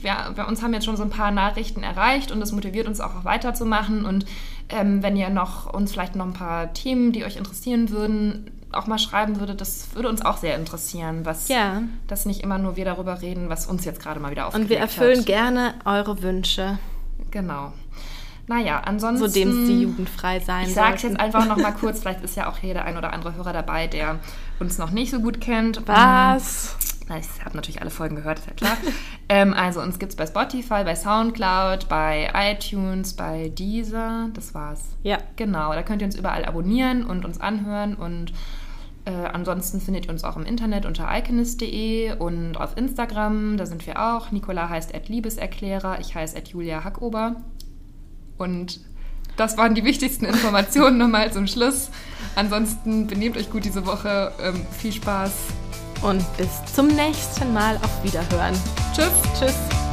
ja, 0.03 0.31
bei 0.35 0.45
uns 0.45 0.63
haben 0.63 0.75
jetzt 0.75 0.85
schon 0.85 0.97
so 0.97 1.03
ein 1.03 1.11
paar 1.11 1.31
Nachrichten 1.31 1.83
erreicht 1.83 2.33
und 2.33 2.41
das 2.41 2.53
motiviert 2.53 2.87
uns 2.87 3.01
auch 3.01 3.25
weiterzumachen. 3.25 4.05
Und 4.05 4.27
ähm, 4.69 5.03
wenn 5.03 5.17
ihr 5.17 5.31
noch 5.31 5.73
uns 5.73 5.93
vielleicht 5.93 6.17
noch 6.17 6.27
ein 6.27 6.33
paar 6.33 6.73
Themen, 6.73 7.13
die 7.13 7.25
euch 7.25 7.37
interessieren 7.37 7.91
würden, 7.91 8.51
auch 8.73 8.87
mal 8.87 8.99
schreiben 8.99 9.41
würde, 9.41 9.55
das 9.55 9.95
würde 9.95 10.09
uns 10.09 10.23
auch 10.23 10.37
sehr 10.37 10.57
interessieren, 10.57 11.25
was 11.25 11.49
ja. 11.49 11.83
dass 12.07 12.27
nicht 12.27 12.43
immer 12.43 12.59
nur 12.59 12.77
wir 12.77 12.85
darüber 12.85 13.21
reden, 13.21 13.49
was 13.49 13.67
uns 13.67 13.85
jetzt 13.85 14.01
gerade 14.01 14.21
mal 14.21 14.31
wieder 14.31 14.47
aufgeregt 14.47 14.65
Und 14.65 14.71
wir 14.71 14.79
erfüllen 14.79 15.21
hat. 15.21 15.27
gerne 15.27 15.75
eure 15.85 16.23
Wünsche. 16.23 16.79
Genau. 17.31 17.73
Naja, 18.47 18.83
ansonsten. 18.85 19.29
So 19.29 19.33
dem 19.33 19.67
sie 19.67 19.83
jugendfrei 19.83 20.41
sein 20.41 20.67
Ich 20.67 20.75
sage 20.75 20.97
es 20.97 21.03
jetzt 21.03 21.21
einfach 21.21 21.47
noch 21.47 21.57
mal 21.57 21.71
kurz, 21.81 22.01
vielleicht 22.01 22.23
ist 22.25 22.37
ja 22.37 22.49
auch 22.51 22.59
jeder 22.59 22.85
ein 22.85 22.97
oder 22.97 23.13
andere 23.13 23.37
Hörer 23.37 23.53
dabei, 23.53 23.87
der 23.87 24.19
uns 24.59 24.77
noch 24.77 24.91
nicht 24.91 25.13
so 25.13 25.21
gut 25.21 25.41
kennt. 25.41 25.87
Was? 25.87 26.77
Na, 27.09 27.19
ich 27.19 27.27
habe 27.45 27.57
natürlich 27.57 27.81
alle 27.81 27.91
Folgen 27.91 28.17
gehört, 28.17 28.41
ist 28.41 28.47
ja 28.47 28.53
klar. 28.53 28.77
ähm, 29.29 29.55
also 29.55 29.81
uns 29.81 29.99
gibt 30.01 30.11
es 30.11 30.17
bei 30.17 30.27
Spotify, 30.27 30.85
bei 30.85 30.97
Soundcloud, 30.97 31.89
bei 31.89 32.31
iTunes, 32.35 33.15
bei 33.15 33.51
Deezer. 33.51 34.31
Das 34.35 34.55
war's. 34.55 34.81
Ja. 35.03 35.19
Genau, 35.37 35.73
da 35.73 35.83
könnt 35.83 36.03
ihr 36.03 36.07
uns 36.07 36.17
überall 36.17 36.45
abonnieren 36.45 37.05
und 37.05 37.25
uns 37.25 37.41
anhören 37.41 37.95
und 37.95 38.33
äh, 39.11 39.29
ansonsten 39.33 39.81
findet 39.81 40.07
ihr 40.07 40.13
uns 40.13 40.25
auch 40.25 40.37
im 40.37 40.45
Internet 40.45 40.87
unter 40.87 41.09
iconist.de 41.11 42.17
und 42.19 42.57
auf 42.57 42.77
Instagram, 42.77 43.57
da 43.57 43.67
sind 43.67 43.87
wir 43.87 44.01
auch. 44.01 44.31
Nicola 44.31 44.69
heißt 44.69 44.93
Liebeserklärer, 45.09 46.01
ich 46.01 46.15
heiße 46.15 46.39
Julia 46.51 46.85
Hackober. 46.85 47.37
Und 48.39 48.81
das 49.37 49.57
waren 49.57 49.75
die 49.75 49.85
wichtigsten 49.85 50.25
Informationen 50.25 50.99
nochmal 50.99 51.33
zum 51.33 51.47
Schluss. 51.47 51.91
Ansonsten 52.37 53.07
benehmt 53.07 53.37
euch 53.37 53.51
gut 53.51 53.65
diese 53.65 53.87
Woche. 53.87 54.33
Ähm, 54.43 54.67
viel 54.71 54.93
Spaß. 54.93 55.33
Und 56.03 56.25
bis 56.37 56.49
zum 56.75 56.87
nächsten 56.89 57.53
Mal 57.53 57.77
auf 57.77 58.05
Wiederhören. 58.05 58.55
Tschüss. 58.95 59.13
Tschüss. 59.39 59.90